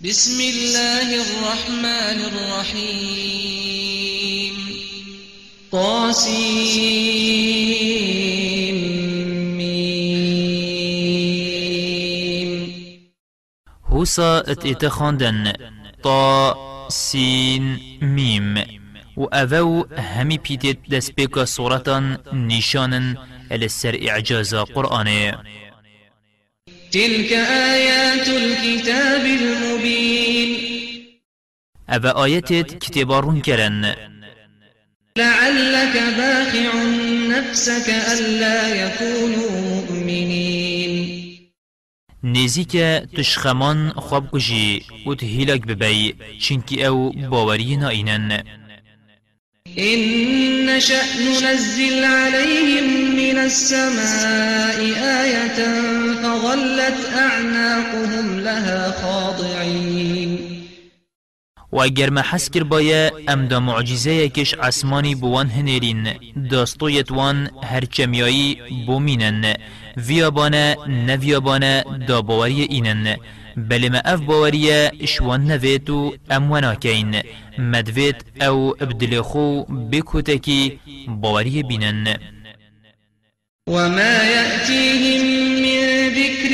بسم 0.00 0.40
الله 0.40 1.08
الرحمن 1.14 2.18
الرحيم. 2.24 3.72
طاسيم 5.72 6.36
ميم. 9.56 10.32
هوسا 13.86 14.38
ات 14.38 14.66
اتخاندن. 14.66 15.52
طا 16.02 16.54
سين 16.88 17.78
ميم. 18.02 18.64
و 19.16 19.24
اوو 19.24 19.86
همي 19.98 20.38
بيتت 20.38 20.78
دس 20.88 21.10
بيكا 21.10 21.44
صورتا 21.44 22.18
نشانا 22.32 23.26
السر 23.52 24.08
اعجاز 24.08 24.54
قرآنه. 24.54 25.38
تلك 26.96 27.32
آيات 27.72 28.28
الكتاب 28.28 29.26
المبين. 29.26 30.50
أبا 31.88 32.24
آياتت 32.24 32.78
كتابارون 32.78 33.40
كرن. 33.40 33.94
لعلك 35.18 35.94
باخع 36.16 36.72
نفسك 37.28 37.88
ألا 38.12 38.60
يكونوا 38.84 39.60
مؤمنين. 39.60 41.26
نزيك 42.24 42.72
تشخمان 43.16 43.90
خواب 43.90 44.34
وتهيلك 45.06 45.66
ببي 45.66 46.16
چنكي 46.40 46.86
أو 46.86 47.10
باورينا 47.10 47.88
اينن 47.90 48.42
إن 49.78 50.66
نشأ 50.66 51.02
ننزل 51.20 52.04
عليهم 52.04 53.16
من 53.16 53.38
السماء 53.38 54.78
آية 55.22 55.58
فظلت 56.22 57.12
أعناقهم 57.16 58.40
لها 58.40 58.90
خاضعين. 58.90 60.38
و 61.72 61.80
اگر 61.80 62.10
ما 62.10 62.22
حس 62.22 62.50
کر 62.50 62.62
بایا 62.62 63.10
ام 63.28 63.48
دا 63.48 63.60
معجزه 63.60 64.28
کش 64.28 64.54
عسمانی 64.54 65.14
بوان 65.14 65.50
هنرین 65.50 66.08
داستویت 66.50 67.12
وان 67.12 67.50
هر 67.64 67.84
چمیایی 67.84 68.56
بومینن. 68.86 69.54
ویابانه 69.96 70.76
نویابانه 70.88 71.84
دا 72.08 72.22
بل 73.56 73.90
ما 73.90 73.98
أف 74.14 74.20
باوریه 74.20 74.92
إشوان 75.02 75.46
نویتو 75.46 76.14
أم 76.32 76.50
وناکین 76.50 77.22
مدویت 77.58 78.22
أو 78.42 78.76
ابدلخو 78.80 79.64
بکوتکی 79.64 80.78
باوری 81.08 81.62
بینن 81.62 82.16
وما 83.68 84.22
يأتيهم 84.22 85.26
من 85.62 86.08
ذكر 86.14 86.52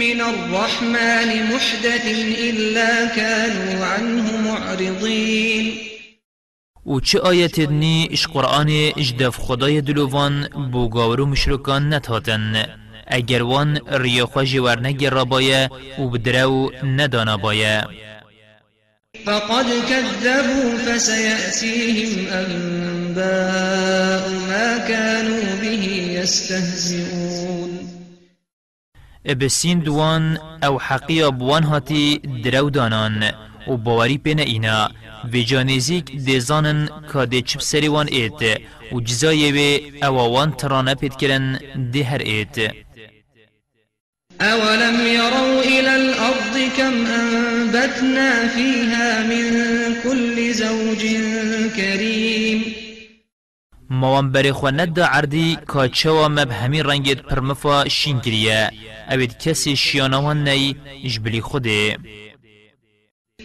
من 0.00 0.20
الرحمن 0.20 1.52
محدث 1.52 2.06
إلا 2.40 3.06
كانوا 3.16 3.86
عنه 3.86 4.36
معرضين. 4.36 5.90
و 6.86 7.00
چه 7.00 7.20
آیت 7.20 7.60
دنی 7.60 8.08
اش 8.10 8.26
قرآن 8.26 8.68
اجدف 8.96 9.36
خدای 9.36 9.80
دلوان 9.80 10.48
بو 10.72 10.88
گاورو 10.88 11.26
مشرکان 11.26 11.94
نتاتن 11.94 12.79
اگر 13.10 13.42
وان 13.42 13.80
ریا 13.90 14.26
خوشی 14.26 14.58
ورنگی 14.58 15.10
را 15.10 15.24
بایه 15.24 15.68
و 15.98 16.08
بدرو 16.08 16.72
ندانا 16.84 17.36
بایه. 17.36 17.84
فقد 19.26 19.66
كذبوا 19.88 20.78
فسيأتيهم 20.78 22.26
أنباء 22.32 24.28
ما 24.48 24.78
كانوا 24.88 25.44
به 25.62 25.84
يستهزئون 26.20 27.70
بسين 29.40 29.82
دوان 29.82 30.38
او 30.64 30.78
حقيا 30.78 31.28
بوان 31.28 31.64
هاتي 31.64 32.18
درو 32.44 32.70
دانان. 32.70 33.32
و 33.66 33.76
باوری 33.76 34.18
پین 34.18 34.40
اینا. 34.40 34.90
و 35.32 35.36
جانیزیک 35.36 36.16
دیزانن 36.24 36.88
که 37.12 37.26
دی 37.26 37.42
چپ 37.42 37.60
سری 37.60 37.88
وان 37.88 38.08
ایت. 38.08 38.60
و 38.92 39.00
جزایه 39.00 39.52
وی 39.52 39.92
اووان 40.02 40.52
ترانه 40.52 40.94
پید 40.94 41.16
کرن 41.16 41.58
دی 41.92 42.02
هر 42.02 42.18
ایت 42.18 42.56
أولم 44.40 45.06
يروا 45.06 45.62
إلى 45.62 45.96
الأرض 45.96 46.70
كم 46.76 47.06
أنبتنا 47.06 48.48
فيها 48.48 49.22
من 49.22 49.44
كل 50.02 50.52
زوج 50.52 51.06
كريم. 51.76 52.64
موان 53.90 54.32
بری 54.32 54.52
خو 54.52 54.68
ند 54.68 55.00
عردی 55.00 55.58
مب 56.06 56.50
همین 56.50 56.84
رنگت 56.84 57.22
پرمفا 57.22 57.88
شین 57.88 58.20
کریه 58.20 58.70
اوید 59.10 59.38
کسی 59.38 59.76
شیانوان 59.76 60.44
نی 60.48 60.76
جبلی 61.04 61.40
خوده. 61.40 61.96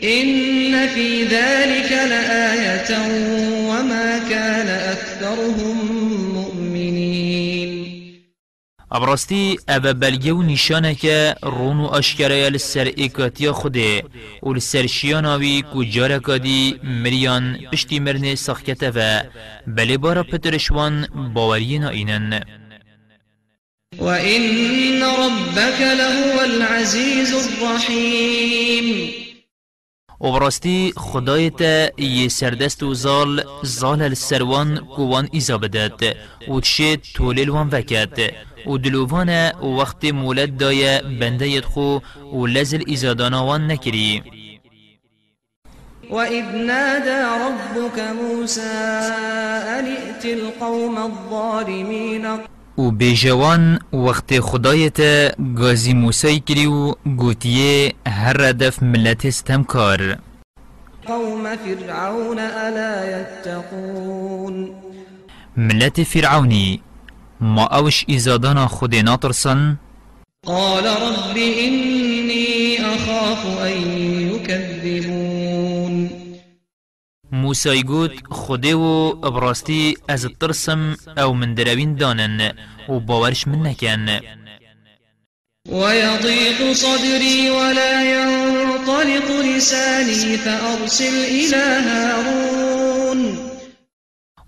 إن 0.04 0.88
في 0.88 1.24
ذلك 1.24 1.92
لآية 1.92 2.92
وما 3.70 4.20
كان 4.30 4.68
أكثرهم 4.68 6.05
ابراستی 8.92 9.58
أو 9.70 9.94
بلگه 9.94 10.34
و 10.34 10.94
که 10.94 11.36
رون 11.44 11.80
و 11.80 11.94
اشکره 11.94 12.50
لسر 12.50 12.92
ایکاتیا 12.96 13.54
خوده 13.54 14.04
و 14.44 14.54
لسر 14.54 14.88
شیاناوی 14.88 15.62
کو 15.74 15.84
جارکا 15.84 16.38
دی 16.38 16.80
مریان 16.84 17.58
پشتی 17.72 18.00
مرن 18.00 18.36
سخکته 18.36 18.92
و 18.96 19.22
بلی 19.68 19.98
بارا 19.98 20.24
پترشوان 20.24 21.08
باوری 21.34 21.80
ناینن 21.80 22.42
وإن 24.00 25.04
ربك 25.04 25.82
لهو 25.82 26.40
العزيز 26.42 27.34
الرحيم. 27.34 29.25
و 30.26 30.32
براستی 30.32 30.94
خدای 30.98 31.50
تا 31.50 31.88
یه 31.98 32.28
سردست 32.28 32.84
و 32.84 32.94
زال 32.94 33.44
زال 33.64 34.02
السروان 34.02 34.78
کوان 34.78 35.30
ایزا 35.32 35.58
بدد. 35.58 36.16
و 36.48 36.60
تشه 36.60 36.96
تولیل 36.96 37.50
وان 37.50 37.70
وکد. 37.72 38.20
و 38.68 38.78
دلووان 38.78 39.52
وقت 39.80 40.06
مولد 40.06 40.58
دای 40.58 41.02
بنده 41.02 41.50
یدخو 41.50 42.00
و 42.34 42.46
لزل 42.46 42.84
ایزادانوان 42.88 43.72
نکری. 43.72 44.24
وإذ 46.10 46.46
نادى 46.46 47.22
ربك 47.46 48.00
موسى 48.00 48.62
أن 49.80 49.86
ائت 49.86 50.26
القوم 50.26 50.98
الظالمين 50.98 52.55
و 52.78 52.92
بیجوان 52.92 53.80
وقت 53.94 54.40
خدایت 54.40 55.00
گازی 55.56 55.94
موسی 55.94 56.40
کری 56.40 56.66
و 56.66 56.94
گوتیه 57.18 57.94
هر 58.08 58.34
ردف 58.34 58.84
ملت 58.84 59.26
استمکار. 59.26 60.18
قوم 61.08 61.56
فرعون 61.56 62.40
ألا 62.40 63.22
يتقون 63.22 64.70
ملت 65.58 66.04
فرعونی 66.04 66.82
ما 67.42 67.64
اوش 67.64 68.06
ایزادانا 68.08 68.68
خود 68.68 68.96
ناطرسن 68.96 69.76
قال 70.46 70.86
رب 70.86 71.38
إني 71.38 72.78
أخاف 72.82 73.46
أن 73.62 73.95
موسى 77.42 77.84
گوت 77.84 78.16
خوده 78.30 78.76
و 78.76 79.14
ابراستی 79.24 79.98
از 80.08 80.28
ترسم 80.40 80.98
أو 81.18 81.34
من 81.34 81.54
دروین 81.54 81.96
دانن 81.96 82.52
و 82.90 83.00
باورش 83.00 83.48
من 83.48 83.60
نکن. 83.68 84.08
ويضيق 85.70 86.60
صدري 86.74 87.50
ولا 87.50 87.94
ينطلق 88.14 89.28
لساني 89.46 90.38
فأرسل 90.38 91.16
إلى 91.38 91.64
هارون. 91.88 93.20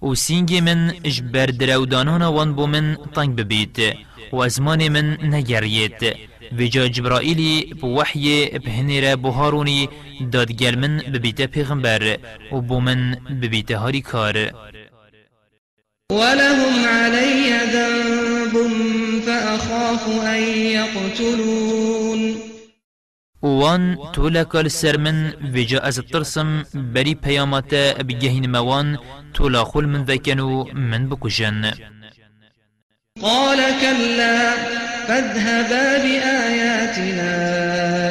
و 0.02 0.16
سینگ 0.16 0.56
من 0.56 0.94
اجبر 1.04 1.46
درودانان 1.46 2.22
وان 2.22 2.54
بو 2.54 2.66
من 2.68 2.98
طنگ 3.16 3.36
ببیت 3.36 3.78
و 4.32 4.36
ازمان 4.36 4.88
من 4.88 5.18
نگریت. 5.36 6.02
و 6.52 6.68
جا 6.68 6.88
جبرائیلی 6.88 7.74
بو 7.82 7.88
وحی 8.00 8.60
بهنیر 8.60 9.16
بو 9.16 9.32
هارونی 9.32 9.90
دادگل 10.32 10.76
من 10.76 10.98
ببیت 10.98 11.42
پیغمبر 11.42 12.18
و 12.52 12.62
بو 12.62 12.80
من 12.80 13.16
ببیت 13.42 13.72
هاری 13.72 14.02
کار 14.02 14.52
ولهم 16.12 16.86
علي 16.86 17.60
ذنب 17.74 18.56
فأخاف 19.26 20.08
أن 20.24 20.42
يقتلون. 20.78 22.38
وان 23.42 23.98
تولا 24.14 24.68
سر 24.68 24.98
من 24.98 25.34
وجا 25.54 25.80
از 25.80 26.00
ترسم 26.00 26.64
بری 26.74 27.16
پیامات 27.16 27.74
بگهین 27.76 28.52
موان 28.52 28.98
تولا 29.34 29.64
خل 29.64 29.86
من 29.86 30.06
ذکنو 30.06 30.64
من 30.74 31.10
بکشن 31.10 31.72
قال 33.22 33.58
كلا 33.82 34.54
فاذهبا 35.08 35.98
بآياتنا 36.04 37.34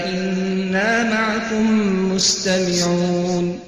إنا 0.09 1.05
معكم 1.05 1.67
مستمعون. 2.15 3.61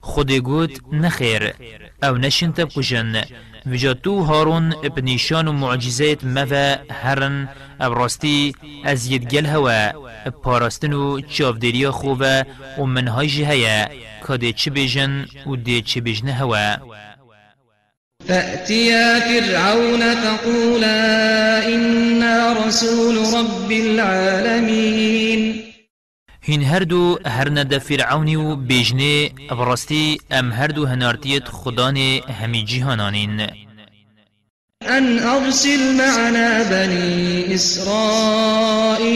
خودی 0.00 0.40
گوت 0.40 0.80
نخیر 0.92 1.54
أو 2.04 2.16
نشین 2.16 2.52
تب 2.52 2.68
کشن 2.68 3.24
وجا 3.66 3.92
تو 3.92 4.22
هارون 4.22 4.70
بنیشان 4.70 5.48
و 5.48 5.52
معجزات 5.52 6.24
مفا 6.24 6.78
هرن 6.90 7.48
ابراستی 7.80 8.54
از 8.84 9.06
یدگل 9.06 9.46
هوا 9.46 9.92
پاراستن 10.42 10.92
و 10.92 11.20
چافدریا 11.20 11.92
خوبه 11.92 12.46
و 12.78 12.84
منهای 12.84 13.28
جهیا 13.28 13.88
که 14.26 14.52
چه 14.52 14.70
بیجن 14.70 15.26
و 15.46 15.56
ده 15.56 15.80
چه 15.80 16.00
بیجنه 16.00 16.32
هوا. 16.32 16.76
فأتيا 18.28 19.20
فرعون 19.20 20.14
فقولا 20.14 21.68
إنا 21.74 22.66
رسول 22.66 23.16
رب 23.34 23.72
العالمين. 23.72 25.62
هین 26.42 26.62
هردو 26.64 27.18
هر 27.26 27.48
ند 27.48 27.78
فرعونی 27.78 28.36
و 28.36 28.56
بیجنه 28.56 29.30
ابراستی 29.50 30.18
ام 30.30 30.52
هردو 30.52 30.86
هنارتیت 30.86 31.48
خدان 31.48 31.96
همی 32.40 32.64
جهانانین 32.64 33.46
أن 34.82 35.18
أرسل 35.18 35.96
معنا 35.96 36.62
بني 36.62 37.54
إسرائيل. 37.54 39.06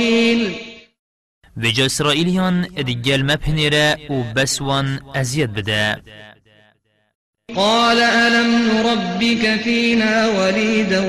وجا 1.56 1.86
إسرائيليان 1.86 2.64
ادگل 2.78 3.24
مبهنره 3.24 3.98
و 4.10 4.22
بسوان 4.36 5.00
أزيد 5.14 5.52
بده. 5.52 6.02
قال 7.56 7.98
ألم 7.98 8.50
نربك 8.68 9.60
فينا 9.64 10.28
وليدا 10.28 11.00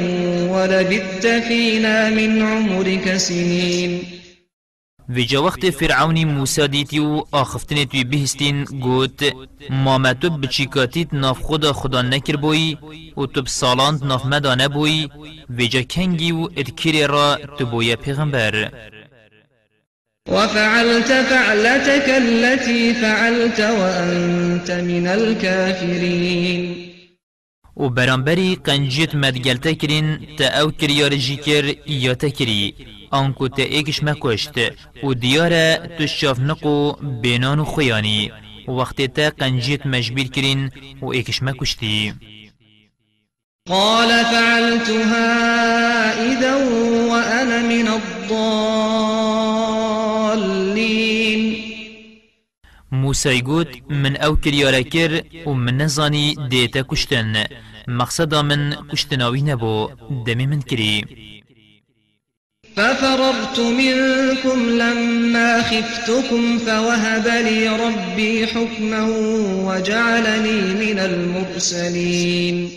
ولبثت 0.52 1.28
فينا 1.28 2.10
من 2.10 2.42
عمرك 2.42 3.18
سنين. 3.18 4.22
ویجا 5.10 5.40
وقت 5.40 5.70
فرعونی 5.70 6.26
موسا 6.26 6.68
دیتی 6.68 7.00
و 7.00 7.24
آخفتن 7.32 7.86
توی 7.86 8.04
بهستین 8.04 8.64
گوت 8.64 9.34
ما 9.70 10.14
تو 10.14 10.30
بچیکاتیت 10.30 11.14
ناف 11.14 11.40
خدا 11.42 11.74
خدا 11.74 12.02
نکر 12.02 12.36
بوی 12.36 12.78
و 13.18 13.26
تو 13.26 13.42
بسالاند 13.42 14.04
ناف 14.04 14.26
مدانه 14.26 14.68
بوی 14.68 15.10
ویجا 15.50 15.82
کنگی 15.82 16.32
و 16.32 16.50
را 17.08 17.38
بوی 17.72 17.96
پیغمبر. 17.96 18.72
وفعلت 20.30 21.12
فعلتك 21.12 22.10
التي 22.10 22.94
فعلت 22.94 23.60
وأنت 23.60 24.72
من 24.72 25.08
الكافرين. 25.08 26.92
و 27.76 27.90
برانبری 27.90 28.56
قنجیت 28.56 29.16
مدگلتا 29.16 29.74
کرین 29.74 30.20
تا 30.38 30.46
أو 30.46 30.72
کریار 30.72 31.16
جی 31.16 31.36
کر 31.36 31.76
یا 31.86 32.14
تا 32.14 32.30
کری 32.30 32.74
آنکو 33.12 33.48
تا 33.48 33.64
ایکش 33.64 34.04
مکشت 34.04 34.56
و 35.04 35.14
دیاره 35.14 35.96
تو 35.98 36.08
شاف 36.08 36.40
نقو 36.40 36.94
بینان 37.22 37.60
و 37.60 37.66
خیانی 37.66 38.32
و 38.68 38.72
وقتی 38.72 39.08
تا 39.08 39.30
قنجیت 39.30 39.86
مجبیر 39.86 40.28
کرین 40.28 40.72
و 41.02 41.06
ایکش 41.06 41.44
مکشتی 41.44 42.14
قال 43.68 44.10
فعلتها 44.24 45.28
إذا 46.32 46.56
وأنا 47.12 47.60
من 47.60 47.88
الضالين 47.88 49.21
موسى 52.92 53.42
گوت 53.42 53.68
من 53.90 54.16
أو 54.16 54.36
کریاره 54.36 54.84
کر 54.84 55.24
و 55.46 55.54
من 55.54 55.78
نزانی 55.78 56.36
دیتا 56.50 56.82
کشتن 56.82 57.44
مقصدا 57.88 58.42
من 58.42 58.76
کشتناوی 58.92 59.42
نبو 59.42 59.90
دمی 60.26 60.46
من 60.46 60.62
کری 60.62 61.06
ففررت 62.76 63.60
منكم 63.60 64.70
لما 64.70 65.62
خفتكم 65.62 66.58
فوهب 66.58 67.28
لي 67.28 67.68
ربي 67.68 68.48
حكما 68.48 69.02
وجعلني 69.68 70.62
من 70.62 71.00
المرسلين. 71.00 72.72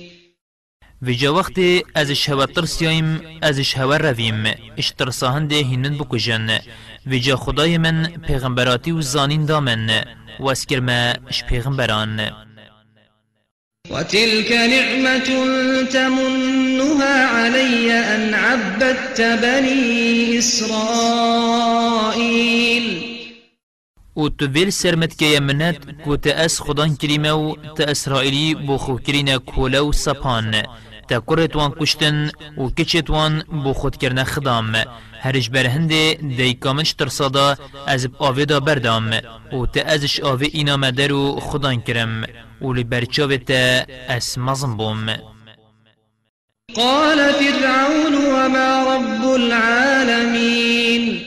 ویجا 1.02 1.30
وقت 1.30 1.60
ازش 1.96 2.30
هوا 2.30 2.46
ترسیایم 2.46 3.20
ازش 3.42 3.78
هوا 3.78 3.96
رویم 3.96 4.44
اشترساهن 4.78 5.48
ده 5.48 5.56
هینن 5.56 5.98
بکجن 5.98 6.58
ویجا 7.06 7.36
خدای 7.36 7.78
من 7.78 8.06
پیغمبراتی 8.26 8.92
و 8.92 9.00
زانین 9.00 9.46
دامن 9.46 9.90
و 10.40 10.48
اسکر 10.48 10.80
ما 10.80 11.12
اش 11.28 11.44
پیغمبران. 11.44 12.30
وتلك 13.90 14.52
نعمة 14.52 15.18
تمنها 15.92 17.26
علي 17.26 17.92
أن 17.92 18.34
عبدت 18.34 19.20
بني 19.20 20.38
إسرائيل 20.38 21.74
و 24.16 24.28
تو 24.28 24.46
ویل 24.46 24.70
سرمت 24.70 25.18
که 25.18 25.26
یمنت 25.26 25.76
کو 26.04 26.16
تا 26.16 26.30
اس 26.30 26.60
خدان 26.60 26.96
کریمه 26.96 27.30
و 27.30 27.54
تا 27.76 27.84
اسرائیلی 27.84 28.54
بو 28.54 28.78
خو 28.78 28.96
کرینه 28.98 29.38
کوله 29.38 29.80
و 29.80 29.92
سپان. 29.92 30.62
تا 31.08 31.20
کرت 31.20 31.56
وان 31.56 31.70
کشتن 31.80 32.30
و 32.58 32.68
کچت 32.68 33.10
وان 33.10 33.42
بو 33.64 33.72
خود 33.72 33.96
کرنه 33.96 34.24
خدام. 34.24 34.76
هرش 35.24 35.48
بر 35.48 35.66
هنده 35.66 36.14
دی 36.14 36.54
کامنش 36.54 36.92
ترسادا 36.92 37.56
از 37.86 38.08
آوه 38.18 38.44
بردام. 38.44 39.10
و 39.52 39.66
تا 39.66 39.80
ازش 39.80 40.20
آوه 40.20 40.46
اینا 40.52 40.76
مدر 40.76 41.12
و 41.12 41.40
خدان 41.40 41.80
کرم. 41.80 42.24
و 42.60 42.72
لبرچاوه 42.72 43.36
تا 43.36 43.84
اس 44.08 44.38
مزم 44.38 44.76
بوم. 44.76 45.06
قال 46.76 47.32
فرعون 47.32 48.14
وما 48.14 48.70
رب 48.94 49.24
العالمين 49.40 51.20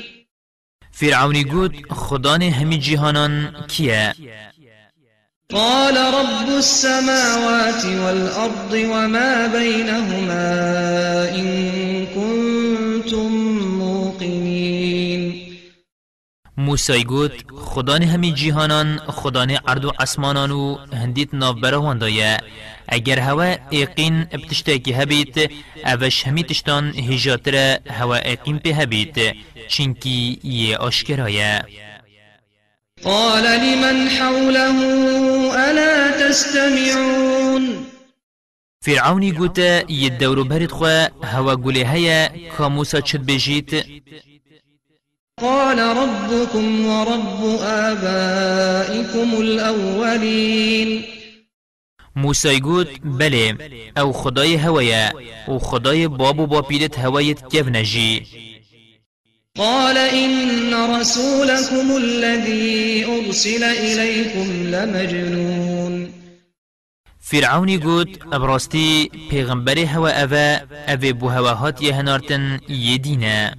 فرعونی 0.91 1.43
گوت 1.43 1.71
خدان 1.91 2.41
همی 2.41 2.77
جهانان 2.77 3.65
کیه؟ 3.67 4.13
قال 5.53 5.97
رب 5.97 6.49
السماوات 6.49 7.85
والأرض 7.85 8.73
وما 8.73 9.47
بينهما 9.47 10.49
إن 11.29 11.47
كنتم 12.05 13.36
موسی 16.57 17.03
گوت 17.03 17.31
خدان 17.55 18.03
همی 18.03 18.31
جهانان 18.33 18.97
خدان 18.97 19.51
عرض 19.51 19.85
و 19.85 19.91
اسمانان 19.99 20.51
و 20.51 20.77
هندیت 20.93 21.33
نافبره 21.33 21.77
واندایه 21.77 22.37
اگر 22.87 23.19
هوا 23.19 23.55
ایقین 23.69 24.23
بتشتاکی 24.23 24.93
هبیت 24.93 25.51
اوش 25.85 26.27
همی 26.27 26.43
تشتان 26.43 26.93
هجاتره 26.93 27.79
هوا 27.89 28.15
ایقین 28.15 28.59
پی 28.59 28.71
هبیت 28.71 29.35
چینکی 29.67 30.39
یه 30.43 30.77
آشکرایه. 30.77 31.65
قال 33.03 33.43
لمن 33.43 34.07
حوله 34.07 34.77
ألا 35.69 36.11
تستمعون؟ 36.19 37.85
فرعونی 38.81 39.31
گوته 39.31 39.85
یه 39.87 40.09
دورو 40.09 40.43
برد 40.43 40.71
خواه 40.71 41.09
هوا 41.23 41.55
گوله 41.55 41.91
هیا 41.91 42.29
کاموسا 42.57 43.01
چد 43.01 43.25
بجیت؟ 43.25 43.85
قال 45.41 45.79
ربكم 45.79 46.85
ورب 46.85 47.59
آبائكم 47.61 49.41
الأولين. 49.41 51.03
موسی 52.15 52.59
گوت 52.59 52.87
بله 53.03 53.57
أو 53.97 54.11
خدای 54.11 54.55
هوایه 54.55 55.13
و 55.47 55.59
خدای 55.59 56.07
باب 56.07 56.39
و 56.39 56.47
باپیدت 56.47 56.99
هوایت 56.99 57.47
کف 57.47 57.67
نجی 57.67 58.23
قال 59.57 59.97
إن 59.97 60.73
رسولكم 60.99 61.97
الذي 61.97 63.05
أرسل 63.05 63.63
إليكم 63.63 64.51
لمجنون. 64.75 66.13
فرعونی 67.19 67.77
گوت 67.77 68.33
ابراستی 68.33 69.11
پیغمبر 69.29 69.79
هوا 69.79 70.23
اوه 70.23 70.61
اوه 70.87 71.11
بو 71.13 71.29
هواهات 71.29 71.81
یه 71.81 71.95
هنارتن 71.95 72.59
یه 72.69 72.97
دینه 72.97 73.53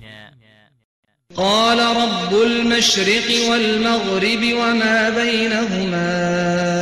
قال 1.38 1.78
رب 1.78 2.32
المشرق 2.42 3.50
والمغرب 3.50 4.42
وما 4.60 5.10
بينهما 5.10 6.06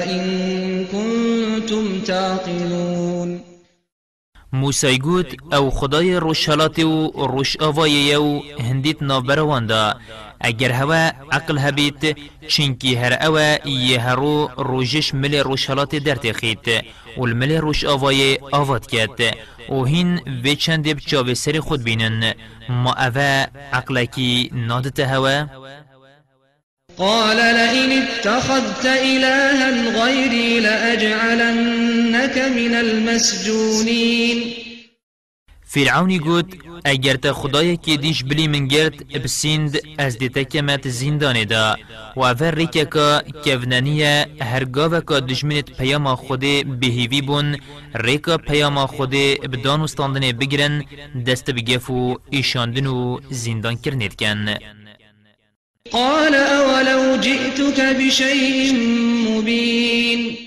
إن 0.05 0.85
كنتم 0.85 2.01
تعقلون. 2.01 3.41
موسی 4.53 4.99
گوت 4.99 5.37
أو 5.53 5.71
خدای 5.71 6.17
روشالات 6.17 6.79
و 6.79 7.27
روش 7.27 7.57
آوایه 7.57 8.19
و 8.19 8.41
هندیت 8.61 9.03
نافبروان 9.03 9.67
دا 9.67 9.95
اگر 10.41 10.73
هوا 10.73 11.11
عقل 11.33 11.59
هبیت 11.59 12.17
چنکی 12.49 12.95
هر 12.95 13.19
اوه 13.27 13.69
یه 13.69 14.01
هرو 14.01 14.51
روشش 14.57 15.15
مل 15.15 15.35
روشالات 15.35 15.97
در 15.97 16.15
تخیت. 16.15 16.85
و 17.17 17.23
المل 17.23 17.53
روش 17.53 17.85
و 19.71 19.85
هین 19.85 20.21
وی 20.45 20.57
چند 20.57 20.89
بچاوه 20.89 21.35
سر 21.35 21.61
خود 21.61 21.83
بینن. 21.85 22.35
ما 22.69 22.93
اوه 22.93 23.47
عقلکی 23.73 24.51
نادت 24.53 25.01
هوا؟ 25.01 25.47
قال 26.99 27.37
لئن 27.37 28.03
اتخذت 28.03 28.87
إلها 28.87 30.05
غيري 30.05 30.61
لأجعلنك 30.61 32.39
من 32.39 32.75
المسجونين. 32.75 34.66
فرعونی 35.77 36.19
گوت 36.19 36.47
اگر 36.85 37.17
تا 37.17 37.33
خدای 37.33 37.77
که 37.77 37.97
دیش 37.97 38.25
بلی 38.25 38.49
من 38.49 38.67
گرد 38.67 38.97
بسیند 39.23 39.73
از 39.99 40.19
دیتا 40.19 40.43
کمت 40.43 40.89
زندانه 40.89 41.45
دا. 41.45 41.77
و 42.17 42.21
اوه 42.21 42.51
ریکه 42.51 42.85
که 42.85 43.23
کونانیه 43.45 44.27
هرگاوة 44.41 45.01
که 45.09 45.21
دجمنت 45.21 45.71
پیام 45.79 46.15
خود 46.15 46.45
بهیوی 46.81 47.21
بون 47.21 47.57
ریکه 47.95 48.37
پیام 48.37 48.87
خود 48.87 49.11
بدان 49.53 49.81
و 49.81 49.87
ستاندن 49.87 50.33
بگرن 50.33 50.85
دست 51.27 51.51
بگف 51.51 51.91
و 51.91 52.19
ایشاندن 52.31 53.75
کرنید 53.85 54.15
کن. 54.21 54.55
قال 55.93 56.35
أولو 56.35 57.17
جئتك 57.17 57.81
بشيء 57.99 58.73
مبين؟ 59.29 60.46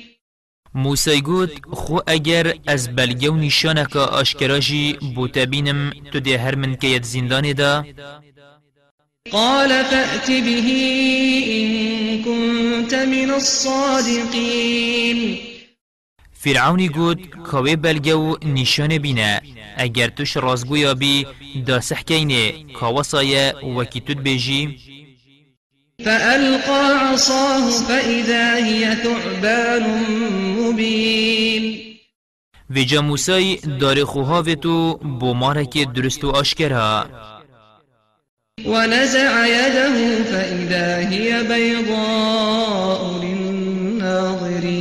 موسی 0.74 1.22
گوت 1.22 1.52
خو 1.72 1.98
اگر 2.08 2.54
از 2.68 2.96
بلگو 2.96 3.36
نشانک 3.36 3.96
آشکراجی 3.96 4.98
بوتا 5.16 5.46
بینم 5.46 5.92
تو 6.12 6.20
ده 6.20 6.38
هر 6.38 6.56
من 6.56 6.76
که 6.76 7.00
زندان 7.04 7.54
دا؟ 7.54 7.86
قال 9.32 9.84
فأت 9.84 10.28
به 10.28 10.60
إن 11.48 12.24
كنت 12.24 12.94
من 12.94 13.32
الصادقين 13.32 15.20
فرعونی 16.34 16.90
گوت 16.90 17.30
کوی 17.30 17.76
بلگو 17.76 18.38
نشان 18.46 18.98
بینه. 18.98 19.42
اگر 19.78 20.08
توش 20.08 20.38
رازگو 20.38 20.78
یابی 20.78 21.28
دا 21.66 21.80
سحکینه 21.80 22.54
کاوسایه 22.74 23.54
وکی 23.78 24.00
تود 24.00 24.24
بیجی. 24.24 24.80
فألقى 26.06 27.12
عصاه 27.12 27.70
فإذا 27.70 28.56
هي 28.56 28.96
ثعبان 28.96 30.04
مبين. 30.58 31.80
ویجا 32.70 33.02
موسی 33.02 33.56
دار 33.56 34.06
خوهاوی 34.06 34.56
تو 34.56 34.94
بو 34.96 35.34
مارک 35.34 35.78
درست 35.78 36.24
و 36.24 36.30
آشکرا 36.30 37.10
ونزع 38.66 39.48
يده 39.48 40.24
فإذا 40.24 41.10
هي 41.10 41.44
بيضاء 41.44 43.24
للناظرين. 43.24 44.80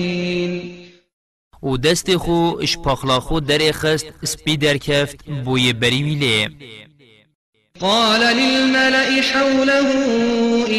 و 1.63 1.77
دست 1.77 2.17
خو 2.17 2.59
اشپاخلا 2.63 3.21
خو 3.21 3.41
در 3.41 3.69
اخست 3.69 4.07
سپی 4.25 4.57
در 4.57 4.77
کفت 4.77 5.31
بوی 5.45 5.73
قال 7.81 8.37
للملأ 8.37 9.23
حوله 9.23 9.91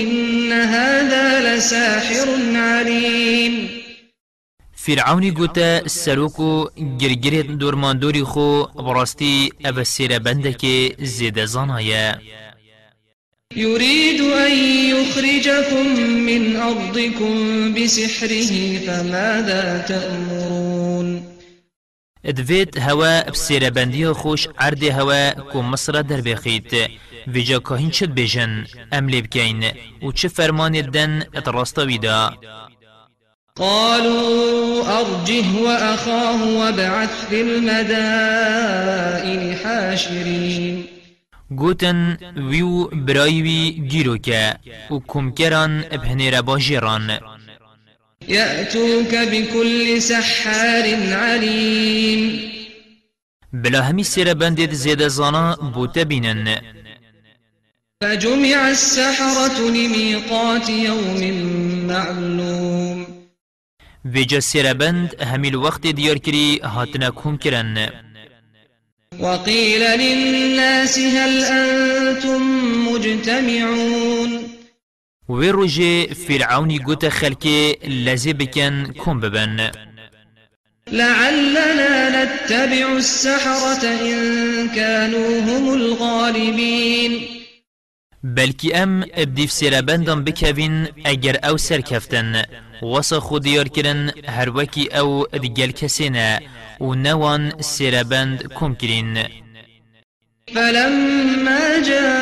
إن 0.02 0.52
هذا 0.52 1.58
لساحر 1.58 2.28
عليم. 2.56 3.70
فرعونی 4.76 5.32
گوتا 5.32 5.88
سروکو 5.88 6.70
گرگرت 7.02 7.46
دورماندوری 7.46 8.24
خو 8.24 8.64
براستی 8.64 9.50
أو 9.66 9.84
سیر 9.84 10.20
بندک 10.20 10.66
زید 11.02 11.46
زانایه. 11.46 12.20
يريد 13.56 14.22
أن 14.22 14.52
يخرجكم 14.96 16.00
من 16.00 16.56
أرضكم 16.56 17.74
بسحره 17.74 18.78
فماذا 18.88 19.86
تأمرون؟ 19.88 21.39
ادویت 22.24 22.78
هوا 22.78 23.22
بسیر 23.22 23.70
بندی 23.70 24.08
خوش 24.08 24.48
عرض 24.58 24.84
هوا 24.84 25.32
کو 25.52 25.62
مصر 25.62 26.02
در 26.02 26.22
بخیت 26.22 26.90
ویجا 27.28 27.60
کهین 27.60 27.90
چد 27.90 28.14
بیجن 28.14 28.66
املی 28.92 29.22
بکین 29.22 29.64
و 30.04 30.12
چه 30.12 30.28
فرمان 30.28 30.72
دن 30.82 31.24
اتراستا 31.36 31.86
ویدا 31.86 32.34
قالوا 33.56 35.00
أرجه 35.00 35.46
وأخاه 35.64 36.58
وابعث 36.58 37.26
في 37.30 37.42
المدائن 37.42 37.94
حاشرين. 39.64 40.88
گوتن 41.56 42.18
ویو 42.36 42.88
برایوی 42.88 43.72
گیرو 43.90 44.18
که 44.18 44.56
و 44.92 45.00
کمکران 45.08 45.84
ابهنیر 45.92 46.42
باجیران 46.42 47.20
يأتوك 48.30 49.16
بكل 49.16 50.02
سحار 50.02 50.86
عليم. 51.14 52.40
بلا 53.54 53.82
همی 53.82 54.04
سیر 54.04 54.34
بندید 54.34 54.74
زیده 54.74 55.08
زانا 55.08 55.56
بوتا 55.74 56.04
بینن. 56.04 56.62
فجمع 58.02 58.70
السحرة 58.70 59.60
لميقات 59.60 60.70
يوم 60.70 61.22
معلوم. 61.88 63.08
ویجا 64.06 64.40
سیر 64.40 64.74
بند 64.74 65.22
همی 65.22 65.48
الوقت 65.48 65.88
دیار 65.88 66.18
کری 66.18 66.60
هاتنا 66.64 67.10
کم 67.10 67.38
کرن. 67.38 67.90
وقيل 69.20 69.82
للناس 69.82 71.00
هل 71.00 71.44
أنتم 71.44 72.42
مجتمعون؟ 72.88 74.59
وی 75.30 75.50
روژه 75.50 76.08
فرعونی 76.14 76.80
گوت 76.80 77.10
خلکی 77.10 77.76
لزی 77.88 78.34
بکن 78.34 78.94
کم 79.06 79.20
ببن. 79.20 79.72
لعلنا 80.92 82.10
نتبع 82.10 82.96
السحرة 82.96 83.84
إن 83.84 84.70
كانوا 84.76 85.42
هم 85.42 85.70
الغالبين. 85.70 87.22
بلکی 88.24 88.74
ام 88.74 89.04
ابدیف 89.14 89.52
سیر 89.52 89.82
بندم 89.82 90.24
بکوین 90.24 90.88
اگر 91.06 91.36
أو 91.44 91.58
سر 91.58 91.82
کفتن. 91.82 92.44
واسه 92.82 93.20
خودیار 93.20 93.68
کرن 93.68 94.12
هر 94.28 94.50
وکی 94.50 94.90
أو 94.94 95.26
دیگل 95.42 95.72
کسینه 95.72 96.40
و 96.82 96.94
نوان 96.94 97.62
سیر 97.62 98.04
بند 98.04 98.54
کم 98.56 98.76
کرین. 98.76 99.18
فلما 100.54 101.80
جاء 101.88 102.19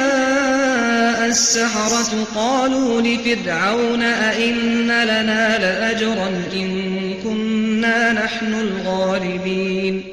السحرة 1.28 2.24
قالوا 2.36 3.02
لفرعون 3.02 4.02
أئن 4.02 4.88
لنا 4.88 5.58
لأجرا 5.58 6.28
إن 6.54 7.14
كنا 7.24 8.14
نحن 8.14 8.54
الغالبين. 8.54 10.04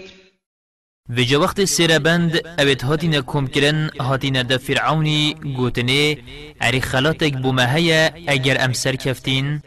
ویجا 1.08 1.38
وقت 1.38 1.64
سیر 1.64 1.98
بند 1.98 2.40
اوید 2.58 2.82
هاتین 2.82 3.20
کم 3.20 3.46
کرن 3.46 3.90
هاتین 4.00 4.42
دا 4.42 4.58
فرعونی 4.58 5.34
گوتنه 5.56 6.16
اری 6.60 6.80
خلاتک 6.80 7.32
بومهیا 7.42 8.10
اگر 8.26 8.64
ام 8.64 8.72
سر 8.72 8.96
کفتین. 8.96 9.60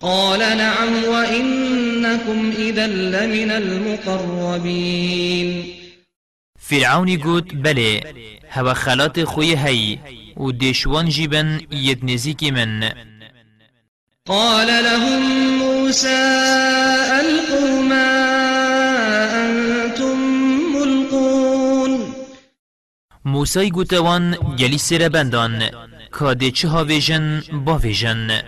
قال 0.00 0.38
نعم 0.38 1.04
وإنكم 1.04 2.52
إذا 2.58 2.86
لمن 2.86 3.50
المقربين. 3.50 5.64
فرعونی 6.58 7.16
گوت 7.16 7.54
بله 7.54 8.02
هوا 8.50 8.74
خلات 8.74 9.24
خوی 9.24 9.56
هی. 9.56 9.98
و 10.38 10.52
دیشوان 10.52 11.08
جیبن 11.08 11.60
ید 11.70 12.04
نزیکی 12.04 12.50
من. 12.50 12.92
قال 14.26 14.66
لهم 14.66 15.22
موسى 15.58 16.24
ألقوا 17.20 17.82
ما 17.82 18.10
أنتم 19.44 20.18
ملقون. 20.74 22.14
موسی 23.24 23.70
گوتوان 23.70 24.36
گلی 24.58 24.78
سر 24.78 25.08
بندان. 25.08 25.62
کاده 26.10 26.50
چه 26.50 26.68
هاویجن 26.68 27.42
باویجن 27.64 28.42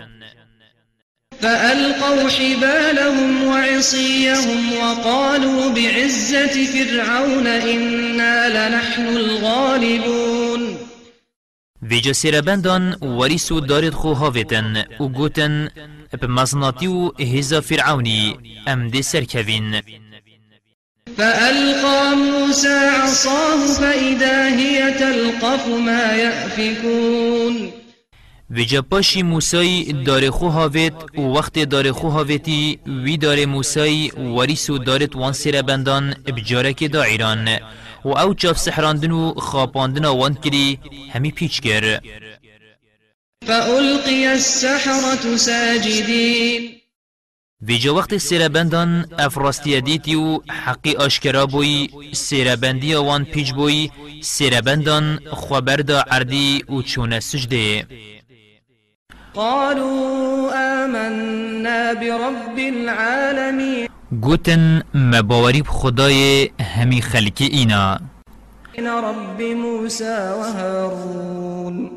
فألقوا 1.41 2.29
حبالهم 2.29 3.43
وعصيهم 3.47 4.73
وقالوا 4.81 5.69
بعزة 5.69 6.65
فرعون 6.65 7.47
إنا 7.47 8.35
لنحن 8.49 9.07
الغالبون. 9.07 10.50
ویجا 11.81 12.13
سر 12.13 12.41
بندان 12.41 12.93
وریسو 13.01 13.59
دارد 13.59 13.93
خو 13.93 14.13
هاویتن 14.13 14.83
و 14.99 15.07
گوتن 15.07 15.69
بمزناتی 16.21 16.87
و 16.87 17.11
هزا 17.19 17.61
فرعونی 17.61 18.37
ام 18.67 18.89
دی 18.89 19.01
سر 19.01 19.23
کوین 19.23 19.81
فألقى 21.17 22.15
موسى 22.15 22.79
عصاه 23.03 23.67
فإذا 23.79 24.47
هي 24.47 24.93
تلقف 24.99 25.67
ما 25.67 26.15
يأفكون. 26.15 27.71
ویجا 28.49 28.81
پاشی 28.81 29.23
موسی 29.23 29.93
دار 30.05 30.29
خو 30.29 30.47
هاویت 30.47 30.93
و 31.17 31.21
وقت 31.21 31.59
دار 31.59 31.91
خو 31.91 32.09
هاویتی 32.09 32.79
وی 32.87 33.17
دار 33.17 33.45
موسی 33.45 34.11
وریسو 34.17 34.77
دارت 34.77 35.15
وان 35.15 35.33
سر 35.33 35.61
بندان 35.61 36.13
بجارک 36.27 36.83
دا 36.83 37.03
ایران 37.03 37.59
و 38.05 38.09
أو 38.09 38.33
چاف 38.33 38.57
سحراندن 38.59 39.11
و 39.11 39.33
خاپاندن 39.33 40.05
وان 40.05 40.33
کری. 40.33 40.79
همی 41.13 41.31
پیچ 41.31 41.61
گر. 41.61 41.99
فألقي 43.47 44.25
السحرة 44.25 45.37
ساجدين. 45.37 46.81
ویجا 47.61 47.95
وقت 47.95 48.17
سر 48.17 48.47
بندان 48.47 49.05
افراستی 49.19 49.81
دیتی 49.81 50.15
و 50.15 50.39
حقی 50.49 50.95
آشکرا 50.95 51.45
بوی 51.45 51.89
سر 52.13 52.55
بندی 52.55 52.93
وان 52.93 53.25
پیچ 53.25 53.53
بوی 53.53 53.89
سر 54.21 54.61
بندان 54.61 55.19
خبردا 55.31 56.01
عردی 56.01 56.63
و 56.69 56.81
چون 56.81 57.19
سجده. 57.19 57.87
قالوا 59.33 60.51
آمنا 60.53 61.93
برب 61.93 62.57
العالمين 62.57 63.90
گوتن 64.19 64.83
مباوری 64.93 65.63
خدای 65.67 66.49
همی 66.59 67.01
خلکی 67.01 67.45
اینا. 67.45 67.99
رب 68.77 69.41
موسى 69.41 70.03
وهارون 70.03 71.91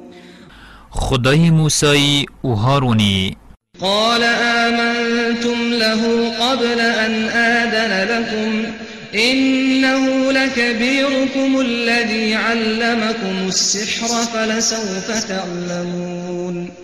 خدای 0.90 1.50
موسای 1.50 2.26
و 2.44 2.49
هارونی. 2.49 3.37
قال 3.80 4.23
آمنتم 4.23 5.71
له 5.73 6.30
قبل 6.40 6.80
أن 6.80 7.28
آذن 7.28 8.09
لكم. 8.09 8.73
إنه 9.14 10.33
لكبيركم 10.33 11.61
الذي 11.61 12.35
علمكم 12.35 13.49
السحر 13.49 14.06
فلسوف 14.06 15.11
تعلمون. 15.28 16.84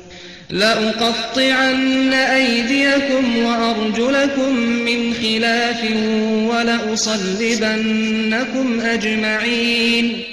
لأقطعن 0.51 2.13
أيديكم 2.13 3.37
وأرجلكم 3.37 4.55
من 4.57 5.15
خلاف 5.15 5.85
ولأصلبنكم 6.51 8.01
أجمعين. 8.81 10.25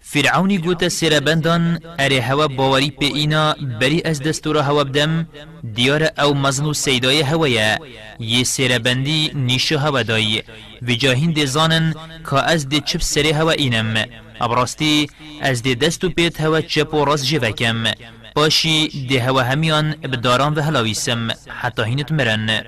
فرعونی 0.00 0.58
گوت 0.58 0.88
سربندان 0.88 1.80
اره 2.00 2.20
هوا 2.20 2.46
باوری 2.46 2.90
په 2.90 3.04
اینا 3.04 3.56
بری 3.80 4.02
از 4.04 4.22
دستور 4.22 4.58
هوا 4.58 4.84
بدم 4.84 5.26
دیار 5.74 6.10
أو 6.18 6.34
مزنو 6.34 6.72
سیدای 6.72 7.20
هوایه 7.20 7.78
یه 8.20 8.44
سربندی 8.44 9.30
نیشو 9.34 9.78
هوا 9.78 10.02
دای. 10.02 10.42
و 10.82 10.92
جاهین 10.92 11.30
دی 11.32 11.46
زانن 11.46 11.94
که 12.30 12.36
از 12.36 12.68
دی 12.68 12.80
چپ 12.80 13.00
سری 13.02 13.30
هوا 13.30 13.50
اینم 13.50 14.04
ابراستی 14.40 15.10
از 15.42 15.62
دی 15.62 15.74
دستو 15.74 16.08
پیت 16.08 16.40
هوا 16.40 16.60
چپ 16.60 16.94
و 16.94 17.04
راست 17.04 17.24
جوکم 17.24 17.84
باشی 18.36 19.06
دی 19.08 19.18
هوا 19.18 19.42
همیان 19.42 19.92
بداران 19.92 20.54
و 20.54 20.60
هلاویسم 20.60 21.28
حتی 21.48 21.82
هینت 21.82 22.12
مرن. 22.12 22.62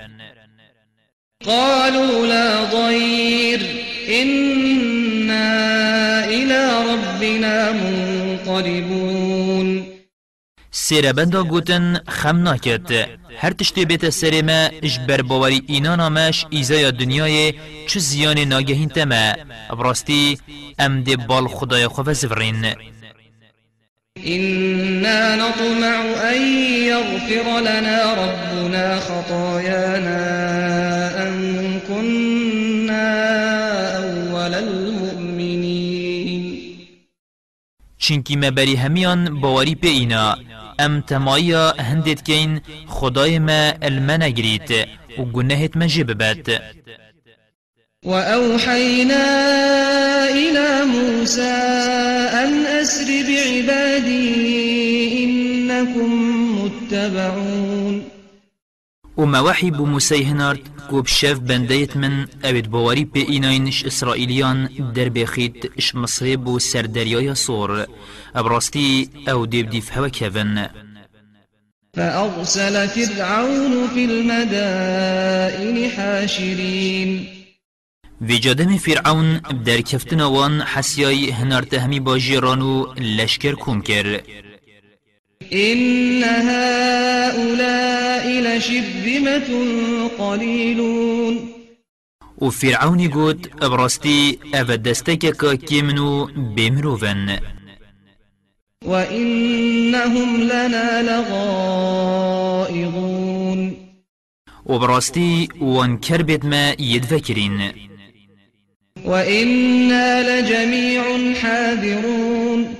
قالوا 1.46 2.26
لا 2.26 2.64
ضير. 2.64 3.60
إنا 4.08 5.48
إلى 6.24 6.60
ربنا 6.90 7.72
منقلبون. 7.72 9.28
سیربندا 10.70 11.42
گوتن 11.42 12.00
خم 12.08 12.36
ناکد 12.36 13.08
هر 13.36 13.50
تشتی 13.50 13.84
بیت 13.84 14.10
سرما 14.10 14.68
اجبر 14.82 15.22
باوری 15.22 15.62
اینا 15.66 15.96
نامش 15.96 16.46
ایزای 16.50 16.92
دنیای 16.92 17.54
چو 17.86 17.98
زیان 17.98 18.38
ناگهین 18.38 18.88
تما 18.88 19.32
براستی 19.70 20.38
ام 20.78 21.02
دی 21.02 21.16
بال 21.16 21.48
خدای 21.48 21.88
خواه 21.88 22.12
زفرین 22.12 22.74
إنا 24.98 25.36
نطمع 25.36 26.00
أن 26.30 26.42
يغفر 26.92 27.60
لنا 27.60 28.14
ربنا 28.14 29.00
خطايانا 29.00 30.20
أن 31.22 31.80
كنا 31.88 33.08
أول 33.96 34.54
المؤمنين. 34.54 35.88
چینکی 37.98 38.36
مبری 38.36 38.76
همیان 38.76 39.40
باوری 39.40 39.74
په 39.74 39.86
اینا 39.88 40.38
ام 40.78 41.00
تمایا 41.00 41.74
هندت 41.78 42.22
کین 42.22 42.60
خدای 42.86 43.38
ما 43.38 43.72
المنگرید 43.82 44.88
و 45.18 45.22
گناهت 45.24 45.76
مجب 45.76 46.12
بد 46.12 46.62
وأوحينا 48.04 49.24
إلى 50.30 50.84
موسى 50.84 51.42
أن 52.32 52.66
أسر 52.66 53.04
بعبادي 53.28 54.28
إنكم 55.24 56.10
متبعون. 56.64 58.04
وما 59.16 59.40
وحي 59.40 59.70
بموسى 59.70 60.24
هنارد 60.24 60.68
كوب 60.90 61.06
شاف 61.06 61.38
بنديت 61.38 61.96
من 61.96 62.26
اوید 62.44 62.70
باوری 62.70 63.04
په 63.04 63.18
ایناینش 63.18 63.84
اسرائیلیان 63.84 64.68
در 64.94 65.08
بخید 65.08 65.72
إش 65.78 65.94
مصری 65.94 66.36
بو 66.36 66.58
سردریای 66.58 67.34
صور 67.34 67.86
ابراستی 68.34 69.10
أو 69.28 69.46
دیب 69.46 69.70
دیف 69.70 69.92
هوا 69.92 70.08
کهون 70.08 70.68
فأرسل 71.96 72.88
فرعون 72.88 73.88
في 73.94 74.04
المدائن 74.04 75.90
حاشرين. 75.90 77.37
جادم 78.26 78.76
فرعون 78.76 79.40
در 79.64 79.80
کفتن 79.80 80.20
وان 80.20 80.60
حسیای 80.60 81.30
هنارت 81.30 81.74
همی 81.74 82.00
باجی 82.00 82.36
رانو 82.36 82.86
لشکر 82.94 83.54
کم 83.54 83.80
کر 83.80 84.20
إن 85.52 86.24
هؤلاء 86.24 87.60
لشرذمة 88.40 89.48
قليلون. 90.18 91.38
و 92.38 92.50
فرعونی 92.50 93.08
گوت 93.08 93.62
ابراستی 93.62 94.38
أو 94.54 94.64
دستک 94.64 95.18
که 95.18 95.56
کمنو 95.56 96.26
بمروون. 96.56 97.38
وإنهم 98.84 100.36
لنا 100.40 101.00
لغائظون 101.00 102.48
و 104.66 104.78
براستی 104.78 105.48
وان 105.60 105.98
کربت 105.98 106.44
ما 106.44 106.74
يدفكرين 106.78 107.87
وإنا 109.08 110.40
لجميع 110.40 111.34
حاذرون. 111.34 112.74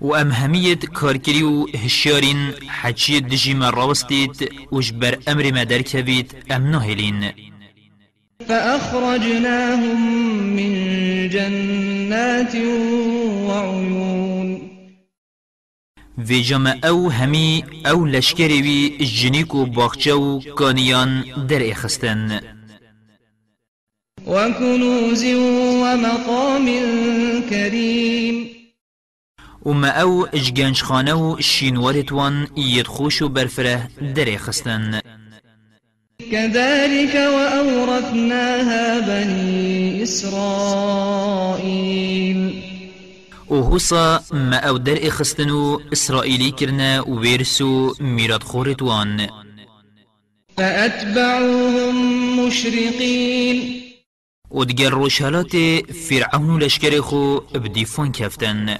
و 0.00 0.14
ام 0.14 0.30
هميت 0.30 0.86
كاركري 0.86 1.42
و 1.42 1.66
هشيارين 1.74 2.52
حجي 2.68 3.20
دجي 3.20 3.54
ما 3.54 3.70
راوستيت 3.70 4.52
وجبر 4.72 5.18
أمر 5.28 5.52
ما 5.52 5.64
دركبيت 5.64 6.32
أم 6.52 6.70
نهلين 6.70 7.32
فأخرجناهم 8.48 10.00
من 10.56 10.72
جنات 11.28 12.56
وعيون. 13.46 14.68
في 16.26 16.40
جمع 16.40 16.76
أو 16.84 17.10
همي 17.10 17.64
أو 17.86 18.06
لشكري 18.06 18.88
جنيكو 18.88 19.64
باخچو 19.64 20.40
كانيان 20.58 21.24
در 21.48 21.70
اخستن 21.72 22.55
وكنوز 24.26 25.24
ومقام 25.24 26.66
كريم. 27.50 28.56
وما 29.62 29.88
أو 29.88 30.26
اجگنج 30.26 30.82
خانه 30.82 31.14
و 31.14 31.40
شینوارتوان 31.40 32.46
يدخوش 32.56 33.22
و 33.22 33.28
برفره 33.28 33.88
در 34.16 34.34
اخستن 34.34 35.00
كذلك 36.32 37.14
وأورثناها 37.14 39.00
بني 39.00 40.02
إسرائيل. 40.02 41.46
وهوصا 43.48 44.20
ما 44.32 44.56
أو 44.56 44.76
در 44.76 45.06
اخستنو 45.06 45.80
إسرائيلي 45.92 46.50
كرنا 46.50 47.00
ويرسو 47.00 47.94
ميراد 48.00 48.42
خورتوان 48.42 49.28
فأتبعوهم 50.56 52.46
مشرقين. 52.46 53.85
ودگر 54.50 54.90
روشالات 54.90 55.56
فرعون 56.08 56.62
لشکر 56.62 57.00
خو 57.00 57.40
بدیفان 57.40 58.12
کفتن. 58.12 58.76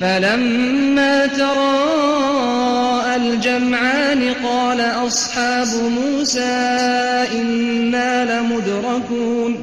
فلما 0.00 1.26
تراءى 1.26 3.16
الجمعان 3.16 4.34
قال 4.34 4.80
أصحاب 4.80 5.68
موسى 5.90 6.40
إنا 7.32 8.24
لمدركون. 8.24 9.56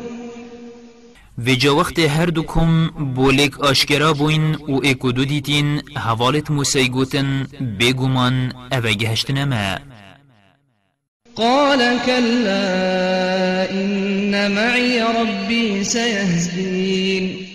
و 1.48 1.56
جا 1.56 1.76
وقت 1.76 2.00
هر 2.00 2.26
دو 2.26 2.44
کم 2.44 2.88
بولک 3.16 3.60
آشکرا 3.60 4.14
بوین 4.14 4.56
و 4.56 4.80
ایکو 4.84 5.12
دو 5.12 5.26
دیتین 5.26 5.82
حوالت 5.98 6.52
موسی 6.52 6.90
گوتن 6.90 7.48
بگومان 7.80 8.54
اوه 8.72 8.94
گهشتنما 8.94 9.78
قال 11.36 12.00
كلا 12.06 13.72
إن 13.72 14.56
معي 14.56 15.02
ربي 15.02 15.84
سيهدين. 15.84 17.48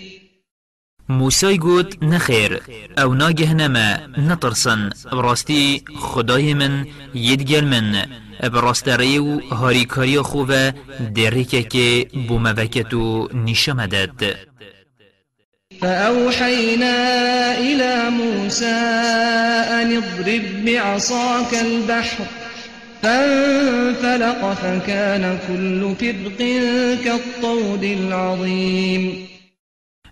موسی 1.09 1.57
گوت 1.57 2.03
نخیر 2.03 2.61
أو 2.99 3.13
ناگه 3.13 3.53
نما 3.53 4.07
نترسن. 4.17 4.89
براستی 5.11 5.83
خدای 5.95 6.53
من 6.53 6.85
یدگل 7.15 7.65
من. 7.65 8.05
براستری 8.43 9.17
و 9.17 9.39
هاریکاری 9.39 10.21
خوبه 10.21 10.73
دریکه 11.15 11.63
که 11.63 12.07
بوموکتو 12.27 13.29
نشمدد 13.33 14.35
فأوحينا 15.81 16.97
إلى 17.57 18.09
موسى 18.09 18.79
أن 19.81 19.97
اضرب 19.97 20.65
بعصاك 20.65 21.53
البحر. 21.53 22.46
فانفلق 23.01 24.53
فكان 24.53 25.39
كل 25.47 25.95
فرق 25.99 26.37
كالطود 27.03 27.83
العظيم. 27.83 29.27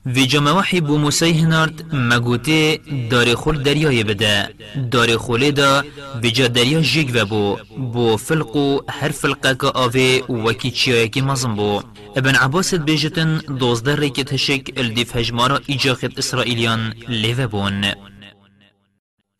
وی 0.05 0.25
جمعوحی 0.25 0.79
بو 0.81 0.97
موسی 0.97 1.31
هنارد 1.31 1.85
مگوته 1.93 2.79
دار 3.09 3.35
خول 3.35 3.63
دریای 3.63 4.03
بده 4.03 4.49
دار 4.91 5.17
خوله 5.17 5.51
دا 5.51 5.83
بجا 6.23 6.47
دریا 6.47 6.81
جیگ 6.81 7.09
و 7.15 7.25
بو 7.25 7.57
بو 7.93 8.17
فلقو 8.17 8.79
هر 8.89 9.09
فلقه 9.09 9.55
که 9.55 9.67
آوه 9.67 10.21
وکی 10.29 10.71
چیای 10.71 11.09
که 11.09 11.21
مزم 11.21 11.55
بو 11.55 11.81
ابن 12.15 12.35
عباست 12.35 12.75
بیجتن 12.75 13.37
دوزده 13.37 13.95
ریکت 13.95 14.33
هشک 14.33 14.73
الدیف 14.77 15.15
هجمارا 15.15 15.59
ایجاخت 15.65 16.17
اسرائیلیان 16.17 16.93
لیوه 17.07 17.47
بون 17.47 17.85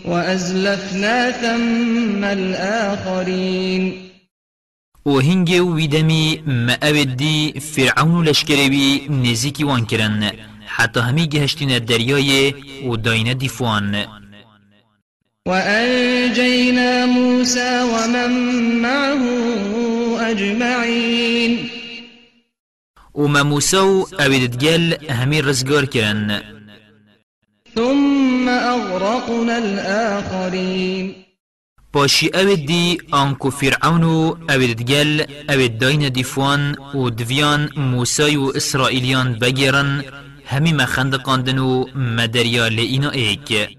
وأزلفنا 0.08 1.32
ثم 1.32 2.24
الآخرين. 2.24 3.94
و 5.06 5.20
هنگه 5.20 5.62
و 5.62 5.76
ویدمی 5.76 6.44
ما 6.48 7.04
دی 7.04 7.54
فرعون 7.60 8.28
لشکروی 8.28 9.08
نزیکی 9.10 9.63
وان 9.63 9.86
کرن 9.86 10.32
حتی 10.65 11.00
همی 11.00 11.28
گهشتین 11.28 11.80
دریای 11.80 12.54
و 12.89 12.96
داینه 12.96 13.34
دیفوان 13.34 14.06
وأنجينا 15.48 17.06
موسى 17.06 17.82
ومن 17.82 18.32
معه 18.82 19.22
أجمعين. 20.32 21.70
وما 23.15 23.44
موسى 23.44 23.78
اوید 24.20 24.63
گل 24.63 24.94
همی 25.10 25.41
رزگار 25.41 25.86
کرن 25.86 26.41
ثم 27.76 28.14
أغرقنا 28.60 29.58
الآخرين. 29.58 31.26
باشي 31.94 32.30
اوید 32.36 32.65
دی 32.65 32.98
آنکو 33.12 33.50
فرعون 33.50 34.04
و 34.04 34.36
اوید 34.50 34.82
گل 34.82 35.24
اوید 35.50 35.78
داین 35.78 36.10
دیفوان 36.10 36.76
و 36.96 37.10
دویان 37.10 37.70
موسى 37.78 38.36
و 38.36 38.52
اسرائیلیان 38.56 39.34
بگیرن 39.34 40.04
همی 40.46 40.74
مخندقاندن 40.74 41.58
و 41.58 41.86
مدریا 41.96 42.68
لئینا 42.68 43.10
ایک 43.10 43.70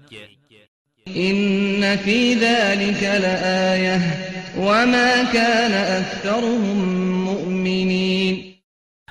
إن 1.07 1.97
في 1.97 2.33
ذلك 2.33 3.03
لآية 3.03 4.01
وما 4.57 5.23
كان 5.23 5.71
أكثرهم 5.71 6.77
مؤمنين. 7.25 8.56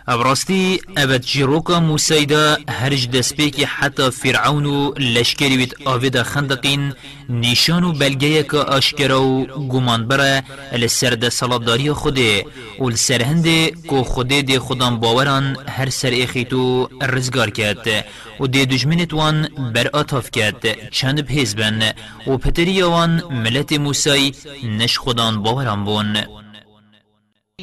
ابراستی 0.09 0.81
ابد 0.97 1.23
جیروکا 1.23 1.81
موسیدا 1.81 2.57
هرج 2.69 3.11
دسپیکی 3.11 3.65
حتی 3.65 4.11
فرعون 4.11 4.67
و 4.67 4.93
لشکری 4.99 5.57
وید 5.57 5.77
آویدا 5.85 6.23
خندقین 6.23 6.93
نیشان 7.29 7.85
و 7.85 7.93
بلگه 7.93 8.43
که 8.43 8.57
آشکرا 8.57 9.23
و 9.23 9.47
گمان 9.47 10.09
بره 10.09 10.43
لسر 10.73 11.11
ده 11.11 11.31
صلابداری 11.31 11.93
خوده 11.93 12.45
و 12.81 12.89
لسر 12.89 13.23
هنده 13.23 13.71
که 13.71 14.03
خوده 14.03 14.43
ده 14.43 14.59
خودان 14.59 15.01
باوران 15.01 15.57
هر 15.69 15.91
سر 15.91 16.11
ایخیتو 16.11 16.89
رزگار 17.03 17.51
کرد 17.51 18.05
و 18.41 18.47
ده 18.47 18.65
دجمنت 18.65 19.15
وان 19.15 19.49
بر 19.75 19.89
آتاف 19.93 20.31
کرد 20.31 20.91
چند 20.91 21.27
بهیز 21.27 21.57
بن 21.57 21.93
و 22.27 22.37
پتری 22.37 22.83
وان 22.83 23.23
ملت 23.31 23.73
موسی 23.73 24.35
نش 24.65 24.99
خودان 24.99 25.43
باوران 25.43 25.85
بون 25.85 26.17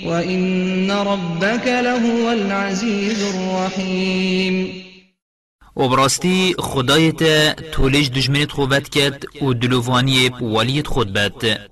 وإن 0.01 0.91
ربك 0.91 1.67
لهو 1.67 2.31
العزيز 2.31 3.23
الرحيم 3.35 4.83
و 5.75 5.87
براستی 5.87 6.55
خدایت 6.59 7.23
تولش 7.71 8.07
دجمنت 8.07 8.51
خوبت 8.51 8.89
کرد 8.89 9.25
و 9.41 9.53
دلووانی 9.53 10.29
والیت 10.41 10.87
خود 10.87 11.13
بد 11.13 11.69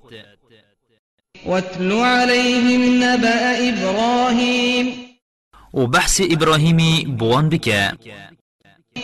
واتل 1.46 1.92
عليهم 1.92 3.02
نبأ 3.02 3.68
إبراهيم 3.68 4.94
و 5.74 5.86
بحث 5.86 6.20
ابراهیمی 6.30 7.04
بوان 7.18 7.48
بکه 7.48 7.92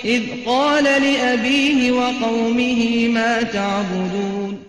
إذ 0.04 0.44
قال 0.46 0.84
لأبيه 0.84 1.92
وقومه 1.92 3.08
ما 3.08 3.42
تعبدون 3.42 4.67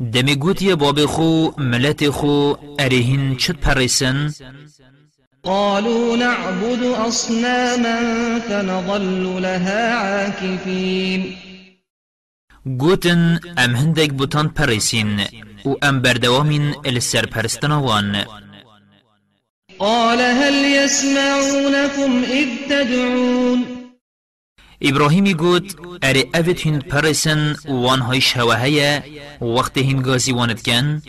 دمی 0.00 0.36
گوتی 0.36 0.74
باب 0.74 1.06
خو 1.06 1.50
ملت 1.58 2.10
خو 2.10 2.54
ارهین 2.78 3.36
چت 3.36 3.56
پرسن 3.60 4.32
قالوا 5.42 6.16
نعبد 6.16 6.82
أصناما 7.08 7.98
فنظل 8.48 9.42
لها 9.42 9.94
عاكفين. 9.94 11.36
گوتن 12.66 13.40
ام 13.58 13.76
هندک 13.76 14.12
بوتان 14.12 14.48
پرسین 14.48 15.20
و 15.64 15.74
ام 15.82 16.02
بردوامین 16.02 16.74
السر 16.84 17.26
پرستنوان 17.26 18.24
قال 19.78 20.20
هل 20.20 20.54
يسمعونكم 20.64 22.22
إذ 22.24 22.48
تدعون؟ 22.70 23.75
ابراهیمی 24.80 25.34
گوت 25.34 25.76
اره 26.02 26.24
اوت 26.34 26.66
هند 26.66 26.84
پرسن 26.84 27.56
وان 27.68 28.00
های 28.00 28.20
شوهه 28.20 29.02
وقت 29.40 29.78
هند 29.78 30.02
گازی 30.02 30.32
واند 30.32 30.62
کن 30.62 31.02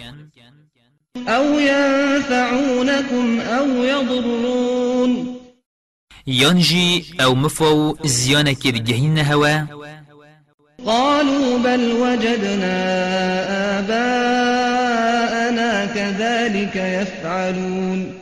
أو 1.28 1.60
ينفعونكم 1.60 3.40
أو 3.40 3.84
يضرون 3.84 5.38
ينجي 6.28 7.06
أو 7.22 7.36
مفو 7.36 7.96
زيانة 8.06 8.54
كرجهين 8.54 9.20
هوا 9.20 9.66
قالوا 10.86 11.58
بل 11.58 11.92
وجدنا 11.92 12.78
آباءنا 13.80 15.86
كذلك 15.86 16.76
يفعلون 16.76 18.14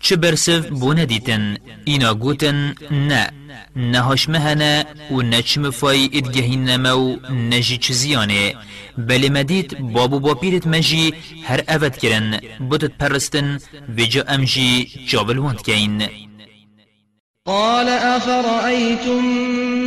چه 0.00 0.16
برسف 0.16 0.66
بونه 0.66 1.04
دیتن 1.04 1.56
اینا 1.84 2.14
گوتن 2.14 2.74
نه 2.90 3.30
نهاش 3.76 4.28
مهنه 4.28 4.86
و 5.10 5.22
نچم 5.22 5.70
فای 5.70 6.10
ادگهین 6.12 6.64
نمو 6.64 7.16
نجی 7.50 7.78
چزیانه 7.78 8.54
بلی 8.98 9.28
مدید 9.28 9.78
بابو 9.92 10.20
با 10.20 10.34
پیرت 10.34 10.66
مجی 10.66 11.14
هر 11.44 11.60
اوت 11.68 11.98
کرن 11.98 12.40
بودت 12.70 12.92
پرستن 12.98 13.58
وجا 13.98 14.24
امجی 14.28 14.88
جابل 15.06 15.38
وند 15.38 15.62
کین 15.62 16.08
قال 17.46 17.88
أفرأيتم 17.88 19.24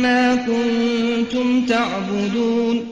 ما 0.02 0.36
كنتم 0.36 1.66
تعبدون؟ 1.66 2.82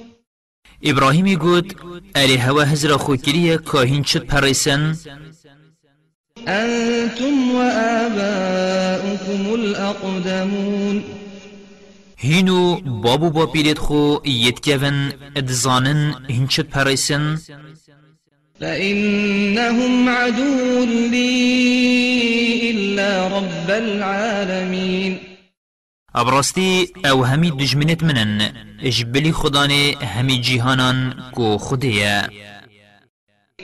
ابراهیمی 0.82 1.36
گوت 1.36 1.74
اری 2.14 2.36
هوا 2.36 2.64
هزرا 2.64 2.98
خوکریه 2.98 3.56
کاهین 3.56 4.02
چت 4.02 4.24
پرسن 4.26 4.96
أنتم 6.48 7.54
وآباؤكم 7.54 9.54
الأقدمون. 9.54 11.04
هینو 12.18 12.80
بابو 12.80 13.30
با 13.30 13.46
پیرت 13.46 13.78
خو 13.78 14.18
یتکون 14.24 15.12
ادزانن 15.36 16.14
هینچت 16.30 16.60
پرسن 16.60 17.38
فإنهم 18.60 20.08
عدو 20.08 20.84
لي 21.10 22.70
إلا 22.70 23.28
رب 23.28 23.70
العالمين. 23.70 25.18
ابراستی 26.14 26.88
أو 27.04 27.24
همی 27.24 27.50
دجمنت 27.50 28.02
منن 28.02 28.52
اجبلی 28.82 29.32
خدانه 29.32 29.94
همی 30.00 30.40
جیهانان 30.40 31.14
کو 31.32 31.58
خودیه. 31.58 32.28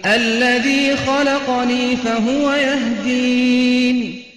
الذي 0.05 0.97
خلقني 0.97 1.97
فهو 1.97 2.53
يهدين. 2.53 4.29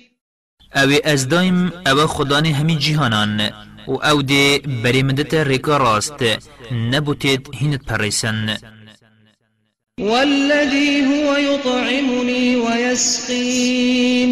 أو 0.76 0.89
از 1.04 1.28
دایم 1.28 1.71
أو 1.88 2.08
خدانه 2.08 2.54
همی 2.54 2.78
جیهانان 2.78 3.52
و 3.88 3.95
أو 3.95 4.21
ده 4.21 4.60
بری 4.60 5.04
مدت 5.04 5.34
ریکا 5.34 5.78
راست 5.78 6.24
نبوتید 6.71 7.50
هینت 7.56 7.86
پرسن 7.86 8.58
والذي 10.00 11.02
هو 11.02 11.38
يطعمني 11.38 12.56
ويسقين 12.56 14.32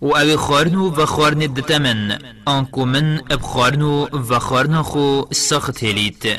و 0.00 0.16
أو 0.16 0.36
خارنو 0.36 0.90
و 0.90 1.06
خارن 1.06 1.38
دتمن 1.38 2.18
آنکو 2.46 2.84
من 2.84 3.20
اب 3.30 3.40
خارنو 3.42 4.08
و 4.30 4.38
خارن 4.38 4.82
خو 4.82 5.22
سخت 5.32 5.84
هلیت 5.84 6.38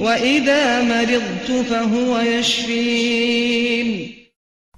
وإذا 0.00 0.82
مرضت 0.82 1.50
فهو 1.70 2.18
يشفين. 2.18 4.12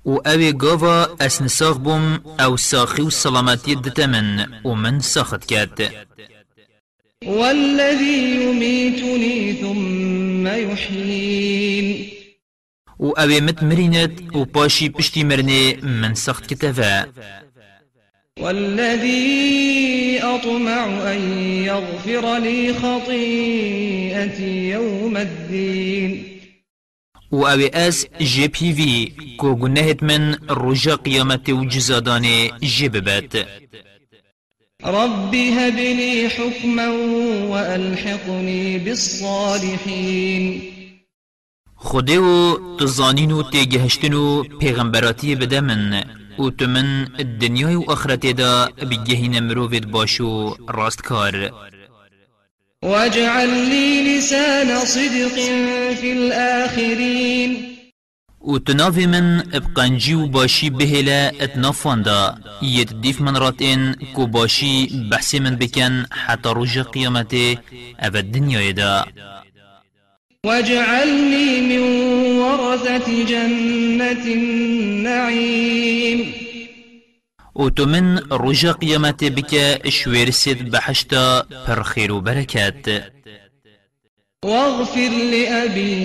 و 0.05 0.17
أو 0.17 0.53
گاوا 0.53 1.27
اسن 1.27 1.49
ساخ 1.49 1.77
بوم 1.77 2.21
أو 2.41 2.57
ساخی 2.57 3.03
و 3.03 3.11
سلامتی 3.11 3.75
دتمن 3.75 4.47
و 4.65 4.75
من 4.75 5.01
ساخت 5.01 5.45
کرد 5.45 6.07
والذي 7.27 8.43
يميتني 8.43 9.53
ثم 9.53 10.47
يحيين. 10.47 12.11
و 12.99 13.11
أو 13.11 13.29
مت 13.41 13.63
مرینت 13.63 14.35
و 14.35 14.45
پاشی 14.45 14.89
پشتی 14.89 15.25
مرنه 15.25 15.77
من 15.83 16.15
سخت 16.15 16.47
کتفا 16.47 17.07
والذي 18.41 20.21
أطمع 20.23 21.13
أن 21.13 21.21
يغفر 21.65 22.39
لي 22.39 22.75
خطيئتي 22.75 24.71
يوم 24.71 25.17
الدين. 25.17 26.25
و 27.33 27.47
أو 27.47 27.61
از 27.73 28.07
جی 28.21 28.49
پی 28.49 28.73
وی 28.73 29.13
کو 29.37 29.55
گناهت 29.55 30.03
من 30.03 30.35
رجا 30.51 30.97
قیامت 30.97 31.51
و 31.51 31.65
جزادان 31.65 32.49
جی 32.63 32.89
ببت 32.89 33.37
رب 34.85 35.35
هب 35.35 35.79
لي 35.79 36.29
حكما 36.29 36.89
وألحقني 37.51 38.79
بالصالحين. 38.79 40.63
خوده 41.77 42.19
و 42.19 42.59
تزانین 42.81 43.33
و 43.33 43.43
تیگهشتن 43.43 44.13
و 44.13 44.43
پیغمبراتی 44.43 45.35
بده 45.35 45.61
من 45.61 46.05
و 46.39 46.51
تو 46.51 46.67
من 46.67 47.05
دنیای 47.41 47.75
و 47.75 47.85
آخرت 47.91 48.27
دا 48.27 48.69
بگهین 48.91 49.41
مروفت 49.41 49.87
باشو 49.87 50.57
راستکار 50.69 51.53
واجعل 52.83 53.49
لي 53.49 54.17
لسان 54.19 54.85
صدق 54.85 55.35
في 56.01 56.13
الآخرين. 56.13 57.75
و 58.47 58.59
تناوی 58.59 59.07
من 59.07 59.39
بقنجی 59.53 60.15
و 60.15 60.27
باشی 60.27 60.71
بهلا 60.71 61.31
اتنافان 61.41 62.03
دا 62.03 62.35
یت 62.63 62.93
دیف 63.01 63.21
من 63.21 63.37
راتین 63.37 63.95
کو 64.15 64.27
باشی 64.27 65.09
بحثی 65.11 65.39
من 65.39 65.57
بکن 65.57 66.07
حتی 66.11 66.49
روژ 66.49 66.79
قیامت 66.79 67.35
أو 67.99 68.17
الدنیا 68.17 68.73
دا 68.73 69.07
واجعلني 70.45 71.61
من 71.61 71.83
ورثة 72.39 73.25
جنة 73.25 74.25
النعيم. 74.27 76.19
و 77.57 77.71
تو 77.71 77.87
من 77.87 78.19
روژ 78.31 78.67
قیامت 78.67 79.25
بک 79.25 79.81
شویرسید 79.89 80.71
بحشتا 80.71 81.47
پر 81.67 81.83
خیر 81.83 82.13
و 82.13 82.21
برکت 82.21 83.03
واغفر 84.45 85.11
لأبي 85.33 86.05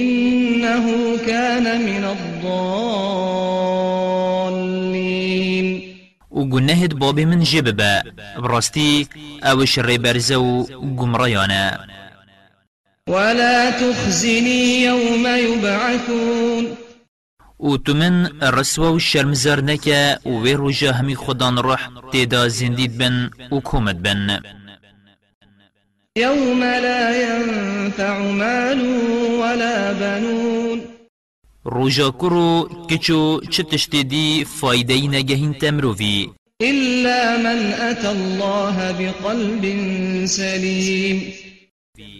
إنه 0.00 1.16
كان 1.26 1.80
من 1.80 2.04
الضالين. 2.04 2.66
و 6.30 6.44
گنهد 6.44 6.98
بابی 6.98 7.24
من 7.24 7.40
جب 7.42 7.70
با 7.70 8.02
براستی 8.42 9.08
أوش 9.42 9.78
ری 9.78 9.98
برزه 9.98 10.36
و 10.36 10.62
گمریانه 10.96 11.78
ولا 13.08 13.70
تخزني 13.70 14.82
يوم 14.82 15.26
يبعثون. 15.26 16.76
و 17.60 17.76
تو 17.76 17.94
من 17.94 18.26
رسوا 18.42 18.92
و 18.92 18.98
شرمزار 18.98 19.60
نکه 19.60 20.18
و 20.26 20.42
وی 20.42 20.52
روژا 20.52 20.92
همی 20.92 21.14
خودان 21.14 21.58
روح 21.58 21.88
تیدا 22.12 22.48
زندید 22.48 22.98
بن 22.98 23.30
و 23.52 23.60
کومد 23.60 24.02
بن 24.02 24.40
يوم 26.18 26.62
لا 26.62 27.16
ينفع 27.16 28.18
مال 28.18 28.80
ولا 29.40 29.92
بنون. 29.92 30.80
کرو 32.10 32.68
کچو 32.90 33.40
چه 33.50 33.62
تشتیدی 33.62 34.44
فایده 34.60 34.94
نگهین 34.94 35.52
تمروی. 35.52 36.30
إلا 36.62 37.36
من 37.36 37.72
أتى 37.72 38.08
الله 38.08 38.92
بقلب 38.92 39.64
سليم. 40.26 41.45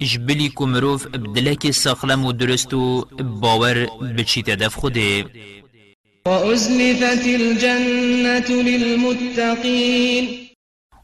جبلی 0.01 0.49
کو 0.49 0.67
مروف 0.67 1.07
بدلک 1.07 1.71
ساخلم 1.71 2.25
و 2.25 2.33
درست 2.33 2.75
و 2.75 3.05
باور 3.41 3.87
بچیت 4.19 4.51
دف 4.51 4.75
خوده 4.75 5.25
وأزلفت 6.27 7.27
الجنة 7.27 8.62
للمتقين 8.62 10.29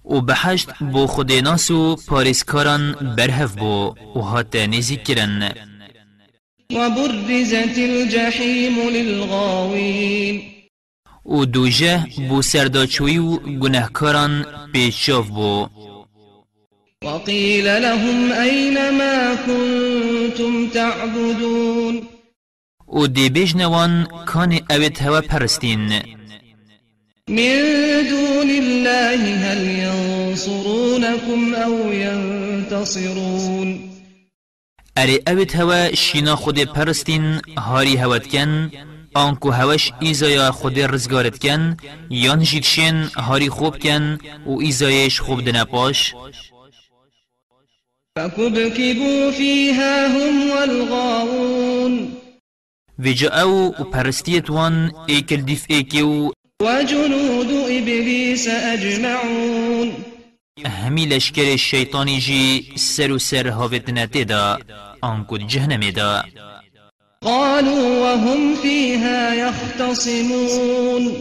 و 0.05 0.21
بحشت 0.21 0.69
بو 0.93 1.07
خود 1.07 1.33
ناس 1.33 1.71
و 1.71 1.97
پارسکاران 2.09 3.15
برهف 3.17 3.55
بو 3.55 3.95
و 4.17 4.21
هات 4.21 4.57
نزیک 4.57 5.05
کرن 5.05 5.55
وبرزت 6.73 7.79
الجحيم 7.79 8.89
للغاوين 8.89 10.43
و 11.27 11.45
دوجه 11.45 12.07
بو 12.29 12.43
سرداچوی 12.43 13.19
و 13.19 13.37
گناهکاران 13.37 14.47
پیشاف 14.73 15.29
بو 15.29 15.69
وقيل 17.05 17.83
لهم 17.83 18.33
أين 18.33 18.75
ما 18.99 19.35
كنتم 19.35 20.69
تعبدون؟ 20.69 22.03
و 22.89 23.07
دی 23.07 23.29
بجنوان 23.29 24.07
کان 24.27 24.61
اوید 24.71 24.99
هوا 24.99 25.21
پرستین 25.21 26.03
من 27.29 27.63
دون 28.11 28.51
الله 28.51 29.37
هل 29.37 29.67
ينصرونكم 29.67 31.55
أو 31.55 31.93
ينتصرون؟ 31.93 33.81
اره 34.97 35.21
اوید 35.29 35.57
هوا 35.57 35.95
شینا 35.95 36.37
خود 36.37 36.59
پرستین 36.59 37.41
هاری 37.59 37.97
هوت 37.97 38.27
کن 38.27 38.71
آنکو 39.15 39.51
هوش 39.51 39.93
ایزایا 40.01 40.53
خود 40.53 40.79
رزگارت 40.79 41.39
کن 41.39 41.77
یان 42.11 42.43
جیدشین 42.43 42.95
هاری 43.17 43.49
خوب 43.49 43.79
کن 43.79 44.19
و 44.47 44.59
ایزایش 44.61 45.21
خوب 45.21 45.45
دنپاش. 45.45 46.15
فكبكبوا 48.17 49.31
فيها 49.31 50.07
هم 50.07 50.51
والغاوون 50.51 52.15
ویجا 52.99 53.29
أو 53.29 53.67
و 53.69 53.85
پرستیت 53.85 54.51
وان 54.51 54.91
ایکل 55.09 55.45
دیف 55.45 55.65
ایکیو 55.69 56.33
وجنود 56.63 57.51
إبليس 57.51 58.49
أجمعون 58.49 59.93
همی 60.67 61.07
لشکر 61.07 61.43
الشیطانی 61.43 62.21
جی 62.21 62.73
سر 62.77 63.19
سر 63.19 63.49
هاوت 63.49 63.91
نتیدا 63.91 64.59
آنکو 65.03 65.37
جهنم 65.37 65.91
دا 65.91 66.25
قالوا 67.23 68.01
وهم 68.03 68.55
فيها 68.63 69.35
يختصمون 69.35 71.13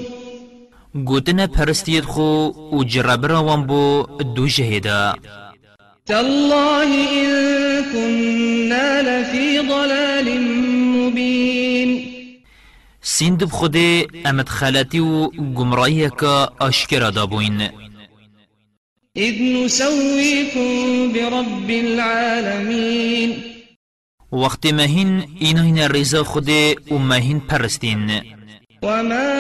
گوتن 0.96 1.48
پرستیت 1.48 2.06
خو 2.06 2.52
و 2.72 2.84
جربرا 2.84 3.44
وان 3.44 3.68
بو 3.68 4.06
دو 4.36 4.48
جهدا 4.48 5.16
تالله 6.12 6.92
إن 7.24 7.30
كنا 7.94 9.02
لفي 9.02 9.60
ضلال 9.60 10.42
مبين. 10.96 12.12
سیند 13.02 13.44
بخود 13.44 13.78
امت 14.26 14.50
خالتی 14.50 15.00
و 15.00 15.30
آشکرا 16.60 17.10
دابوین. 17.10 17.62
إذ 19.18 19.42
نسويكم 19.42 21.12
برب 21.14 21.70
العالمين. 21.70 23.44
وقت 24.32 24.66
مهین 24.66 25.24
اینهین 25.40 25.78
رضا 25.78 26.24
خود 26.24 26.50
و 26.92 26.98
مهین 26.98 27.40
پرستین. 27.40 28.12
وما 28.84 29.32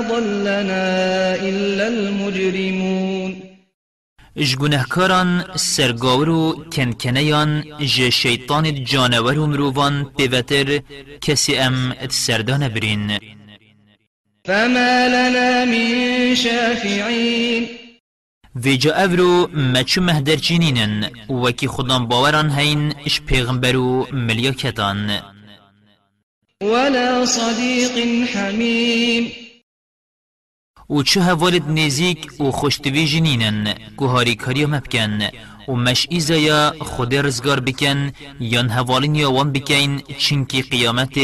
أضلنا 0.00 1.34
إلا 1.42 1.86
المجرمون. 1.86 3.49
اش 4.36 4.56
گناهکاران 4.56 5.44
سرگاور 5.56 6.28
و 6.28 6.64
کنکنیان 6.72 7.64
ج 7.80 8.08
شیطان 8.08 8.84
جانور 8.84 9.38
و 9.38 9.46
مروان 9.46 10.04
پیوتر 10.16 10.80
کسی 11.20 11.56
ام 11.56 11.94
ات 12.00 12.12
سردان 12.12 12.68
برین 12.68 13.18
فما 14.46 15.06
لنا 15.14 15.64
من 15.64 16.34
شافعين 16.34 17.68
ویجا 18.54 18.92
اورو 18.94 19.48
مچو 19.54 20.00
مهدر 20.00 20.36
چینینن 20.36 21.10
وکی 21.30 21.66
خودان 21.66 22.06
باوران 22.06 22.50
هین 22.50 22.94
اش 23.06 23.20
پیغمبر 23.20 23.76
و 23.76 24.06
ملیاکتان 24.12 25.20
ولا 26.62 27.26
صديق 27.26 28.26
حميم 28.26 29.49
و 30.90 31.02
چه 31.02 31.20
هوالد 31.22 31.68
نزیک 31.68 32.40
و 32.40 32.50
خوشتوی 32.50 33.06
جنینن 33.06 33.74
که 33.98 34.04
هاری 34.04 34.34
کاریا 34.34 34.66
مبکن 34.66 35.18
و 35.68 35.72
مش 35.72 36.06
ایزایا 36.10 36.74
خود 36.80 37.14
رزگار 37.14 37.60
بکن 37.60 38.12
یان 38.40 38.68
هوالین 38.68 39.14
یا 39.14 39.32
وان 39.32 39.52
بکن 39.52 39.98
چنکی 40.18 40.62
قیامت 40.62 41.18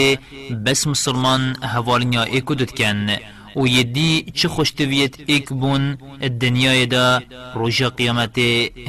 بس 0.67 0.87
مسلمان 0.87 1.57
هوالین 1.63 2.13
یا 2.13 2.23
ایکو 2.23 2.55
کن. 2.55 3.09
و 3.57 3.67
یدی 3.67 4.25
چه 4.35 4.49
خوشتویت 4.49 5.15
ایک 5.27 5.49
بون 5.49 5.99
الدنیای 6.23 6.87
دا 6.87 7.23
روژا 7.55 7.91
قیامت 7.91 8.39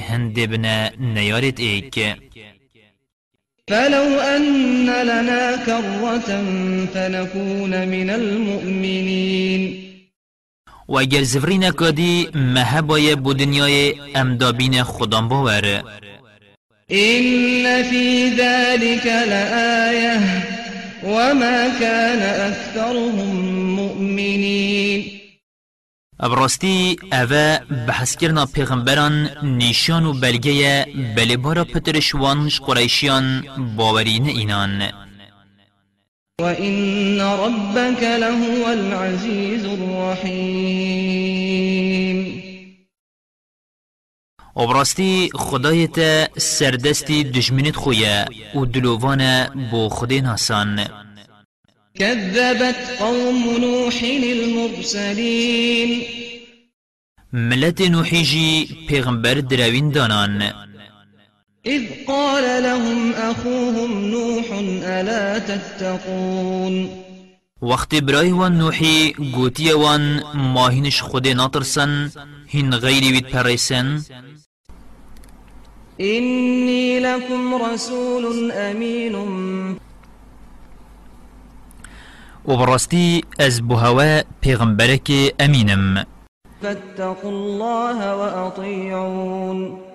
هنده 0.09 0.47
بنا 0.47 0.89
نیارت 0.99 1.59
ایک. 1.59 1.99
فلو 3.69 4.19
أن 4.19 4.85
لنا 4.85 5.57
كرة 5.65 6.29
فنكون 6.93 7.87
من 7.87 8.09
المؤمنين 8.09 9.86
و 10.89 10.97
اگر 10.97 11.23
زفری 11.23 11.57
نکادی 11.57 12.29
مهبای 12.35 13.15
بودنیای 13.15 13.95
امدابین 14.15 14.83
خودم 14.83 15.27
باوره 15.27 15.83
این 16.87 17.83
فی 17.83 18.35
ذلك 18.37 19.05
لآیه 19.05 20.19
و 21.03 21.33
ما 21.33 21.69
کان 21.79 22.21
اکثرهم 22.21 23.35
مؤمنین. 23.75 25.05
ابراستی 26.19 26.97
اوه 27.11 27.59
بحث 27.87 28.15
کرنا 28.15 28.45
پیغمبران 28.45 29.29
نشان 29.43 30.05
و 30.05 30.13
بلگه 30.13 30.85
بلبارا 31.15 31.63
پترشوانش 31.63 32.61
قریشیان 32.61 33.43
باورین 33.77 34.27
اینان. 34.27 35.06
وإن 36.41 37.21
ربك 37.21 38.03
لهو 38.03 38.67
العزيز 38.67 39.65
الرحيم. 39.65 41.17
ابراستی 44.57 45.29
خدایت 45.33 46.29
سردستی 46.39 47.23
دجمنت 47.23 47.75
خویه 47.75 48.25
و 48.55 48.65
دلووان 48.65 49.47
بو 49.71 49.89
خدای 49.89 50.21
ناسان. 50.21 50.87
كذبت 51.99 52.97
قوم 52.99 53.57
نوح 53.61 54.03
المرسلين. 54.03 56.03
ملت 57.33 57.81
نوحيجي 57.81 58.67
پیغمبر 58.89 59.39
دراوين 59.39 59.91
دانان. 59.91 60.53
إذ 61.67 61.83
قال 62.07 62.63
لهم 62.63 63.11
أخوهم 63.11 63.91
نوح 64.05 64.45
ألا 64.83 65.39
تتقون؟ 65.39 66.89
وقت 67.61 67.95
برای 67.95 68.31
وان 68.31 68.57
نوحی 68.57 69.13
گوتی 69.35 69.71
وان 69.71 70.23
ماهینش 70.33 71.01
خود 71.01 71.27
ناترسن 71.27 72.11
هین 72.47 72.71
غیری 72.71 73.11
وید 73.11 73.27
پریسن 73.27 74.01
إني 75.99 76.99
لكم 76.99 77.55
رسول 77.55 78.51
أمين. 78.51 79.15
و 82.45 82.55
براستی 82.57 83.23
از 83.39 83.61
بوهوا 83.61 84.21
پیغمبرک 84.41 85.33
امینم 85.39 86.05
فاتقوا 86.61 87.31
الله 87.31 88.13
وأطيعون. 88.13 89.86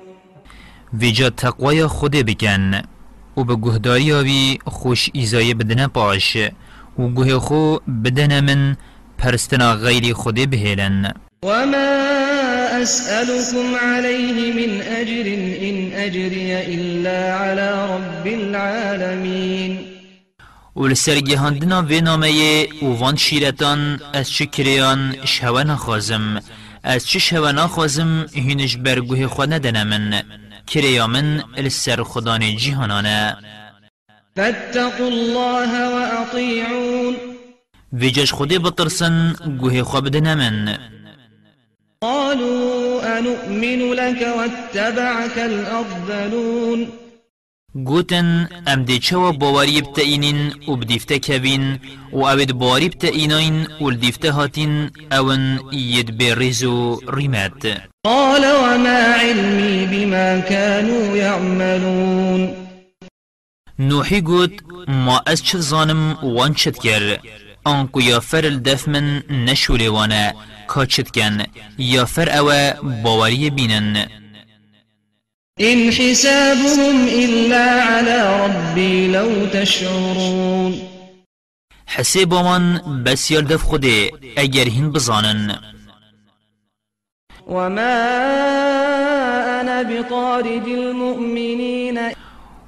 ویجا 0.94 1.30
تقوی 1.30 1.86
خود 1.86 2.12
بکن. 2.12 2.82
و 3.36 3.44
به 3.44 3.56
گهداری 3.56 4.12
آوی 4.12 4.58
خوش 4.66 5.10
ایزای 5.12 5.54
بدن 5.54 5.86
پاش. 5.86 6.36
و 6.98 7.02
گوه 7.08 7.38
خو 7.38 7.76
بدن 8.04 8.40
من 8.40 8.76
پرستنا 9.18 9.74
غیر 9.74 10.14
خود 10.14 10.50
بهیلن 10.50 11.12
وما 11.44 12.12
أسألكم 12.82 13.74
عليه 13.74 14.52
من 14.52 14.80
أجر 14.82 15.26
إن 15.68 15.92
أجري 15.92 16.74
إلا 16.74 17.34
على 17.34 17.68
رب 17.92 18.26
العالمين. 18.26 19.78
و 20.76 20.86
لسرگهاندنا 20.86 21.82
و 21.82 22.00
نامه 22.02 22.66
و 22.82 22.86
وان 22.86 23.16
شیرتان 23.16 24.00
از 24.12 24.30
چه 24.30 24.46
کریان 24.46 25.16
شهوه 25.24 25.64
نخوازم. 25.64 26.40
از 26.84 27.06
چه 27.06 27.18
شهوه 27.18 27.52
نخوازم 27.52 28.26
هینش 28.34 28.76
برگوه 28.76 29.26
خود 29.26 29.52
ندنه 29.52 29.84
کریا 30.72 31.06
من 31.06 31.42
لسر 31.58 32.02
خدان 32.02 32.56
جیهانانه. 32.56 33.36
فاتقوا 34.36 35.08
الله 35.08 35.70
وأطيعون. 35.94 37.16
ویجاش 37.92 38.32
خودی 38.32 38.58
بطرسن 38.58 39.34
گوه 39.60 39.82
خواه 39.82 40.00
بدنه 40.00 40.34
من 40.34 40.78
قالوا 42.00 43.18
أنؤمن 43.18 43.92
لك 43.92 44.22
واتبعك 44.36 45.38
الأرذلون. 45.38 47.01
گوتن 47.74 48.48
ام 48.66 48.84
دی 48.84 48.98
چوا 48.98 49.32
باوری 49.32 49.80
بتاینین 49.80 50.52
و 50.68 50.76
بدیفته 50.76 51.18
کبین 51.18 51.78
و 52.12 52.18
اوید 52.18 52.52
باوری 52.52 52.88
بتاینین 52.88 53.66
و 53.80 53.84
الدیفته 53.84 54.32
هاتین 54.32 54.90
اون 55.12 55.60
ید 55.72 56.18
بریزو 56.18 57.00
ریمت. 57.12 57.66
قال 58.04 58.44
وما 58.44 59.14
علمي 59.20 59.86
بما 59.86 60.40
كانوا 60.40 61.16
يعملون 61.16 62.50
نوحی 63.78 64.20
گوت 64.20 64.52
ما 64.88 65.22
از 65.26 65.42
چه 65.42 65.58
زانم 65.58 66.18
وان 66.22 66.54
چت 66.54 66.80
گر؟ 66.80 67.18
آنکو 67.64 68.00
یا 68.00 68.20
فر 68.20 68.44
الدف 68.46 68.88
من 68.88 69.22
کا 70.68 70.86
چت 70.86 71.10
کن 71.10 71.42
یا 71.78 72.04
فر 72.04 72.28
أو 72.38 72.72
باوری 73.02 73.50
بینن. 73.50 74.21
إن 75.62 75.92
حسابهم 75.92 77.06
إلا 77.06 77.82
على 77.82 78.46
ربي 78.46 79.08
لو 79.08 79.46
تشعرون. 79.46 80.74
حسیب 81.86 82.34
من 82.34 82.80
بسیار 83.04 83.42
دف 83.42 83.62
خوده 83.62 84.10
اگر 84.36 84.68
هین 84.68 84.90
بزانن. 84.90 85.58
وما 87.46 87.98
أنا 89.60 89.82
بطارد 89.82 90.68
المؤمنين. 90.68 91.98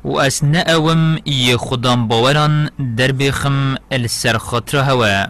و 0.04 0.16
از 0.18 0.44
نأوم 0.44 1.18
ی 1.26 1.56
خودم 1.56 2.08
باوران 2.08 2.70
در 2.96 3.12
بخم 3.12 3.74
السر 3.92 4.38
خاطر 4.38 4.78
هوا. 4.78 5.26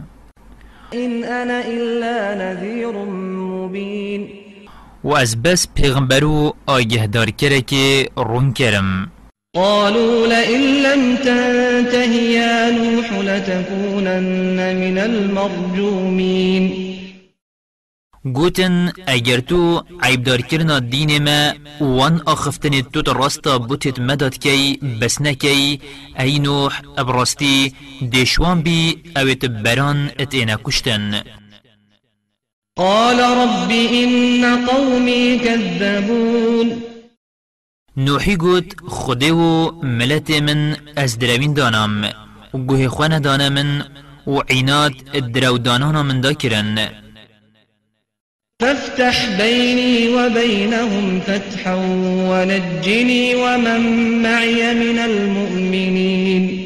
إن 0.95 1.25
أنا 1.25 1.61
إلا 1.67 2.35
نذير 2.35 2.93
مبين. 2.93 4.44
و 5.05 5.13
از 5.13 5.43
بس 5.43 5.67
پیغمبرو 5.75 6.55
آگه 6.67 7.07
دار 7.07 7.31
کرے 7.31 7.61
که 7.61 8.09
رون 8.17 8.53
کرم. 8.53 9.13
قالوا 9.55 10.27
لئن 10.27 10.61
لم 10.61 11.17
تنته 11.17 12.15
يا 12.15 12.71
نوح 12.71 13.13
لتكونن 13.13 14.77
من 14.77 14.99
المرجومين 14.99 16.95
گوتن 18.33 18.93
اگر 19.07 19.41
تو 19.41 19.85
عیبدار 20.03 20.41
کرنا 20.41 20.79
دین 20.79 21.23
ما 21.25 21.53
وان 21.81 22.23
آخفتن 22.27 22.81
تو 22.81 23.03
در 23.03 23.13
راستا 23.13 23.59
بوتت 23.59 23.99
مدد 23.99 24.39
کی 24.39 24.81
بس 25.01 25.21
نکی 25.21 25.81
ای 26.19 26.39
نوح 26.39 26.81
ابراستی 26.99 27.75
دیشوان 28.11 28.63
بی 28.63 29.03
اویت 29.17 29.45
بران 29.45 30.11
ات 30.19 30.35
اینا 30.35 30.57
کشتن. 30.65 31.23
قال 32.79 33.21
رب 33.21 33.71
إن 33.71 34.67
قومي 34.67 35.39
كذبون. 35.39 36.83
گوت 38.37 38.81
خودی 38.89 39.31
و 39.31 39.71
ملت 39.83 40.31
من 40.31 40.77
از 40.97 41.19
دروین 41.19 41.55
دانم. 41.55 42.13
و 42.55 42.59
گوه 42.59 42.89
خوان 42.89 43.19
دانم 43.19 43.53
من 43.53 43.85
و 44.27 44.41
عینات 44.51 44.93
درو 45.35 45.59
دانانا 45.59 46.03
من 46.03 46.21
دا 46.21 46.33
کرن 46.33 46.89
فافتح 48.63 49.37
بيني 49.39 50.09
وبينهم 50.09 51.21
فتحا 51.21 51.75
ونجني 52.31 53.35
ومن 53.35 53.83
معي 54.23 54.75
من 54.75 54.99
المؤمنين 54.99 56.64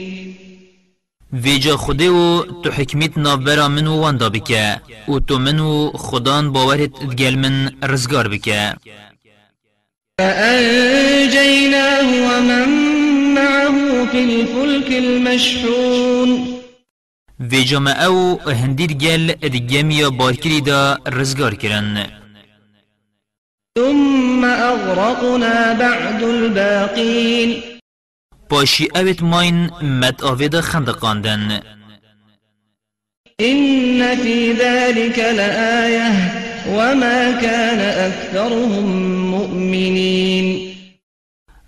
ویجا 1.33 1.77
خودی 1.77 2.09
و 2.09 2.43
تو 2.43 2.71
حکمیت 2.71 3.19
نابرا 3.19 3.69
من 3.69 3.87
و 3.87 4.01
واندا 4.01 4.29
بکه. 4.29 4.81
و 5.09 5.19
تو 5.19 5.39
من 5.39 5.59
و 5.59 5.91
خدان 5.95 6.53
باورت 6.53 7.03
ادگل 7.03 7.35
من 7.35 7.71
رزگار 7.83 8.29
بکه. 8.29 8.75
فأنجيناه 10.21 12.09
ومن 12.27 12.69
معه 13.35 14.07
في 14.07 14.19
الفلك 14.19 14.93
المشحون. 14.93 16.59
ویجا 17.41 17.79
ما 17.79 17.91
أو 17.91 18.39
هندیر 18.51 18.93
گل 18.93 19.33
ادگمیا 19.43 20.11
بارکری 20.11 20.61
دا 20.61 20.99
رزگار 21.07 21.55
کرن. 21.55 22.07
ثم 23.79 24.45
أغرقنا 24.45 25.75
بعد 25.75 26.25
الباقين 26.25 27.78
پاشی 28.49 28.89
اوت 28.95 29.23
ماین 29.23 29.71
مت 29.83 30.23
آوید 30.23 30.61
خندقاندن. 30.61 31.61
إن 33.41 34.17
في 34.17 34.53
ذلك 34.53 35.19
لآية 35.19 36.11
وما 36.69 37.41
كان 37.41 37.81
أكثرهم 38.11 38.87
مؤمنين. 39.31 40.69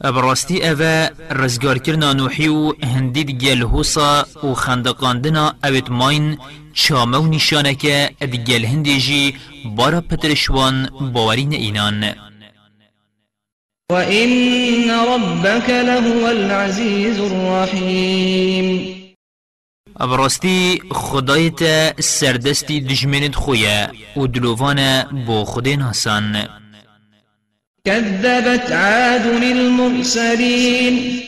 براستی 0.04 0.68
اوه 0.68 1.10
رزگار 1.30 1.78
کرنا 1.78 2.12
نوحی 2.12 2.48
و 2.48 2.72
هندید 2.82 3.30
گل 3.30 3.62
حوصا 3.62 4.26
و 4.44 4.54
خندقاندنا 4.54 5.54
اوت 5.64 5.90
ماین 5.90 6.38
چامه 6.74 7.18
و 7.18 7.26
نشانه 7.26 7.74
که 7.74 8.10
ادگل 8.20 8.64
هندیجی 8.64 9.34
بارا 9.76 10.00
پترشوان 10.00 10.88
باورین 11.12 11.52
اینان. 11.52 12.29
وإن 13.90 14.90
ربك 14.90 15.70
لهو 15.70 16.28
العزيز 16.28 17.18
الرحيم. 17.18 19.00
براستی 20.00 20.80
خدایت 20.90 21.60
سردستی 22.00 22.80
دجمنت 22.80 23.34
خویه 23.34 23.90
و 24.16 24.26
دلووان 24.26 25.02
بو 25.26 25.44
خودی 25.44 25.76
ناسان. 25.76 26.48
كذبت 27.84 28.72
عاد 28.72 29.26
المرسلين. 29.42 31.22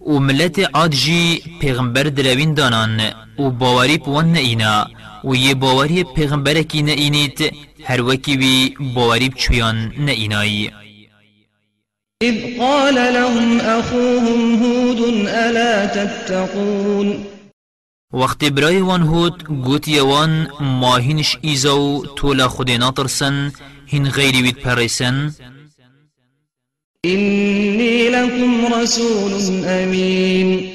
و 0.00 0.18
ملت 0.18 0.58
عاد 0.74 0.90
جی 0.90 1.42
پیغمبر 1.60 2.02
دانان 2.02 3.00
و 3.38 3.50
باوری 3.50 3.98
پوان 3.98 4.36
اینا 4.36 4.86
و 5.24 5.34
یه 5.34 5.54
باوری 5.54 6.04
پیغمبر 6.04 6.62
کی 6.62 6.82
نئینیت 6.82 7.54
هر 7.84 8.02
وکی 8.02 8.36
بی 8.36 8.74
باوری 8.94 9.28
بچویان 9.28 9.92
نئینایی 9.98 10.70
إذ 12.22 12.58
قال 12.58 12.94
لهم 12.94 13.60
أخوهم 13.60 14.62
هود 14.62 15.00
ألا 15.26 15.86
تتقون؟ 15.86 17.24
وقت 18.12 18.44
برای 18.44 18.80
وان 18.80 19.02
هود 19.02 19.44
گوت 19.44 19.88
یوان 19.88 20.48
ماهینش 20.60 21.38
ایزاو 21.42 22.06
تولا 22.06 22.48
خود 22.48 22.70
ناطرسن 22.70 23.52
هین 23.86 24.08
غیری 24.08 24.42
وید 24.42 24.56
پریسن 24.56 25.32
إني 27.04 28.08
لكم 28.08 28.74
رسول 28.74 29.64
أمين. 29.64 30.70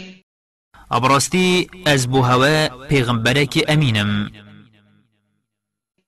ابراستی 0.91 1.67
از 1.85 2.07
بو 2.07 2.21
هوا 2.21 2.67
پیغمبرک 2.89 3.65
امینم 3.67 4.31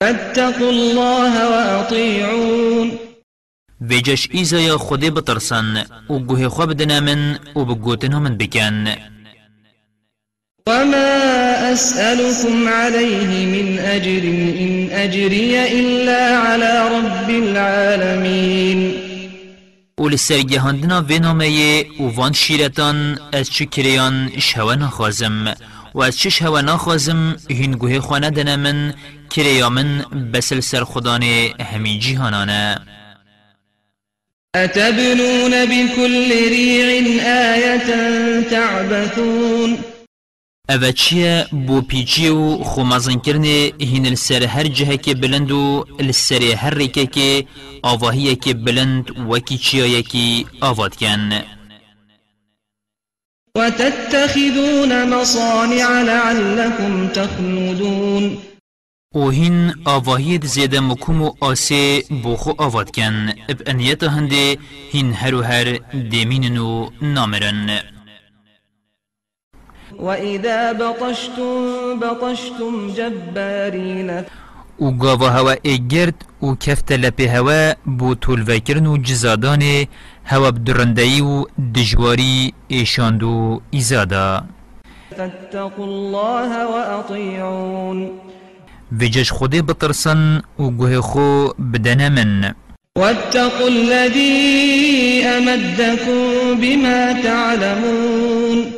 فاتقوا 0.04 0.70
الله 0.70 1.50
وأطيعون. 1.50 2.95
ویجش 3.90 4.28
ایزایا 4.32 4.78
خودی 4.78 5.10
بترسن 5.10 5.86
و 6.10 6.20
گوه 6.20 6.48
خواب 6.50 6.70
بدنا 6.70 7.00
من 7.00 7.40
و 7.56 7.66
بگوتنها 7.66 8.20
من 8.20 8.38
بکن. 8.38 8.96
وما 10.68 11.74
أسألكم 11.74 12.68
عليه 12.68 13.46
من 13.46 13.80
أجر 13.80 14.24
إن 14.64 14.90
أجري 14.92 15.54
إلا 15.80 16.38
على 16.38 16.72
رب 16.96 17.30
العالمين. 17.30 18.94
و 20.00 20.10
لسر 20.10 20.42
گهاندنا 20.42 21.06
و 21.10 21.20
نامه 21.22 21.86
و 22.00 22.04
وان 22.04 22.34
شیرتان 22.34 23.20
از 23.34 23.50
چه 23.50 23.66
کریان 23.66 24.32
شهوه 24.40 24.76
نخوازم 24.76 25.56
و 25.94 26.02
از 26.02 26.18
چه 26.18 26.30
شهوه 26.30 26.62
نخوازم 26.62 27.36
هین 27.50 27.72
گوه 27.72 28.00
خوانه 28.00 28.30
دنا 28.30 28.58
من 28.58 28.94
کریا 29.30 29.70
من 29.70 30.06
بسل 30.34 30.60
سر 30.60 30.84
خدان 30.84 31.24
همین 31.60 32.00
جیهانانه. 32.00 32.78
أتبنون 34.56 35.66
بكل 35.66 36.30
ريع 36.30 36.88
آية 37.26 37.90
تعبثون؟ 38.50 39.78
چیه 40.92 41.48
بو 41.52 41.82
پیچی 41.82 42.30
و 42.30 42.64
خومازن 42.64 43.20
کرنه 43.20 43.72
هین 43.82 44.06
السر 44.06 44.44
هر 44.46 44.68
که 44.98 45.14
بلند 45.14 45.52
و 45.52 45.86
السر 46.00 46.44
هر 46.44 46.86
که 46.86 47.46
آواهیه 47.84 48.36
که 48.36 48.54
بلند 48.54 49.12
که 50.02 50.46
آواد 50.62 50.96
کن 50.96 51.30
وتتخذون 53.58 55.10
مصانع 55.10 56.02
لعلكم 56.02 57.08
تخلدون 57.08 58.38
و 59.16 59.30
هین 59.30 59.74
آواهید 59.86 60.46
زیده 60.46 60.80
مکوم 60.80 61.22
و 61.22 61.32
آسه 61.40 62.04
بوخو 62.24 62.52
آواد 62.58 62.92
کن. 62.92 63.30
اب 63.50 63.58
انیت 63.66 64.04
هنده 64.04 64.58
هین 64.92 65.14
هر 65.14 65.36
و 65.36 65.42
هر 65.42 65.80
دیمینن 66.12 66.58
و 66.58 66.90
نامرن. 67.02 67.70
وإذا 70.00 70.74
بطشتم 70.74 72.00
بطشتم 72.00 72.74
جبارين 72.98 74.10
و 74.80 74.92
گاوا 74.92 75.30
هوا 75.30 75.56
ایگرد 75.62 76.26
و 76.42 76.56
کفت 76.56 76.92
لپی 76.92 77.26
هوا 77.26 77.74
بو 77.86 78.16
طولوکرن 78.16 78.86
و 78.88 78.98
جزادان 78.98 79.86
هوا 80.26 80.52
بدرندهی 80.52 81.22
و 81.22 81.46
دجواری 81.76 82.54
ایشاندو 82.68 83.62
ایزادا. 83.72 84.44
فاتقوا 85.18 85.86
الله 85.86 86.52
وأطيعون 86.66 88.10
ویجش 88.92 89.32
خودی 89.32 89.62
بترسن 89.62 90.42
و 90.60 90.64
گوه 90.64 91.02
خو 91.02 91.48
بدن 91.48 92.12
من. 92.12 92.54
واتقوا 92.98 93.68
الذي 93.68 95.24
أمدكم 95.24 96.56
بما 96.62 97.22
تعلمون. 97.24 98.74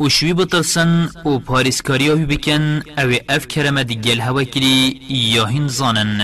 و 0.00 0.08
شوی 0.08 0.32
بترسن 0.32 1.08
و 1.24 1.38
پاریسکاری 1.38 2.10
آوی 2.10 2.24
بکن 2.24 2.82
أو 2.98 3.12
أف 3.30 3.46
کرمه 3.46 3.84
دی 3.84 3.94
گل 3.94 4.20
هوا 4.20 4.44
کری 4.44 5.00
یا 5.10 5.44
هین 5.44 5.68
زانن. 5.68 6.20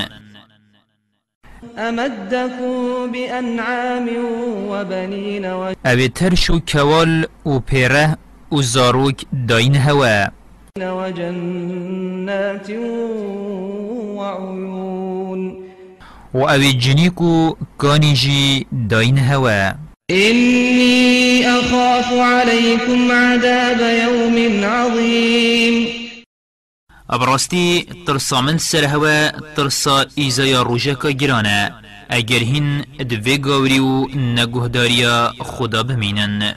أمدكم 1.78 3.06
بأنعام 3.12 4.08
وبنين 4.68 5.44
و- 5.44 5.74
أو 5.86 6.06
ترش 6.06 6.50
و 6.50 6.60
کوال 6.68 7.26
و 7.46 7.58
پیره 7.58 8.16
و 8.52 8.62
زاروک 8.62 9.24
داین 9.48 9.76
هوا. 9.76 10.43
وجنات 10.78 12.70
وعيون. 14.18 15.40
و 16.34 16.38
أو 16.38 16.60
جنیک 16.60 17.20
و 17.20 17.54
کانیجی 17.78 18.66
داین 18.90 19.18
هوا. 19.18 19.74
إني 20.10 21.46
أخاف 21.46 22.12
عليكم 22.12 23.12
عذاب 23.12 23.80
يوم 23.80 24.64
عظيم. 24.64 25.88
ابراستی 27.10 27.86
ترسا 28.06 28.40
من 28.40 28.58
سر 28.58 28.84
هوا 28.84 29.30
ترسا 29.56 30.06
ایزایا 30.14 30.62
روژکا 30.62 31.10
گرانه 31.10 31.72
اگر 32.08 32.38
هین 32.38 32.84
دوی 33.10 33.38
گاوری 33.38 33.78
و 33.78 34.06
نگهداریا 34.16 35.32
خدا 35.40 35.82
بمینن. 35.82 36.54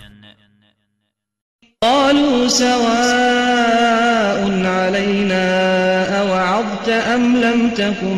قالوا 1.83 2.47
سواء 2.47 4.39
علينا 4.65 5.45
أوعظت 6.21 6.89
أم 6.89 7.37
لم 7.37 7.69
تكن 7.69 8.17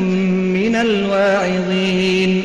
من 0.54 0.76
الواعظين. 0.76 2.44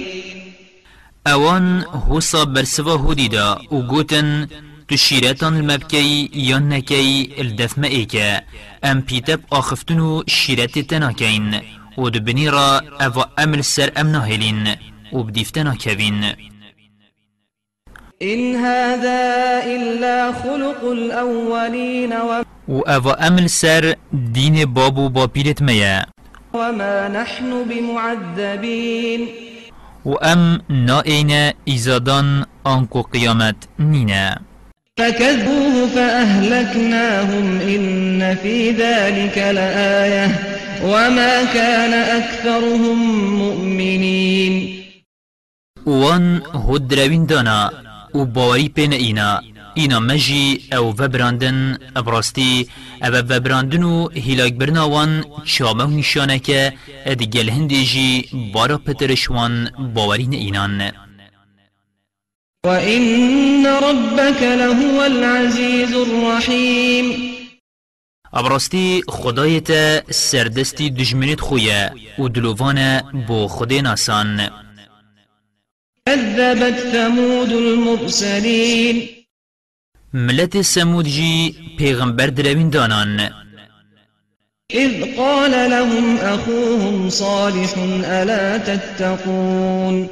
أوان 1.27 1.85
حوصا 1.85 2.45
برسوا 2.45 2.97
هودیدا 2.97 3.59
و 3.71 3.83
گوتن 3.83 4.49
تو 4.89 4.97
شیرتان 4.97 5.55
المبکی 5.57 6.31
یا 6.33 6.59
نکی 6.59 7.35
الدفم 7.39 7.83
ایکا 7.83 8.41
أم 8.85 9.03
پیتب 9.03 9.41
آخفتن 9.51 9.99
و 10.01 10.23
شیرت 10.27 10.79
تناکین 10.79 11.61
و 11.99 12.09
دبنی 12.09 12.51
را 12.51 12.83
أو 13.01 13.25
أمل 13.39 13.61
سر 13.61 13.93
أم 13.97 14.07
ناهلین 14.07 14.69
و 15.13 15.23
بدیفتنا 15.23 15.75
کوین 15.75 16.25
إن 18.23 18.57
هذا 18.57 19.23
إلا 19.67 20.33
خلق 20.33 20.85
الأولين 20.85 22.13
و- 22.13 22.43
أو 22.69 23.11
امل 23.11 23.47
سر 23.47 23.95
دین 24.33 24.65
بابو 24.65 25.09
با 25.09 25.27
پیرت 25.27 25.63
میا 25.63 26.07
وما 26.55 27.09
نحن 27.09 27.65
بمعذبين. 27.65 29.29
و 30.05 30.11
ام 30.23 30.61
نائین 30.71 31.53
ایزادان 31.65 32.45
آنکو 32.65 33.03
قیامت 33.03 33.55
نینا 33.79 34.41
فكذبوه 34.99 35.87
فأهلكناهم 35.95 37.61
إن 37.61 38.35
في 38.35 38.71
ذلك 38.71 39.39
لآية 39.39 40.27
وما 40.85 41.45
كان 41.55 41.93
أكثرهم 41.93 42.99
مؤمنين. 43.39 44.85
وان 45.87 46.43
هود 46.55 46.89
دروین 46.89 47.27
دانا. 47.27 47.84
و 48.15 48.25
باوری 48.25 48.69
پین 48.69 48.93
اینا 48.93 49.41
اینا 49.75 50.01
مجی 50.01 50.61
أو 50.73 50.85
وبراندن 50.99 51.79
ابراستی 51.97 52.69
أو 53.03 53.15
وبراندن 53.15 53.83
و 53.83 54.09
هیلاک 54.09 54.55
برنا 54.55 54.89
وان 54.89 55.25
چامه 55.45 55.87
نشانه 55.87 56.39
که 56.39 56.73
ادگل 57.07 57.49
هندی 57.49 57.85
جی 57.85 58.25
بارا 58.55 58.79
پترشوان 58.79 59.71
باورین 59.95 60.33
اینان 60.33 60.93
وإن 62.65 63.67
ربك 63.67 64.43
لهو 64.43 65.01
العزيز 65.01 65.95
الرحيم. 65.95 67.35
ابراستی 68.33 69.03
خدایت 69.09 69.71
سردستی 70.11 70.91
دجمنت 70.91 71.41
خویه 71.41 71.93
و 72.19 72.29
دلووان 72.29 73.01
بو 73.27 73.49
خودی 73.49 73.83
ناسان. 73.83 74.51
كذبت 76.09 76.79
ثمود 76.93 77.53
المرسلين. 77.53 79.09
ملت 80.15 80.61
سمود 80.61 81.07
جی 81.07 81.55
پیغمبر 81.79 82.29
دروین 82.29 82.71
دانان. 82.71 83.31
إذ 84.71 85.17
قال 85.17 85.51
لهم 85.71 86.17
أخوهم 86.17 87.09
صالح 87.11 87.75
ألا 88.05 88.59
تتقون. 88.59 90.09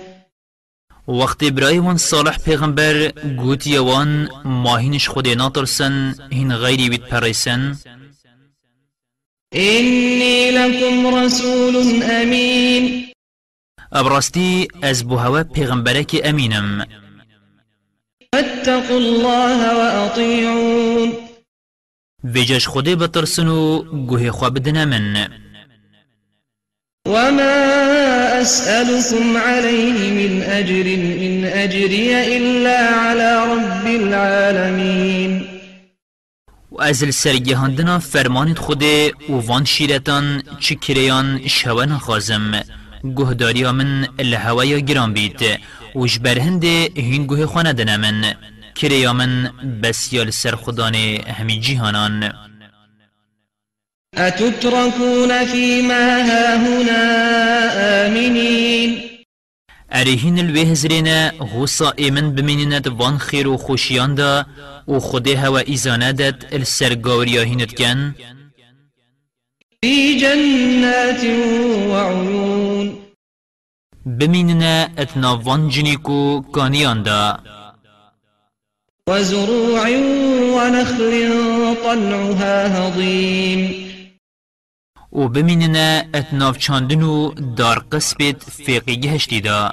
وقت 1.09 1.43
وان 1.43 1.97
صالح 1.97 2.38
پیغمبر 2.38 3.12
گوتی 3.36 3.78
وان 3.78 4.28
ماهینش 4.45 5.09
خود 5.09 5.28
ناترسن 5.28 6.14
هین 6.32 6.53
غیری 6.53 6.88
وید 6.88 7.03
پریسن 7.03 7.76
إني 9.55 10.51
لكم 10.51 11.14
رسول 11.14 12.03
أمين 12.03 13.12
ابراستی 13.95 14.68
أز 14.84 15.03
بو 15.03 15.16
هوا 15.16 15.43
پیغمبرک 15.43 16.20
امینم 16.24 16.86
فاتقوا 18.34 18.97
الله 18.97 19.61
وأطيعون. 19.76 21.12
ویجش 22.24 22.66
خودی 22.66 22.95
بترسن 22.95 23.49
و 23.49 23.82
گوه 24.07 24.30
خواه 24.30 24.51
بدن 24.51 24.88
من. 24.88 25.28
وما 27.09 28.43
أسألكم 28.43 29.36
عليه 29.36 30.11
من 30.11 30.43
أجر 30.43 30.86
إن 31.26 31.45
أجري 31.45 32.36
إلا 32.36 32.78
على 32.78 33.30
رب 33.53 33.86
العالمين. 33.86 35.49
و 36.72 36.82
از 36.82 37.03
السرگهاندنا 37.03 37.99
فرمانت 37.99 38.59
خوده 38.59 39.12
و 39.28 39.32
وان 39.32 39.64
شیرتان 39.64 40.43
چی 40.61 40.76
کریان 40.76 41.49
شوا 41.49 41.84
نخوازم 41.84 42.62
گهداری 43.05 43.71
من 43.71 44.07
الهوایا 44.19 44.79
گران 44.79 45.13
بید 45.13 45.41
و 45.95 46.07
جبرهند 46.07 46.65
هین 46.65 47.27
گوه 47.27 47.47
خانه 47.47 47.73
دن 47.73 47.97
من 47.97 48.35
کریا 48.75 49.13
من 49.13 49.51
بس 49.83 50.13
یا 50.13 50.23
لسر 50.23 50.57
خدان 50.57 50.95
همی 51.39 51.61
جیهانان 51.61 52.33
أتتركون 54.17 55.45
فيما 55.45 56.23
هاهنا 56.23 57.03
آمنين 58.07 59.01
ارهین 59.93 60.39
الوهزرین 60.39 61.29
غوصا 61.29 61.93
ایمن 61.97 62.35
بمینند 62.35 62.87
وان 62.87 63.19
خیر 63.19 63.49
و 63.49 63.57
خوشیان 63.57 64.15
دا 64.15 64.47
و 64.89 64.99
خود 64.99 65.29
هوا 65.29 65.59
ایزانه 65.59 66.13
داد 66.13 66.47
السرگاوریاهینت 66.53 67.75
کن 67.75 68.15
في 69.85 70.21
جنات 70.21 71.25
بمیننا 74.07 74.89
اتنا 74.99 75.37
وان 75.45 75.69
جنیکو 75.69 76.43
کانیان 76.53 77.03
دا 77.03 77.39
وزروع 79.09 79.79
ونخل 80.57 81.13
طلعها 81.85 82.67
هضيم. 82.67 83.93
و 85.13 85.29
بمیننا 85.29 86.03
اتناف 86.15 86.59
چاندنو 86.59 87.35
دار 87.57 87.79
قسبت 87.93 88.43
فیقی 88.51 89.09
هشتی 89.09 89.41
دا 89.41 89.73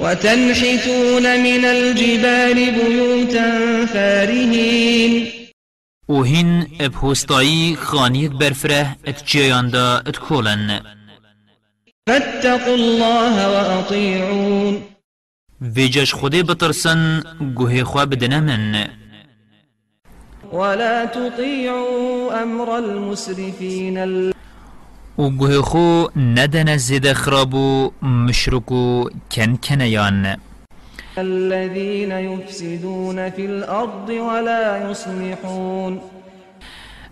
وتنحتون 0.00 1.22
من 1.42 1.64
الجبال 1.64 2.70
بيوتا 2.70 3.86
فارهين. 3.86 5.32
و 6.08 6.22
هین 6.22 6.66
بهستایی 6.78 7.76
خانیت 7.76 8.30
برفره 8.30 8.96
ات 9.06 9.24
جیان 9.24 9.68
دا 9.68 9.96
ات 10.06 10.18
کولن 10.18 10.80
فاتقوا 12.08 12.74
الله 12.74 13.48
وأطيعون. 13.48 14.82
ویجش 15.60 16.14
خودی 16.14 16.42
بترسن 16.42 17.22
گوه 17.54 17.84
خواه 17.84 18.04
بدنه 18.04 18.40
من 18.40 18.88
ولا 20.52 21.06
تطيعوا 21.06 22.42
أمر 22.42 22.70
المسرفين. 22.70 23.98
و 25.18 25.30
گوه 25.30 25.62
خو 25.62 26.06
ندن 26.16 26.76
زید 26.76 27.12
خرابو 27.12 27.92
مشرکو 28.02 29.10
کن 29.30 29.56
کنیان. 29.56 30.36
الذين 31.18 32.12
يفسدون 32.12 33.30
في 33.30 33.46
الأرض 33.46 34.08
ولا 34.10 34.90
يصلحون. 34.90 36.00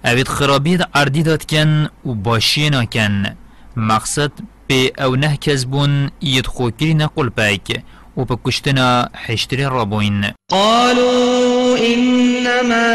اوید 0.04 0.28
خرابید 0.28 0.88
عردی 0.94 1.22
داد 1.22 1.44
کن 1.44 1.84
و 2.06 2.14
باشینا 2.14 2.84
کن 2.84 3.36
مقصد 3.76 4.32
به 4.72 4.92
أو 4.98 5.16
نه 5.16 5.36
کس 5.36 5.64
بون 5.64 6.10
ید 6.22 6.46
خوکری 6.46 6.94
نقل 6.94 7.28
پاک 7.28 7.82
و 8.16 8.24
به 8.24 8.38
کشتنا 8.44 9.08
حشتری 9.14 9.64
رابوین 9.64 10.32
قالوا 10.50 11.76
إنما 11.76 12.86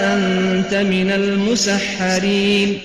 أنت 0.00 0.74
من 0.74 1.10
المسحرين 1.10 2.80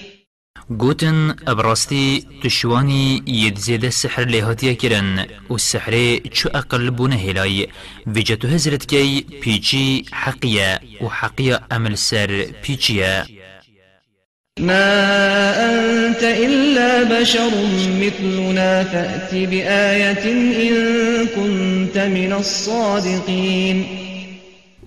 گوتن 0.78 1.36
ابراستی 1.48 2.26
تشوانی 2.44 3.24
ید 3.26 3.58
زیده 3.58 3.89
سحر 3.89 4.26
لیهاتیا 4.26 4.74
کرن 4.74 5.26
و 5.50 5.58
سحر 5.58 6.18
چو 6.18 6.50
أقل 6.50 6.89
بونه 6.89 7.16
هلای. 7.16 7.68
ویجتو 8.08 8.48
هزرت 8.48 8.86
کی 8.86 9.22
پیچی 9.42 10.06
حقیه 10.12 10.80
و 11.02 11.08
حقیه 11.08 11.60
عمل 11.72 11.96
سر 11.96 12.46
پیچیه. 12.62 13.41
ما 14.60 15.54
أنت 15.66 16.24
إلا 16.24 17.04
بشر 17.04 17.52
مثلنا 18.02 18.84
فأت 18.84 19.36
بآية 19.36 20.24
إن 20.68 21.28
كنت 21.28 21.97
من 21.97 22.34
الصادقين. 22.34 23.86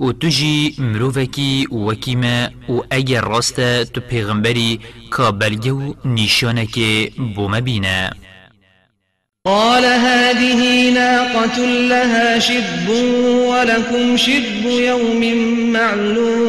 و 0.01 0.13
تو 0.13 0.29
جی 0.29 0.75
مروفکی 0.79 1.67
وکیمه 1.67 2.51
و 2.69 2.81
اگر 2.91 3.21
راسته 3.21 3.85
تو 3.85 4.01
پیغمبری 4.01 4.81
که 5.17 5.23
بلگه 5.23 5.73
و 5.73 5.95
نیشانه 6.05 6.67
که 6.67 7.11
بومه 7.37 7.61
بینه 7.61 8.11
قال 9.45 9.85
هذه 9.85 10.91
ناقة 10.91 11.67
لها 11.67 12.39
شرب 12.39 12.89
ولكم 13.49 14.17
شرب 14.17 14.65
يوم 14.65 15.35
معلوم 15.73 16.44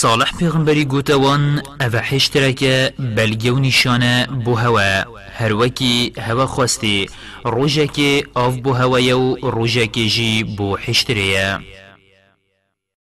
صالح 0.00 0.32
پیغمبری 0.38 0.84
گوتوان 0.84 1.62
أو 1.80 1.96
حشترک 1.96 2.64
بلگه 2.98 3.52
و 3.52 3.58
نیشانه 3.58 4.26
بو 4.44 4.54
هوا 4.54 5.04
هر 5.34 5.52
وکی 5.52 6.12
هوا 6.18 6.46
خواستی 6.46 7.08
روژه 7.44 7.86
که 7.86 8.24
آف 8.34 8.56
بو 8.56 8.72
هوا 8.72 9.18
و 9.18 9.50
روژه 9.50 9.86
که 9.86 10.06
جی 10.06 10.44
بو 10.44 10.76
حشتریه 10.76 11.58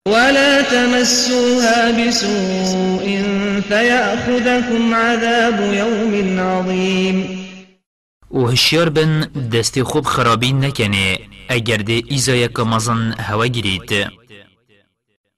ولا 0.08 0.62
تمسوها 0.62 1.92
بسوء 1.92 3.22
فيأخذكم 3.70 4.94
عذاب 4.94 5.74
يوم 5.74 6.40
عظيم. 6.40 7.48
و 8.32 8.48
هشیار 8.48 8.90
بن 8.90 9.28
دستی 9.54 9.84
خوب 9.84 10.06
خرابی 10.06 10.54
نکنه 10.54 11.20
اگر 11.50 11.78
ده 11.78 12.04
ایزای 12.08 12.48
که 12.48 12.64
مزن 12.64 13.16
هوا 13.20 13.48
گیرید. 13.48 14.08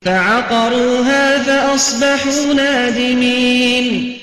فعقروها 0.06 1.44
فأصبحوا 1.44 2.54
نادمين. 2.54 4.16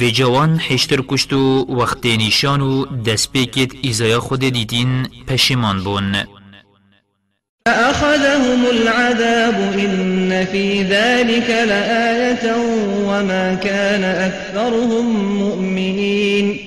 و 0.00 0.10
جوان 0.10 0.58
حشتر 0.58 1.00
کشتو 1.08 1.66
وقت 1.68 2.06
نیشانو 2.06 2.84
دست 2.84 3.32
پیکت 3.32 3.74
ایزای 3.82 4.18
خود 4.18 4.40
دیدین 4.40 5.08
پشیمان 5.26 5.84
بون. 5.84 6.24
فأخذهم 7.66 8.66
العذاب 8.66 9.54
إن 9.78 10.44
في 10.44 10.82
ذلك 10.82 11.50
لآية 11.50 12.56
وما 13.08 13.54
كان 13.54 14.04
أكثرهم 14.04 15.06
مؤمنين. 15.38 16.58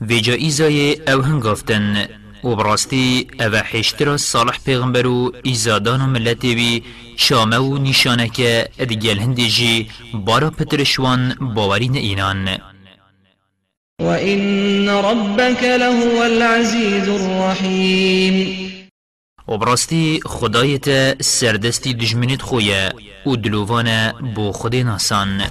و 0.00 0.20
جا 0.20 0.34
ایزای 0.34 0.96
أو 1.08 1.20
هنگافتن 1.20 2.23
و 2.44 2.56
براستی 2.56 3.26
أو 3.40 3.56
حشتر 3.56 4.16
صالح 4.16 4.58
پیغمبر 4.64 5.06
و 5.06 5.32
ایزادان 5.42 6.00
و 6.00 6.06
ملتی 6.06 6.54
بی 6.54 6.82
شامه 7.16 7.56
و 7.56 7.78
ادگل 8.78 9.18
هندی 9.18 9.48
جی 9.48 9.88
بارا 10.14 10.50
پترشوان 10.50 11.34
باورین 11.54 11.96
اینان 11.96 12.58
وإن 14.00 14.88
ربك 14.88 15.62
لهو 15.62 16.22
العزيز 16.22 17.08
الرحيم. 17.08 18.58
و 19.48 19.58
براستی 19.58 20.20
خدایت 20.24 21.22
سردستی 21.22 21.94
دجمنیت 21.94 22.42
خویه 22.42 22.92
و 23.26 23.36
دلووان 23.36 24.12
بو 24.34 24.52
خود 24.52 24.76
ناسان. 24.76 25.42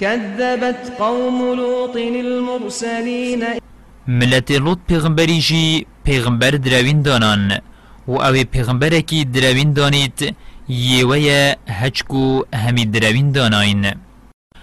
كذبت 0.00 0.92
قوم 0.98 1.54
لوط 1.54 1.96
المرسلين 1.96 3.44
ملت 4.08 4.50
لوط 4.50 4.78
پیغمبری 4.88 5.40
جی 5.40 5.86
پیغمبر 6.04 6.50
دراوین 6.50 7.02
دانان 7.02 7.52
و 8.08 8.12
أو 8.12 8.44
پیغمبر 8.52 9.00
کی 9.00 9.24
دراوین 9.24 9.72
دانید 9.72 10.36
یوه 10.68 11.54
هچکو 11.68 12.44
همی 12.54 12.84
دراوین 12.84 13.32
داناین. 13.32 13.84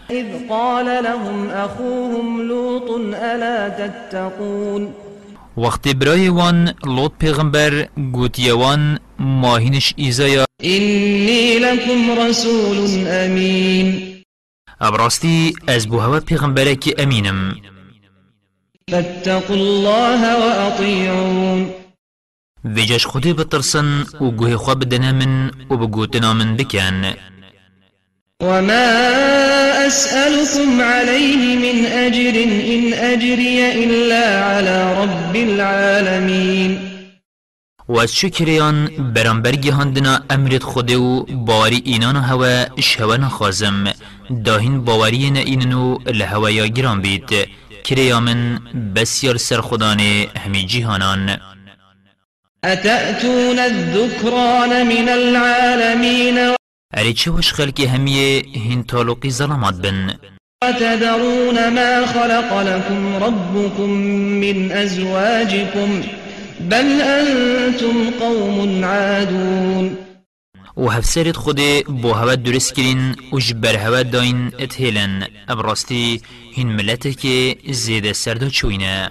إذ 0.09 0.25
قال 0.49 0.85
لهم 0.85 1.49
أخوهم 1.49 2.41
لوط 2.47 2.89
ألا 3.13 3.69
تتقون. 3.69 4.93
وقت 5.57 5.87
برای 5.87 6.29
وان 6.29 6.73
لوط 6.85 7.11
پیغمبر 7.19 7.87
گوتیه 8.13 8.53
وان 8.53 8.99
ماهینش 9.19 9.93
ایزایا 9.97 10.45
إني 10.63 11.59
لكم 11.59 12.19
رسول 12.19 13.07
أمين 13.07 14.01
ابراستی 14.81 15.53
از 15.67 15.87
بو 15.87 15.99
هوا 15.99 16.19
پیغمبره 16.19 16.75
کی 16.75 16.93
امینم. 16.97 17.74
فاتقوا 18.91 19.55
الله 19.55 20.21
وأطيعون. 20.35 21.69
ویجاش 22.65 23.05
خودی 23.05 23.33
بترسن 23.33 24.05
و 24.21 24.31
گوه 24.31 24.55
خواه 24.55 24.75
بدنه 24.75 25.11
من 25.11 25.51
من 26.33 26.55
بکن. 26.55 27.13
وما 28.43 28.87
أسألكم 29.87 30.81
عليه 30.81 31.55
من 31.55 31.85
أجر 31.85 32.35
إن 32.75 32.93
أجري 32.93 33.83
إلا 33.83 34.43
على 34.43 34.93
رب 35.01 35.35
العالمين. 35.35 36.79
و 37.89 37.97
از 37.99 38.15
شکریان 38.15 38.85
برانبرگی 39.13 39.69
هندنا 39.69 40.19
امرت 40.29 40.63
خوده 40.63 40.97
و 40.97 41.23
باوری 41.25 41.81
اینان 41.85 42.15
هوا 42.15 42.65
اش 42.77 43.01
هوا 43.01 43.17
نخوازم. 43.17 43.93
داهین 44.45 44.81
باوری 44.81 45.25
ایننو 45.25 45.97
لهوا 46.05 46.51
یا 46.51 46.67
گران 46.67 47.01
بید 47.01 47.47
کریا 47.85 48.19
من 48.19 48.59
بسیار 48.95 49.37
سر 49.37 49.61
خدانه 49.61 50.27
همی 50.37 50.65
جیهانان. 50.65 51.39
أتأتون 52.63 53.59
الذكران 53.59 54.87
من 54.87 55.09
العالمين 55.09 56.55
اری 56.93 57.13
چه 57.13 57.31
وش 57.31 57.53
خلکی 57.53 57.85
همیه 57.85 58.43
هین 58.55 58.83
تالوقی 58.83 59.31
ظلمات 59.31 59.73
بن؟ 59.73 60.13
وتذرون 60.63 61.69
ما 61.69 62.05
خلق 62.05 62.61
لكم 62.61 63.15
ربكم 63.23 63.89
من 64.43 64.71
أزواجكم 64.71 66.03
بل 66.59 67.01
أنتم 67.01 68.09
قوم 68.19 68.85
عادون. 68.85 70.04
و 70.77 70.89
هفسرت 70.89 71.37
خود 71.37 71.59
بو 72.01 72.13
هوا 72.13 72.35
درست 72.35 72.75
کرین 72.75 73.15
و 73.33 73.39
جبر 73.39 73.75
هوا 73.75 74.03
داین 74.03 74.51
اتهیلن 74.59 75.27
ابراستی 75.47 76.21
هین 76.53 76.67
ملته 76.67 77.13
که 77.13 77.57
زیده 77.69 78.13
سردا 78.13 78.49
چوینه 78.49 79.09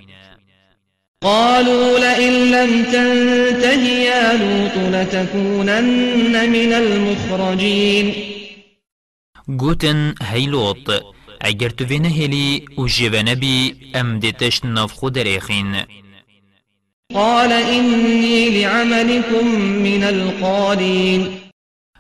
قالوا 1.23 1.99
لئن 1.99 2.33
لم 2.33 2.85
تنته 2.85 3.83
يا 3.83 4.33
لوط 4.33 4.95
لتكونن 4.95 6.49
من 6.49 6.73
المخرجين. 6.73 8.15
گوتن 9.49 10.15
هی 10.23 10.47
لوط 10.47 10.91
اگر 11.41 11.69
تو 11.69 11.85
وینه 11.85 12.09
هلی 12.09 12.65
و 12.79 12.87
جوانه 12.87 13.35
بی 13.35 13.75
ام 13.95 14.19
دیتش 14.19 14.65
ناف 14.65 14.93
خود 14.93 15.19
ریخین. 15.19 15.77
قال 17.15 17.53
إني 17.53 18.51
لعملكم 18.51 19.47
من 19.61 20.05
القالين 20.05 21.44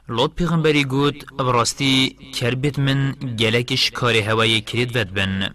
لوط 0.09 0.35
پیغمبری 0.35 0.85
گوت 0.85 1.33
براستی 1.33 2.17
کربت 2.35 2.79
من 2.79 3.13
گلکش 3.13 3.91
کار 3.91 4.17
هوای 4.17 4.61
کرید 4.61 4.97
ود 4.97 5.15
بن 5.15 5.51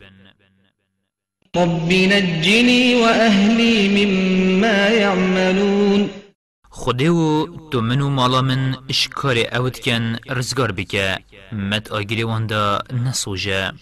رب 1.55 1.91
نجني 1.93 2.95
وأهلي 2.95 4.05
مما 4.05 4.87
يعملون 4.87 6.09
خوده 6.69 7.09
و 7.09 7.47
تو 7.71 7.81
منو 7.81 8.09
مالا 8.09 8.41
من 8.41 8.75
اشکار 8.89 9.37
اوت 9.53 9.79
کن 9.79 10.15
رزگار 10.29 10.71
بکه 10.71 11.17
مت 11.51 11.91
آگری 11.91 12.23
واندا 12.23 12.79
نسوجه 12.93 13.73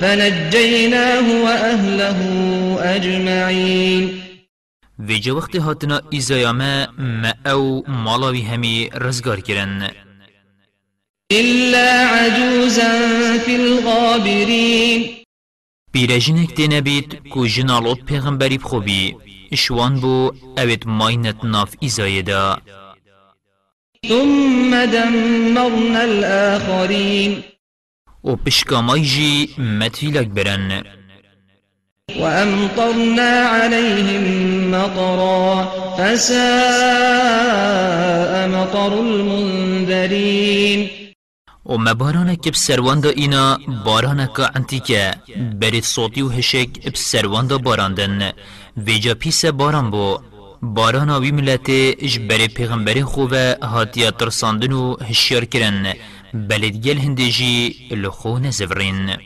فنجيناه 0.00 1.44
وأهله 1.44 2.18
أجمعين 2.96 4.23
ویجا 4.98 5.36
وقت 5.36 5.56
هاتنا 5.56 6.00
ایزایامه 6.10 6.88
ما 6.98 7.34
أو 7.46 7.82
مالاوی 7.88 8.42
همی 8.42 8.90
رزگار 8.94 9.40
کرن 9.40 9.90
إلا 11.32 12.08
عجوزا 12.08 12.92
في 13.38 13.56
الغابرين. 13.56 15.24
دی 15.94 16.68
نبید 16.68 17.28
کو 17.28 17.46
جنالوت 17.46 18.04
پیغمبری 18.06 18.58
بخوبی. 18.58 19.14
اشوان 19.52 20.00
بو 20.00 20.32
اوید 20.58 20.86
ماینت 20.86 21.44
ناف 21.44 21.74
ایزایدا 21.80 22.58
ثم 24.08 24.86
دمرنا 24.86 26.00
الآخرين 26.00 27.42
و 28.24 28.36
پشکامای 28.36 29.02
جی 29.02 29.54
متیلک 29.58 30.28
برن. 30.28 30.84
وأمطرنا 32.10 33.32
عليهم 33.56 34.24
مطرا 34.70 35.64
فساء 35.98 36.38
مطر 38.48 38.92
المنذرين. 39.00 40.88
و 41.64 41.78
مبارانك 41.78 42.48
بسروان 42.48 43.00
دا 43.00 43.10
اینا 43.10 43.58
بارانك 43.84 44.40
انتیکه 44.40 45.14
برید 45.60 45.84
صوتی 45.84 46.22
و 46.22 46.28
هشک 46.28 46.68
بسروان 46.92 47.46
دا 47.46 47.58
باراندن. 47.58 48.32
ویجا 48.76 49.14
پیس 49.14 49.44
باران 49.44 49.90
بو 49.90 50.18
باران 50.62 51.10
وی 51.10 51.30
ملت 51.30 51.70
اجبر 52.02 52.46
پیغمبر 52.46 53.02
خوبه 53.02 53.58
هاتیا 53.62 54.10
ترساندن 54.10 54.72
و 54.72 54.96
هشیار 54.96 55.44
کرن 55.44 55.92
بلد 56.34 56.76
گل 56.86 56.98
هندجی 56.98 57.74
لخو 57.90 58.38
نزورین 58.38 59.16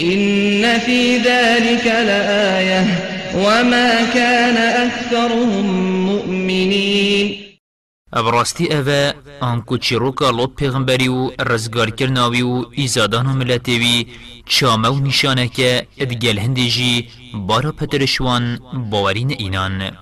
إن 0.00 0.78
في 0.78 1.16
ذلك 1.18 1.86
لآية 1.86 2.86
وما 3.34 4.12
كان 4.14 4.56
أكثرهم 4.56 5.66
مؤمنين. 6.06 7.36
ابراستی 8.12 8.74
اوه 8.74 9.14
آنکو 9.42 9.76
چیروکا 9.76 10.30
لوت 10.30 10.54
پیغمبری 10.56 11.08
و 11.08 11.30
رزگار 11.40 11.90
کرناوی 11.90 12.42
و 12.42 12.64
ایزادان 12.72 13.26
و 13.26 13.32
ملتوی 13.32 14.06
چامه 14.46 14.88
و 14.88 15.00
نشانه 15.00 15.48
که 15.48 15.86
ادگل 15.98 16.38
هندجی 16.38 17.08
بارا 17.34 17.72
پترشوان 17.72 18.58
باورین 18.90 19.30
اینان 19.30 19.92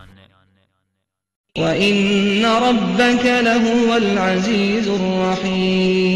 وإن 1.58 2.44
ربك 2.44 3.24
لهو 3.24 3.92
العزيز 3.92 4.88
الرحيم. 4.88 6.12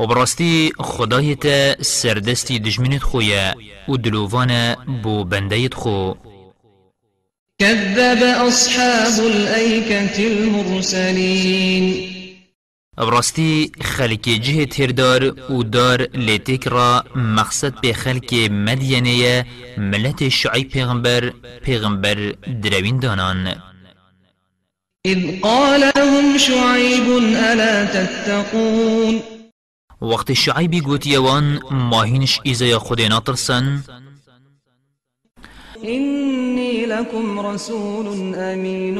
و 0.00 0.06
براستی 0.06 0.72
خدای 0.78 1.34
تا 1.34 1.82
سردستی 1.82 2.58
دجمنت 2.58 3.02
خویه 3.02 3.54
و 3.88 3.96
دلووان 3.96 4.74
بو 5.02 5.24
بندهت 5.24 5.74
خو. 5.74 6.14
كذب 7.58 8.22
أصحاب 8.22 9.26
الأيكة 9.26 10.26
المرسلين. 10.26 12.10
براستی 12.96 13.72
خلق 13.82 14.28
جه 14.28 14.66
تردار 14.66 15.52
و 15.52 15.62
دار 15.62 16.02
لیتک 16.14 16.68
را 16.68 17.04
مقصد 17.16 17.80
به 17.80 17.92
خلق 17.92 18.34
مدینه 18.50 19.46
ملت 19.78 20.28
شعی 20.28 20.64
پیغمبر 20.64 21.32
پیغمبر 21.64 22.34
دروین 22.62 22.98
دانان 22.98 23.54
إذ 25.06 25.40
قال 25.42 25.80
لهم 25.96 26.38
شعيب 26.38 27.08
ألا 27.52 27.84
تتقون؟ 27.84 29.22
وقت 30.02 30.32
شعیبی 30.32 30.80
گوت 30.80 31.06
یوان 31.06 31.60
ماهینش 31.70 32.40
ایزای 32.42 32.78
خود 32.78 33.00
ناترسن 33.00 33.82
إني 35.84 36.86
لكم 36.86 37.40
رسول 37.40 38.34
أمين. 38.34 38.98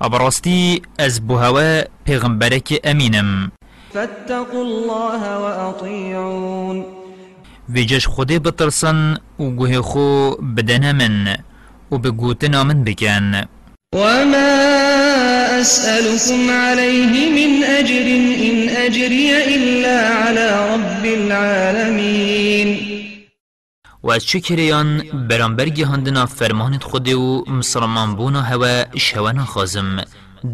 ابراستی 0.00 0.82
أز 1.00 1.20
بوهوا 1.20 1.82
پیغمبرک 2.04 2.80
امینم 2.84 3.50
فاتقوا 3.94 4.62
الله 4.62 5.38
وأطيعون. 5.38 6.84
ویجش 7.68 8.06
خودی 8.06 8.38
بترسن 8.38 9.16
و 9.38 9.44
گوه 9.50 9.80
خو 9.80 10.34
بدن 10.56 10.92
من 10.92 11.36
و 11.90 11.98
بگوتنا 11.98 12.64
من 12.64 12.84
بکن 12.84 13.44
وما 13.94 14.77
أسألكم 15.60 16.50
عليه 16.50 17.30
من 17.30 17.64
أجر 17.64 18.06
إن 18.48 18.68
أجري 18.68 19.30
إلا 19.56 19.98
على 20.08 20.46
رب 20.74 21.04
العالمين. 21.04 22.78
و 24.02 24.10
از 24.10 24.26
چه 24.26 24.40
کریان 24.40 25.02
برانبر 25.28 25.68
گهاندنا 25.68 26.26
فرمانت 26.26 26.82
خود 26.82 27.08
و 27.08 27.44
مسلمان 27.48 28.16
بونا 28.16 28.42
هوا 28.42 28.84
شوانا 28.96 29.44
خازم. 29.44 30.04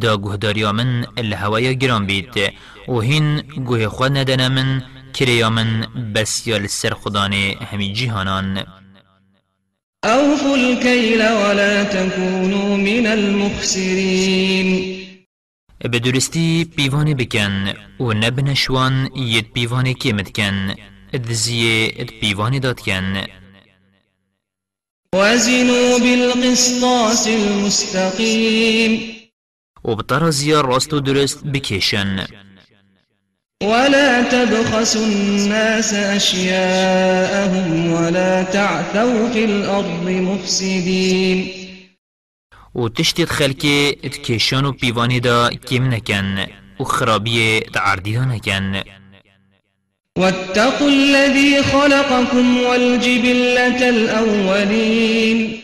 دا 0.00 0.16
گهداریا 0.16 0.72
من 0.72 1.06
الهوایا 1.16 1.72
گران 1.72 2.06
بید 2.06 2.52
و 2.88 3.00
هین 3.00 3.40
گوه 3.40 3.88
خود 3.88 4.18
ندنا 4.18 4.48
من 4.48 4.82
کریا 5.14 5.50
من 5.50 5.86
بسیال 6.14 6.66
سر 6.66 6.94
خدان 6.94 7.32
همی 7.72 7.92
جهانان 7.92 8.64
أوفوا 10.04 10.56
الكيل 10.56 11.22
ولا 11.22 11.82
تكونوا 11.84 12.76
من 12.76 13.06
المخسرين. 13.06 14.93
بدرستی 15.88 16.64
پیوانه 16.76 17.14
بکن 17.14 17.72
و 18.00 18.12
نبنشوان 18.12 19.10
ید 19.16 19.52
پیوانه 19.52 19.94
کمت 19.94 20.36
کن. 20.36 20.74
ادزیه 21.12 21.92
اد 21.96 22.10
پیوانه 22.20 22.58
داد 22.58 22.80
کن. 22.80 23.22
وزنوا 25.14 25.98
بالقسطاس 25.98 27.26
المستقيم. 27.26 29.00
و 29.84 29.94
بطرزیا 29.94 30.60
راست 30.60 30.92
و 30.92 31.00
درست 31.00 31.44
بکشن. 31.44 32.26
ولا 33.62 34.22
تبخسوا 34.22 35.06
الناس 35.06 35.94
أشياءهم 35.94 37.92
ولا 37.92 38.42
تعثوا 38.42 39.28
في 39.32 39.44
الأرض 39.44 40.08
مفسدين. 40.08 41.63
و 42.74 42.88
تشتید 42.88 43.28
خلکی 43.28 43.96
اتکشان 44.04 44.64
و 44.64 44.72
پیوانی 44.72 45.20
دا 45.20 45.50
کم 45.50 45.94
نکن 45.94 46.46
و 46.80 46.84
خرابی 46.84 47.60
تعردی 47.60 48.14
دا 48.14 48.24
نکن. 48.24 48.82
واتقوا 50.18 50.88
الذي 50.88 51.62
خلقكم 51.62 52.56
والجبلة 52.56 53.88
الأولين. 53.88 55.62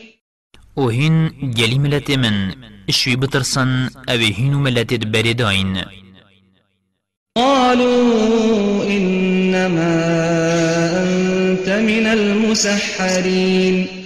و 0.77 0.89
هین 0.89 1.29
گلی 1.29 1.79
ملت 1.79 2.11
من 2.11 2.55
اشوی 2.89 3.17
بترسن 3.17 3.91
هینو 4.09 4.59
ملت 4.59 5.07
بریداین 5.07 5.85
قالوا 7.37 8.85
إنما 8.85 9.95
أنت 11.03 11.69
من 11.69 12.07
المسحرين. 12.07 14.00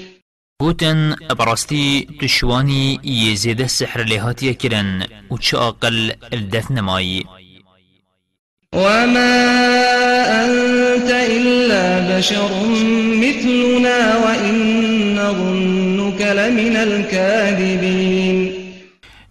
گوتن 0.63 1.17
براستی 1.39 2.07
تشوانی 2.21 3.01
یزید 3.05 3.67
سحر 3.67 4.03
لهاتی 4.05 4.55
کرن 4.55 5.07
و 5.31 5.39
چه 5.39 5.57
آقل 5.57 6.13
الدث 6.33 6.71
نمایی. 6.71 7.25
وما 8.73 9.35
أنت 10.45 11.11
إلا 11.11 12.17
بشر 12.19 12.51
مثلنا 13.25 14.17
وإن 14.17 14.55
نظنك 15.15 16.21
لمن 16.23 16.77
الكاذبين. 16.77 18.53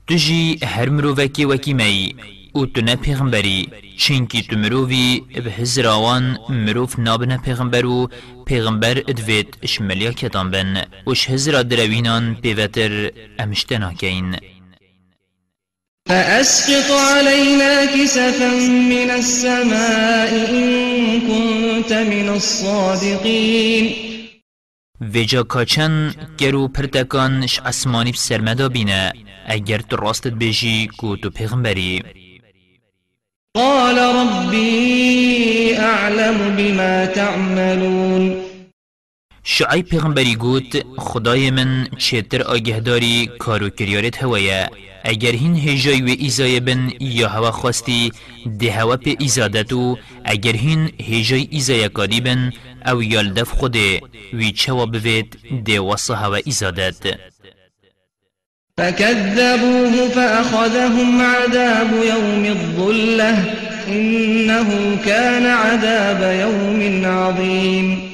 تجي 0.08 0.60
هر 0.64 0.90
مروفكي 0.90 1.46
وكي 1.46 1.74
مي 1.74 2.16
او 2.56 2.66
تو 2.66 2.82
نه 2.82 2.96
پیغمبری 2.96 3.70
چینکی 3.98 4.42
تو 4.42 4.56
مروفی 4.56 5.24
به 5.44 5.52
هزراوان 5.52 6.38
مروف 6.50 7.00
نابنه 7.00 7.38
پیغمبرو 7.38 8.10
پیغمبر 8.46 8.98
ادوید 8.98 9.58
اشملیا 9.64 10.12
کتان 10.12 10.52
بن 10.52 10.86
وش 11.08 11.30
هزرا 11.30 11.62
دروینان 11.64 12.36
پیوتر 12.36 13.12
امشتنا 13.40 13.94
کین 13.94 14.36
فأسقط 16.10 16.92
علينا 16.92 17.86
كسفا 17.86 18.52
من 18.70 19.10
السماء 19.10 20.50
إن 20.50 21.22
كنت 21.22 21.94
من 21.94 22.30
الصادقين 22.30 23.94
ویجا 25.02 25.44
کاچن 25.44 26.16
گرو 26.38 26.68
پرتکانش 26.68 27.60
اسمانی 27.60 28.12
بسرمدا 28.12 28.70
بینه 28.70 29.14
اگر 29.46 29.78
تو 29.78 29.96
راستت 29.96 30.34
بجی 30.34 30.88
کو 30.98 31.16
تو 31.16 31.30
پیغمبری 31.30 32.04
قال 33.56 33.98
ربي 33.98 35.78
أعلم 35.78 36.56
بما 36.58 37.06
تعملون. 37.06 38.44
شعی 39.44 39.84
پیغمبری 39.84 40.36
گوت 40.36 40.86
خدای 40.98 41.52
من 41.52 41.88
چتر 41.98 42.42
آگهداری 42.42 43.30
کارو 43.40 43.70
کریارت 43.70 44.24
هوایه 44.24 44.70
اگر 45.04 45.32
هین 45.32 45.56
هجای 45.56 46.02
و 46.02 46.16
ایزای 46.20 46.60
بن 46.60 46.92
یا 47.00 47.30
هوا 47.30 47.52
خواستی 47.52 48.12
ده 48.60 48.72
هوا 48.72 48.98
پی 48.98 49.16
ایزادتو 49.20 49.98
اگر 50.26 50.56
هین 50.56 50.92
هجای 51.02 51.48
ایزای 51.52 51.90
کاری 51.90 52.22
بن 52.22 52.52
أو 52.86 53.04
یالدف 53.04 53.52
خوده 53.52 54.02
وی 54.34 54.52
چوا 54.52 54.86
بوید 54.86 55.38
ده 55.66 55.80
وصا 55.80 56.16
هوا 56.16 56.40
ایزادت. 56.46 57.33
فكذبوه 58.78 60.10
فأخذهم 60.10 61.22
عذاب 61.22 61.92
يوم 61.94 62.46
الظلة 62.46 63.44
إنه 63.88 64.98
كان 65.06 65.46
عذاب 65.46 66.22
يوم 66.40 67.06
عظيم. 67.06 68.14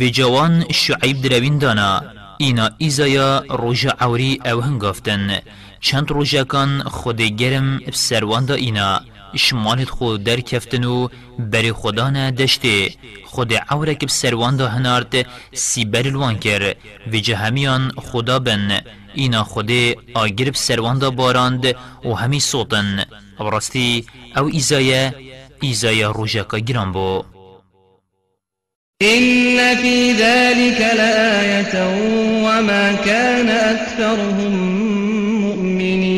و 0.00 0.08
جوان 0.10 0.64
شعیب 0.70 1.22
دروین 1.22 1.58
دانا 1.58 2.02
اینا 2.38 2.70
ایزایا 2.78 3.44
روژا 3.50 3.90
عوری 4.00 4.40
أو 4.46 4.60
هنگافتن 4.60 5.38
چند 5.80 6.10
روژا 6.10 6.44
کان 6.44 6.82
خود 6.82 7.20
گرم 7.22 7.78
بسروان 7.78 8.44
دا 8.44 8.54
اینا 8.54 9.00
شمالت 9.36 9.90
خود 9.90 10.24
در 10.24 10.40
کفتن 10.40 10.84
و 10.84 11.08
بری 11.38 11.72
خدانا 11.72 12.30
دشته. 12.30 12.90
خود 13.24 13.54
عورک 13.68 14.04
بسروان 14.04 14.56
دا 14.56 14.68
هنارد 14.68 15.26
سی 15.52 15.90
الوان 15.94 16.38
کر. 16.38 16.74
و 17.12 17.16
جهمیان 17.16 17.92
خدا 17.96 18.38
بن. 18.38 18.80
اینا 19.14 19.44
خود 19.44 19.70
آگر 20.14 20.50
بسروان 20.50 20.98
دا 20.98 21.10
باراند 21.10 21.66
و 22.04 22.14
همی 22.14 22.40
صوتن 22.40 23.04
براستی 23.38 24.04
او 24.36 24.46
ایزایا 24.46 25.12
ایزایا 25.60 26.10
روژا 26.10 26.42
کا 26.42 26.58
گران 26.58 26.92
بو 26.92 27.24
إن 29.02 29.76
في 29.76 30.12
ذلك 30.12 30.80
لآية 30.80 31.74
وما 32.46 32.92
كان 32.92 33.48
أكثرهم 33.48 34.52
مؤمنين 35.40 36.11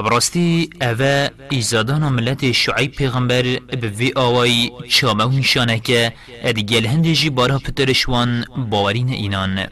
ابراستی 0.00 0.70
اوه 0.82 1.28
ایزادان 1.50 2.02
ملت 2.02 2.52
شعیب 2.52 2.92
پیغمبر 2.92 3.42
به 3.80 3.88
وی 3.88 4.12
آوائی 4.16 4.70
چامه 4.88 5.24
و 5.24 5.30
نشانه 5.30 5.80
که 5.80 6.12
ادگل 6.42 6.86
هندجی 6.86 7.30
بارا 7.30 7.58
پترشوان 7.58 8.44
باورین 8.70 9.08
اینان. 9.08 9.66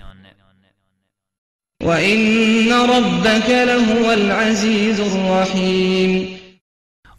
وإن 1.83 2.73
ربك 2.73 3.51
لهو 3.51 4.11
العزيز 4.11 5.01
الرحيم 5.01 6.39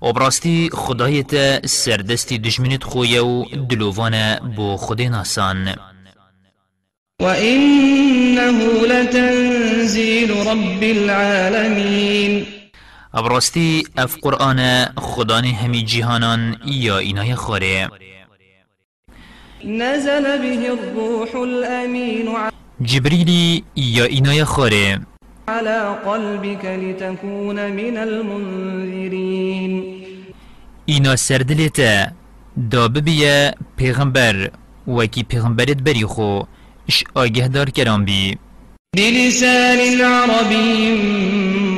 و 0.01 0.14
براستی 0.14 0.70
خدایت 0.74 1.66
سردستی 1.66 2.38
دجمنت 2.38 2.84
خویه 2.84 3.22
و 3.22 3.45
دلووانه 3.70 4.39
بو 4.55 4.78
خود 4.78 5.01
ناسان. 5.01 5.76
وإنه 7.22 8.88
لتنزيل 8.88 10.32
رب 10.47 10.84
العالمين 10.84 12.59
ابراستی 13.14 13.84
اف 13.97 14.18
قرآن 14.22 14.86
خدان 14.97 15.45
همی 15.45 15.84
جهانان 15.84 16.57
یا 16.66 16.97
اینای 16.97 17.36
خوره. 17.36 17.89
نزل 19.66 20.38
به 20.38 20.70
الروح 20.72 21.36
الأمين 21.36 22.30
جبریلی 22.82 23.64
یا 23.76 24.05
اینای 24.05 24.43
خوره. 24.43 24.99
على 25.47 25.95
قلبك 26.05 26.66
لتكون 26.66 27.72
من 27.72 27.97
المنذرين 27.97 29.84
اینا 30.86 31.16
سردلتا 31.16 32.12
دا 32.72 32.88
ببیه 32.88 33.53
پیغمبر 33.78 34.51
وکی 34.88 35.24
پیغمبرت 35.24 35.78
بری 35.82 36.05
خو 36.05 36.41
اش 36.89 37.03
آگه 37.14 37.47
دار 37.47 37.70
کرام 37.70 38.05
بی. 38.05 38.38
بلسان 38.95 40.01
عربي 40.01 40.91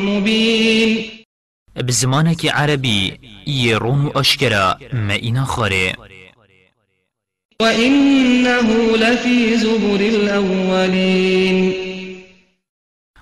مبين 0.05 1.20
بزمانك 1.75 2.45
عربي 2.45 3.19
يرون 3.47 4.11
أشكرا 4.15 4.77
ما 4.93 5.15
إنا 5.23 5.45
خاري 5.45 5.93
وإنه 7.61 8.97
لفي 8.97 9.57
زبر 9.57 9.99
الأولين. 9.99 11.73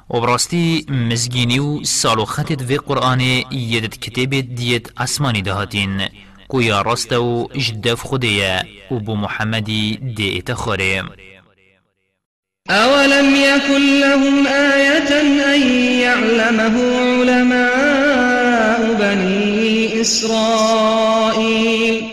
وبراستي 0.09 0.85
مزگینی 0.89 1.59
و 1.59 1.83
سالو 1.83 2.25
خطت 2.25 2.63
في 2.63 2.77
قرآن 2.77 3.21
يدت 3.51 3.93
كتاب 3.93 4.29
ديت 4.29 4.87
اسماني 4.97 5.41
دهاتين 5.41 6.07
كويا 6.47 6.81
راستو 6.81 7.49
جدف 7.55 8.07
خديا 8.07 8.63
وبو 8.91 9.15
محمدي 9.15 9.95
ديت 9.95 10.51
خاري 10.51 11.03
أولم 12.69 13.35
يكن 13.35 13.99
لهم 13.99 14.47
آية 14.47 15.21
أن 15.21 15.61
يعلمه 16.01 16.75
علماء 16.99 18.38
بني 18.99 20.01
إسرائيل. 20.01 22.03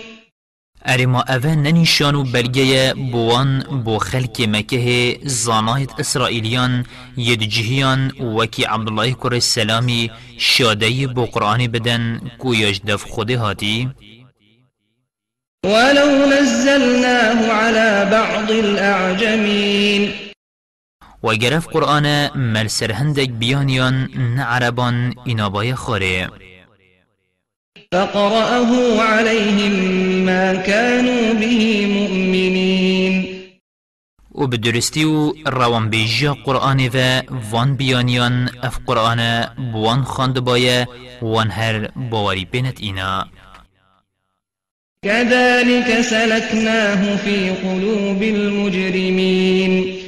ارما 0.88 1.20
اوه 1.20 1.54
ننیشانو 1.54 2.22
بلگه 2.22 2.94
بوان 2.94 3.82
بو 3.84 3.98
خلق 3.98 4.40
مکه 4.40 5.18
زانایت 5.24 6.00
اسرائیلیان 6.00 6.84
ید 7.16 7.42
جهیان 7.42 8.12
وکی 8.20 8.64
عبدالله 8.64 9.12
کر 9.12 9.34
السلامی 9.34 10.10
شاده 10.38 11.06
بو 11.06 11.24
قرآن 11.24 11.66
بدن 11.66 12.20
کو 12.38 12.54
یجدف 12.54 13.04
خود 13.04 13.30
هاتی. 13.30 13.88
ولو 15.64 16.26
نزلناه 16.26 17.52
على 17.52 18.10
بعض 18.10 18.50
الأعجمين. 18.50 20.12
وگرف 21.22 21.68
قرآن 21.68 22.30
مل 22.36 22.68
سرهندک 22.68 23.28
بیانیان 23.28 24.08
نعربان 24.36 25.14
اینابای 25.24 25.74
خاره. 25.74 26.30
فقرأه 27.92 29.02
عليهم 29.02 29.72
ما 30.26 30.54
كانوا 30.54 31.34
به 31.34 31.86
مؤمنين. 31.86 33.36
و 34.34 34.46
بدرستی 34.46 35.04
و 35.04 35.32
روان 35.46 35.90
بیجا 35.90 36.34
قرآن 36.44 36.90
و 36.94 37.22
وان 37.52 37.76
بیانیان 37.76 38.50
اف 38.62 38.78
قرآن 38.86 39.46
بوان 39.72 40.02
خاند 40.02 40.40
بایه 40.40 40.88
وان 41.22 41.50
هر 41.50 41.88
باوری 41.96 42.44
بینت 42.44 42.80
اینا. 42.80 43.26
كذلك 45.02 46.00
سلكناه 46.00 47.16
في 47.16 47.50
قلوب 47.50 48.22
المجرمين. 48.22 50.05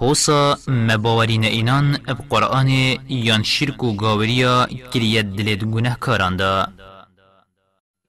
هوسا 0.00 0.58
مباورین 0.68 1.44
اینان 1.44 1.98
اب 2.08 2.18
قرآن 2.30 2.68
یان 3.08 3.42
شرک 3.42 3.84
و 3.84 3.96
گاوریا 3.96 4.68
کلیت 4.92 5.26
دلت 5.36 5.64
گناه 5.64 5.96
کاراندا 5.98 6.66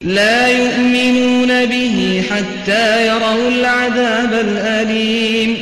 لا 0.02 0.48
يؤمنون 0.50 1.66
به 1.66 2.26
حتى 2.30 3.08
يروا 3.08 3.48
العذاب 3.48 4.34
الأليم 4.34 5.58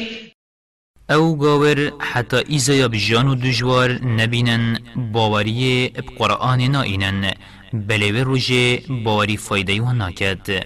أو 1.10 1.36
گاور 1.36 1.92
حتی 2.00 2.38
ایزا 2.38 2.88
بجان 2.88 3.36
دجوار 3.36 3.92
نبینن 3.92 4.80
باوری 5.14 5.92
اب 5.96 6.06
قرآن 6.20 6.72
نائینن 6.72 7.34
بلوه 7.74 8.24
روژه 8.24 8.82
باوری 9.06 9.38
فایده 9.38 9.82
و 9.82 9.94
ناکد 9.94 10.66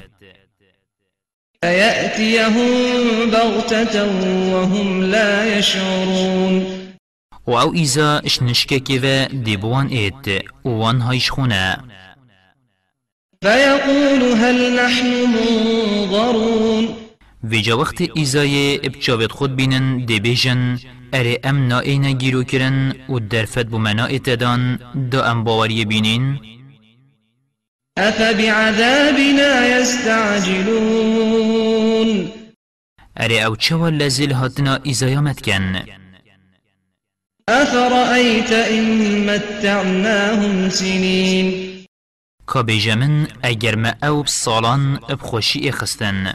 فيأتيهم 1.64 2.70
بغتة 3.32 4.06
وهم 4.54 5.04
لا 5.04 5.58
يشعرون. 5.58 6.66
و 7.48 7.52
أو 7.52 7.74
ایزا 7.74 8.22
اشنشکه 8.26 8.80
که 8.80 9.00
و 9.04 9.28
دیبوان 9.44 9.88
ایت 9.88 10.44
وان 10.66 11.02
هایش 11.02 11.32
خونه 11.32 11.78
فيقول 13.44 14.24
هل 14.38 14.80
نحن 14.80 15.26
منظرون. 15.26 16.88
ویجا 17.44 17.78
وقت 17.78 18.02
ایزای 18.16 18.78
بچاوت 18.78 19.32
خود 19.32 19.56
بینن 19.56 20.06
دی 20.06 20.20
بیجن 20.20 20.80
اره 21.14 21.40
أم 21.46 21.68
نائینا 21.68 22.12
گیرو 22.12 22.44
کرن 22.44 22.94
و 23.10 23.20
درفت 23.20 23.66
بمنا 23.66 24.06
اتدان 24.06 24.80
دا 25.12 25.32
أم 25.32 25.44
باوری 25.44 25.86
بینین 25.86 26.40
أفبعذابنا 28.00 29.80
يستعجلون؟ 29.80 31.30
اره 33.18 33.40
أو 33.40 33.56
چوا 33.56 33.90
لزل 33.90 34.32
هاتنا 34.32 34.82
ایزایامت 34.86 35.42
کن 35.42 35.84
أفرأيت 37.50 38.52
إن 38.52 39.26
متعناهم 39.26 40.70
سنين؟ 40.70 41.70
که 42.54 42.64
بیجمن 42.64 43.28
اگر 43.44 43.76
ما 43.76 43.96
أو 44.04 44.24
بسالان 44.24 45.00
بخوشی 45.10 45.70
اخستن 45.70 46.34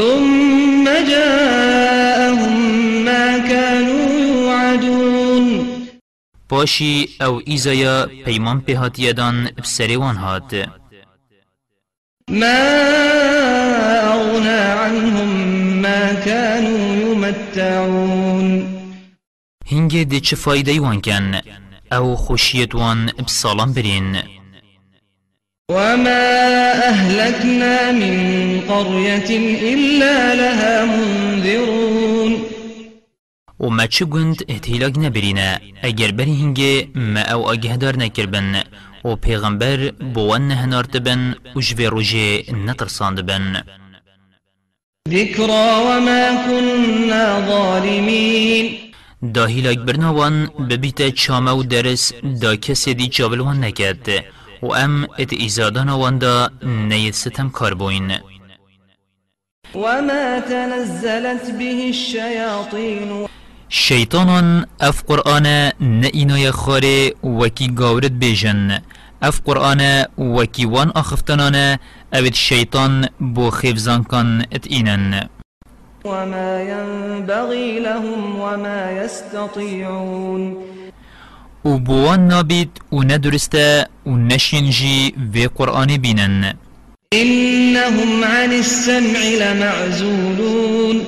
ثم 0.00 0.84
جاءهم 0.84 2.54
ما 3.04 3.38
كانوا 3.38 3.95
پاشی 6.48 7.08
أو 7.20 7.40
ایزایا 7.46 8.06
پیمان 8.24 8.60
پیهاتیدان 8.60 9.50
بسریوان 9.62 10.16
هات. 10.16 10.54
ما 12.30 12.58
أغنى 14.14 14.60
عنهم 14.82 15.28
ما 15.82 16.14
كانوا 16.14 16.96
يمتعون. 16.96 18.66
هنگه 19.72 20.04
دی 20.04 20.20
چه 20.20 20.36
فایده 20.36 20.80
وان 20.80 21.00
کن 21.00 21.40
أو 21.92 22.16
خوشیت 22.16 22.74
وان 22.74 23.06
بسالان 23.26 23.72
برین. 23.72 24.22
وما 25.70 26.26
أهلكنا 26.88 27.92
من 27.92 28.60
قرية 28.68 29.30
إلا 29.74 30.34
لها 30.34 30.84
منذرون. 30.84 31.85
و 33.60 33.70
ما 33.70 33.86
چه 33.86 34.04
گند 34.04 34.44
احتیلاگ 34.48 34.98
نبرینه. 34.98 35.60
اگر 35.82 36.10
بری 36.10 36.34
هنگه 36.42 36.88
ما 36.94 37.20
أو 37.20 37.48
اگهدار 37.48 37.96
نکربن 37.96 38.62
و 39.04 39.16
پیغمبر 39.16 39.90
بوان 39.90 40.48
نهنارت 40.48 40.96
بن 40.96 41.34
و 41.56 41.60
جوی 41.60 41.86
روژه 41.86 42.44
نترساند 42.52 43.26
بن. 43.26 43.62
ذكرى 45.08 45.66
وما 45.86 46.46
كنا 46.46 47.46
ظالمين 47.48 48.66
دا 49.34 49.46
هیلاگ 49.46 49.78
برناوان 49.78 50.46
ببیت 50.46 51.14
چامه 51.14 51.50
و 51.50 51.62
درس 51.62 52.12
دا 52.42 52.56
کسی 52.56 52.94
دی 52.94 53.08
جابلوان 53.08 53.64
نکد 53.64 54.08
و 54.62 54.66
ام 54.72 55.06
ات 55.18 55.32
ایزادان 55.32 55.88
وان 55.88 56.18
دا 56.18 56.50
نید 56.62 57.14
ستم 57.14 57.48
کار 57.50 57.74
بوین. 57.74 58.12
وما 59.74 60.40
تنزلت 60.40 61.50
به 61.58 61.86
الشياطين 61.86 63.28
شیطانان 63.68 64.66
اف 64.80 65.02
قرآن 65.06 65.72
نئینای 65.80 66.50
خاره 66.50 67.12
وکی 67.24 67.68
گاورد 67.68 68.18
بیجن 68.18 68.82
اف 69.22 69.40
قرآن 69.44 70.04
وکی 70.18 70.64
وان 70.64 70.90
آخفتنان 70.94 71.78
اوید 72.12 72.34
شیطان 72.34 73.08
بو 73.20 73.50
خیفزان 73.50 74.02
کان 74.02 74.44
ات 74.52 74.66
اینن. 74.66 75.28
وما 76.04 76.62
ينبغي 76.62 77.80
لهم 77.80 78.40
وما 78.40 78.90
يستطيعون 78.90 80.56
و 81.64 81.78
بوان 81.78 82.28
نابید 82.28 82.80
و 82.92 83.02
ندرسته 83.02 83.86
و 84.06 84.10
نشینجی 84.10 85.14
و 85.34 85.48
قرآن 85.54 85.96
بینن. 85.96 86.54
إنهم 87.12 88.24
عن 88.24 88.52
السمع 88.52 89.20
لمعزولون. 89.40 91.06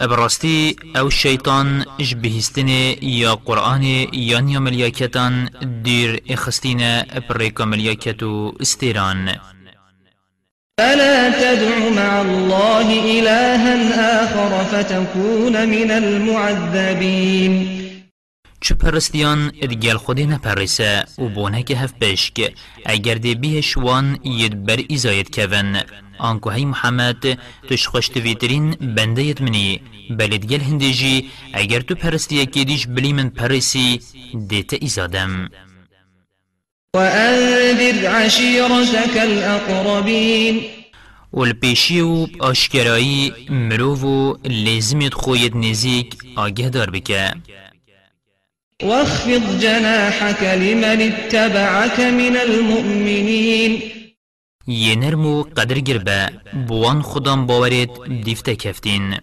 ابراستی 0.00 0.76
او 0.94 1.10
شیطان 1.10 1.84
اش 1.98 2.14
بهستنه 2.14 3.04
یا 3.04 3.36
قرآن 3.36 3.82
یا 4.12 4.40
نیا 4.40 4.60
ملیاکتان 4.60 5.50
دیر 5.82 6.22
اخستینه 6.28 7.06
ابریکا 7.10 7.64
ملیاکتو 7.64 8.54
استیران. 8.60 9.28
فلا 10.80 11.30
تدع 11.30 11.88
مع 11.96 12.20
الله 12.20 12.88
إلها 13.18 14.24
آخر 14.24 14.64
فتكون 14.64 15.64
من 15.68 15.90
المعذبين. 15.90 17.80
چو 18.60 18.74
پرستیان 18.74 19.52
ادگل 19.62 19.96
خودی 19.96 20.26
نپرسه 20.26 21.04
و 21.18 21.28
بونه 21.28 21.62
که 21.62 21.76
هف 21.76 21.92
بشک. 22.00 22.52
اگر 22.86 23.14
دی 23.14 23.34
بیهش 23.34 23.76
وان 23.76 24.18
ید 24.24 24.66
بر 24.66 24.80
ایزاید 24.88 25.40
کون. 25.40 25.76
آنکو 26.20 26.50
هی 26.50 26.64
محمد 26.64 27.38
توش 27.68 27.86
خوشت 27.88 28.16
ویترین 28.16 28.70
بنده 28.70 29.22
ید 29.22 29.42
منی. 29.42 29.80
بلد 30.10 30.46
گل 30.46 30.60
هندجی 30.60 31.30
اگر 31.52 31.80
تو 31.80 31.94
پرستیه 31.94 32.46
که 32.46 32.64
دیش 32.64 32.86
بلی 32.86 33.12
من 33.12 33.28
پرسی 33.28 34.00
دیتا 34.48 34.76
ایزادم. 34.80 35.50
وأنذر 36.96 38.06
عشيرتك 38.06 39.16
الأقربين. 39.16 40.60
والبيشيو 41.32 42.26
بأشكرائي 42.26 43.32
مروفو 43.50 44.36
لازمت 44.44 45.14
خويت 45.14 45.56
نزيك 45.56 46.16
آگه 46.36 46.68
دار 46.68 46.90
بکه. 46.90 47.34
واخفض 48.82 49.60
جناحك 49.60 50.42
لمن 50.42 51.02
اتبعك 51.02 52.00
من 52.00 52.36
المؤمنين. 52.36 53.99
ينرمو 54.70 55.42
قدر 55.42 55.78
گربه 55.78 56.30
بوان 56.68 57.02
خودم 57.02 57.46
باورید 57.46 57.90
دیفته 58.24 58.54
کفتین 58.54 59.14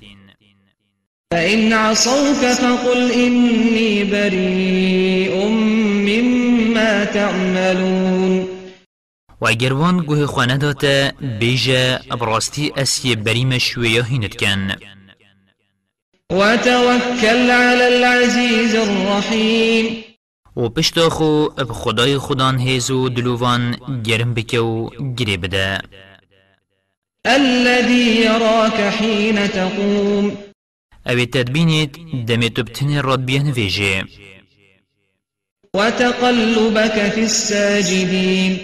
فإن 1.34 1.74
عصوك 1.74 2.54
فقل 2.54 3.12
إني 3.12 4.04
بريء 4.04 5.48
مما 6.08 7.06
تعملون 7.06 8.48
و 9.42 9.48
اگر 9.48 9.74
وان 9.74 10.58
داته 10.58 11.14
بیجه 11.40 12.00
ابراستی 12.12 12.72
اسی 12.78 13.16
بریم 13.16 13.58
شویه 13.58 14.04
هیند 14.04 14.36
کن 14.36 14.76
وتوكل 16.32 17.52
على 17.52 17.88
العزيز 17.88 18.76
الرحيم 18.76 20.07
و 20.58 20.70
پشتا 20.70 21.10
خو 21.10 21.48
اب 21.58 21.72
خدای 21.72 22.18
خودان 22.18 22.60
هیزو 22.60 23.10
دلووان 23.10 23.78
گرم 24.04 24.34
بکه 24.34 24.60
و 24.60 24.90
گری 25.18 25.38
بده. 25.38 25.82
الذي 27.26 28.06
يراك 28.26 28.80
حين 28.98 29.48
تقوم. 29.48 30.38
اوی 31.06 31.26
تدبینید 31.26 31.92
دمی 32.28 32.50
تبتن 32.50 33.02
راد 33.02 33.26
بیان 33.26 33.52
ویجه. 33.52 34.06
وتقلبك 35.74 37.10
في 37.10 37.22
الساجدين. 37.22 38.60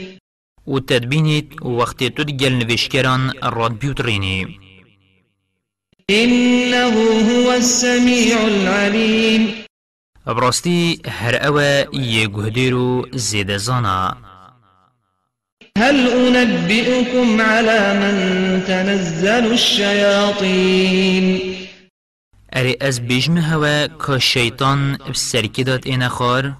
و 0.67 0.79
تدبینید 0.79 1.65
وقتی 1.65 2.09
تو 2.09 2.23
گل 2.23 2.53
نوشکران 2.53 3.33
راد 3.43 3.77
بیوترینی. 3.79 4.59
إنه 6.09 6.91
هو 7.29 7.49
السميع 7.49 8.37
العليم. 8.41 9.63
براستی 10.25 11.01
هر 11.07 11.35
یه 11.93 12.27
گهدیرو 12.27 13.05
زیده 13.11 13.57
زانا 13.57 14.17
هل 15.77 16.07
أنبئكم 16.07 17.41
على 17.41 17.93
من 17.99 18.61
تنزل 18.67 19.51
الشياطين؟ 19.51 21.39
اری 22.53 22.77
از 22.81 23.07
بیجمه 23.07 23.41
هوا 23.41 23.87
بسرکی 25.09 25.63
داد 25.63 25.87
این 25.87 26.07
خار 26.07 26.53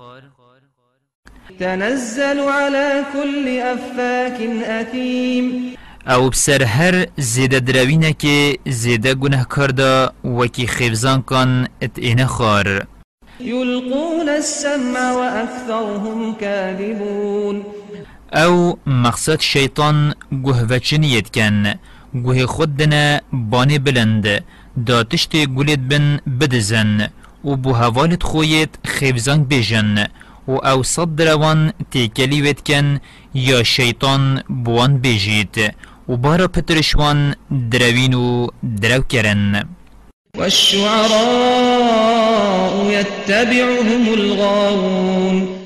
تنزل 1.59 2.39
على 2.39 3.03
كل 3.13 3.59
أفاك 3.59 4.41
أثيم. 4.81 5.75
أو 6.07 6.29
بسر 6.29 6.63
هر 6.63 7.07
زیده 7.17 7.59
دروینه 7.59 8.13
که 8.13 8.57
زیده 8.65 9.13
گناه 9.13 9.47
کرده 9.55 10.09
وکی 10.23 10.67
خیفزان 10.67 11.21
کن 11.21 11.67
ات 11.81 11.91
این 11.97 12.25
خار 12.25 12.87
يلقون 13.39 14.29
السمع 14.29 15.11
وأكثرهم 15.11 16.35
كاذبون. 16.35 17.63
أو 18.33 18.77
مقصد 18.85 19.41
شیطان 19.41 20.13
گوه 20.31 20.63
وچنیت 20.69 21.29
کن. 21.35 21.73
گوه 22.13 22.45
خود 22.45 22.77
دنه 22.77 23.21
بانه 23.33 23.79
بلند. 23.79 24.43
دا 24.85 25.03
تشت 25.03 25.35
گولید 25.45 25.87
بن 25.87 26.19
بدزن. 26.39 27.09
و 27.45 27.55
بو 27.55 27.73
هوالت 27.73 28.23
خویت 28.23 28.69
خیفزان 28.85 29.43
بیجن 29.43 30.07
و 30.47 30.51
أو 30.51 30.83
صد 30.83 31.15
دروان 31.15 31.73
تیکلیوت 31.91 32.59
کن 32.67 32.99
یا 33.33 33.63
شیطان 33.63 34.43
بوان 34.65 34.97
بیجید 34.97 35.75
و 36.09 36.15
بارا 36.17 36.47
پترشوان 36.47 37.35
دروین 37.71 38.13
و 38.13 38.47
درو 38.81 39.01
کرن. 39.01 39.69
والشعراء 40.37 42.22
يتبعهم 42.91 44.13
الغاوون. 44.13 45.63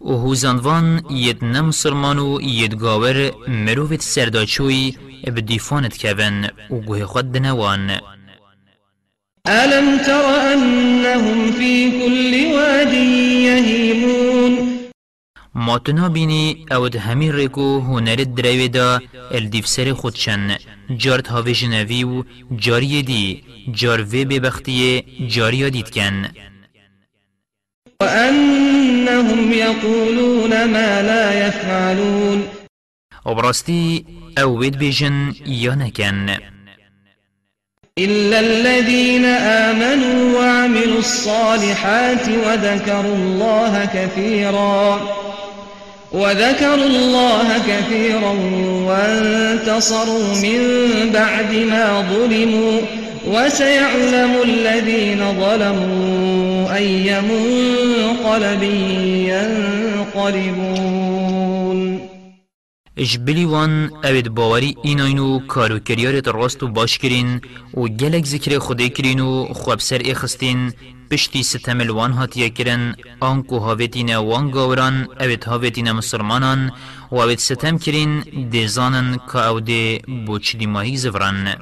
و 0.00 0.12
هوزانوان 0.12 1.02
ید 1.10 1.44
نمسلمان 1.44 2.18
و 2.18 2.40
ید 2.40 2.74
گاور 2.74 3.30
مروفت 3.48 4.02
سرداچوی 4.02 4.94
بدیفانت 5.36 5.96
کبن 5.98 6.50
و 6.70 6.74
گوه 6.74 7.04
خود 7.04 7.32
دنوان 7.32 8.00
ألم 9.46 9.98
تر 9.98 10.24
أنهم 10.52 11.52
في 11.52 11.90
كل 11.90 12.52
واد 12.54 12.92
يهيمون 13.48 14.79
ما 15.54 15.78
تنابینی 15.78 16.66
اود 16.70 16.96
همی 16.96 17.32
ریکو 17.32 17.80
هنر 17.80 18.14
دروی 18.14 18.68
دا 18.68 19.00
الدیف 19.30 19.66
سر 19.66 19.92
خودشن. 19.92 20.56
جارت 20.96 21.28
هاوی 21.28 21.54
جنوی 21.54 22.04
و 22.04 22.24
جاری 22.56 23.02
دی. 23.02 23.42
جار 23.72 24.02
وی 24.02 24.24
ببختی 24.24 25.04
جاری 25.28 25.70
دید 25.70 25.90
کن. 25.90 26.24
وأنهم 28.02 29.52
يقولون 29.52 30.64
ما 30.64 31.02
لا 31.02 31.48
يفعلون. 31.48 32.42
و 33.26 33.34
براستی 33.34 34.06
أو 34.38 34.58
وید 34.58 34.78
بیجن 34.78 35.34
یا 35.46 35.74
نکن. 35.74 36.28
إلا 37.98 38.38
الذين 38.38 39.24
آمنوا 39.68 40.38
وعملوا 40.38 40.98
الصالحات 40.98 42.28
وذكروا 42.28 43.16
الله 43.16 43.86
كثيرا. 43.86 45.00
وذكروا 46.12 46.86
الله 46.86 47.58
كثيرا 47.58 48.34
وانتصروا 48.86 50.34
من 50.42 50.60
بعد 51.12 51.54
ما 51.54 52.04
ظلموا 52.12 52.80
وسيعلم 53.26 54.32
الذين 54.44 55.18
ظلموا 55.40 56.76
أي 56.76 57.20
منقلب 57.20 58.62
ينقلبون. 60.14 61.00
اجبلی 62.98 63.44
وان 63.44 63.90
اوید 64.04 64.28
باوری 64.28 64.76
ایناینو 64.82 65.38
کارو 65.46 65.78
کریارت 65.78 66.28
راست 66.28 66.62
و 66.62 66.68
باش 66.68 66.98
کرین 66.98 67.40
و 67.74 67.88
گلک 67.88 68.26
ذکر 68.26 68.58
خودی 68.58 68.88
کرین 68.88 69.20
و 69.20 69.46
سر 69.78 70.02
پشتی 71.10 71.42
ستم 71.42 71.80
الوان 71.80 72.12
هاتیه 72.12 72.50
کرن 72.50 72.94
آنکو 73.20 73.58
هاویتین 73.58 74.16
وان 74.16 74.50
گاوران 74.50 75.08
اوید 75.20 75.44
هاویتین 75.44 75.92
مسلمانان 75.92 76.72
و 77.10 77.16
اوید 77.16 77.38
ستم 77.38 77.78
کرین 77.78 78.20
دیزانن 78.50 79.18
که 79.32 79.46
او 79.46 79.60
دی 79.60 79.98
بوچ 80.26 80.56
دیماهی 80.56 80.96
زفران 80.96 81.54